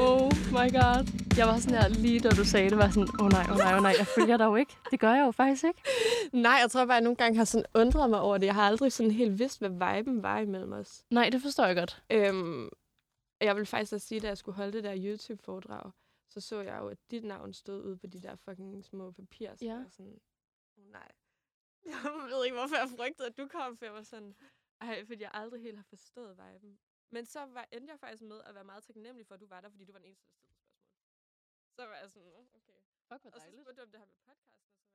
Oh 0.04 0.28
my 0.58 0.66
god. 0.78 1.02
Jeg 1.40 1.46
var 1.46 1.58
sådan 1.58 1.78
her, 1.78 1.88
lige 1.88 2.20
da 2.20 2.28
du 2.30 2.44
sagde 2.44 2.70
det, 2.70 2.78
var 2.78 2.88
sådan, 2.90 3.08
åh 3.20 3.24
oh 3.24 3.30
nej, 3.36 3.44
åh 3.44 3.50
oh 3.52 3.58
nej, 3.58 3.72
åh 3.72 3.76
oh 3.76 3.82
nej, 3.82 3.94
jeg 3.98 4.06
følger 4.06 4.36
dig 4.36 4.44
jo 4.44 4.56
ikke. 4.56 4.74
Det 4.90 5.00
gør 5.00 5.12
jeg 5.14 5.24
jo 5.26 5.30
faktisk 5.30 5.64
ikke. 5.64 5.82
Nej, 6.32 6.52
jeg 6.62 6.70
tror 6.70 6.84
bare, 6.86 6.96
at 6.96 7.00
jeg 7.00 7.04
nogle 7.04 7.16
gange 7.16 7.36
har 7.38 7.44
sådan 7.44 7.66
undret 7.74 8.10
mig 8.10 8.20
over 8.20 8.38
det. 8.38 8.46
Jeg 8.46 8.54
har 8.54 8.62
aldrig 8.66 8.92
sådan 8.92 9.12
helt 9.12 9.38
vidst, 9.38 9.58
hvad 9.58 9.70
viben 9.70 10.22
var 10.22 10.38
imellem 10.38 10.72
os. 10.72 11.04
Nej, 11.10 11.30
det 11.30 11.42
forstår 11.42 11.64
jeg 11.66 11.76
godt. 11.76 12.02
Øhm, 12.10 12.68
jeg 13.40 13.56
vil 13.56 13.66
faktisk 13.66 13.92
også 13.92 14.06
sige, 14.06 14.20
da 14.20 14.26
jeg 14.26 14.38
skulle 14.38 14.56
holde 14.56 14.72
det 14.72 14.84
der 14.84 14.94
YouTube-foredrag, 14.96 15.90
så 16.28 16.40
så 16.40 16.60
jeg 16.60 16.78
jo, 16.80 16.88
at 16.88 16.98
dit 17.10 17.24
navn 17.24 17.52
stod 17.54 17.84
ude 17.84 17.96
på 17.96 18.06
de 18.06 18.20
der 18.22 18.36
fucking 18.36 18.84
små 18.84 19.10
papirer. 19.10 19.56
Så 19.56 19.64
Ja. 19.64 19.72
jeg 19.74 19.84
sådan, 19.90 20.18
oh, 20.78 20.84
nej. 20.92 21.10
Jeg 21.92 22.12
ved 22.30 22.44
ikke, 22.44 22.56
hvorfor 22.56 22.76
jeg 22.76 22.88
frygtede, 22.98 23.28
at 23.28 23.36
du 23.38 23.46
kom, 23.48 23.76
for 23.76 23.84
jeg 23.84 23.94
var 23.94 24.02
sådan, 24.02 24.34
ej, 24.80 25.04
fordi 25.06 25.22
jeg 25.22 25.30
aldrig 25.34 25.62
helt 25.62 25.76
har 25.76 25.84
forstået 25.88 26.36
viben. 26.36 26.78
Men 27.10 27.26
så 27.26 27.40
var, 27.46 27.68
endte 27.72 27.90
jeg 27.92 28.00
faktisk 28.00 28.22
med 28.22 28.42
at 28.42 28.54
være 28.54 28.64
meget 28.64 28.84
taknemmelig 28.84 29.26
for, 29.26 29.34
at 29.34 29.40
du 29.40 29.46
var 29.46 29.60
der, 29.60 29.68
fordi 29.68 29.84
du 29.84 29.92
var 29.92 29.98
den 29.98 30.06
eneste, 30.08 30.24
der 30.24 30.30
stillede 30.32 30.54
spørgsmål. 30.54 30.92
Så 31.76 31.86
var 31.86 31.96
jeg 31.96 32.10
sådan, 32.10 32.28
"Nå, 32.28 32.48
okay. 32.54 32.80
Fuck, 33.08 33.22
hvor 33.22 33.30
Og 33.30 33.40
så 33.40 33.46
spurgte 33.62 33.80
du 33.80 33.82
om 33.82 33.90
det 33.90 34.00
her 34.00 34.06
med 34.06 34.14
podcasten, 34.24 34.70
og 34.72 34.78
så 34.80 34.85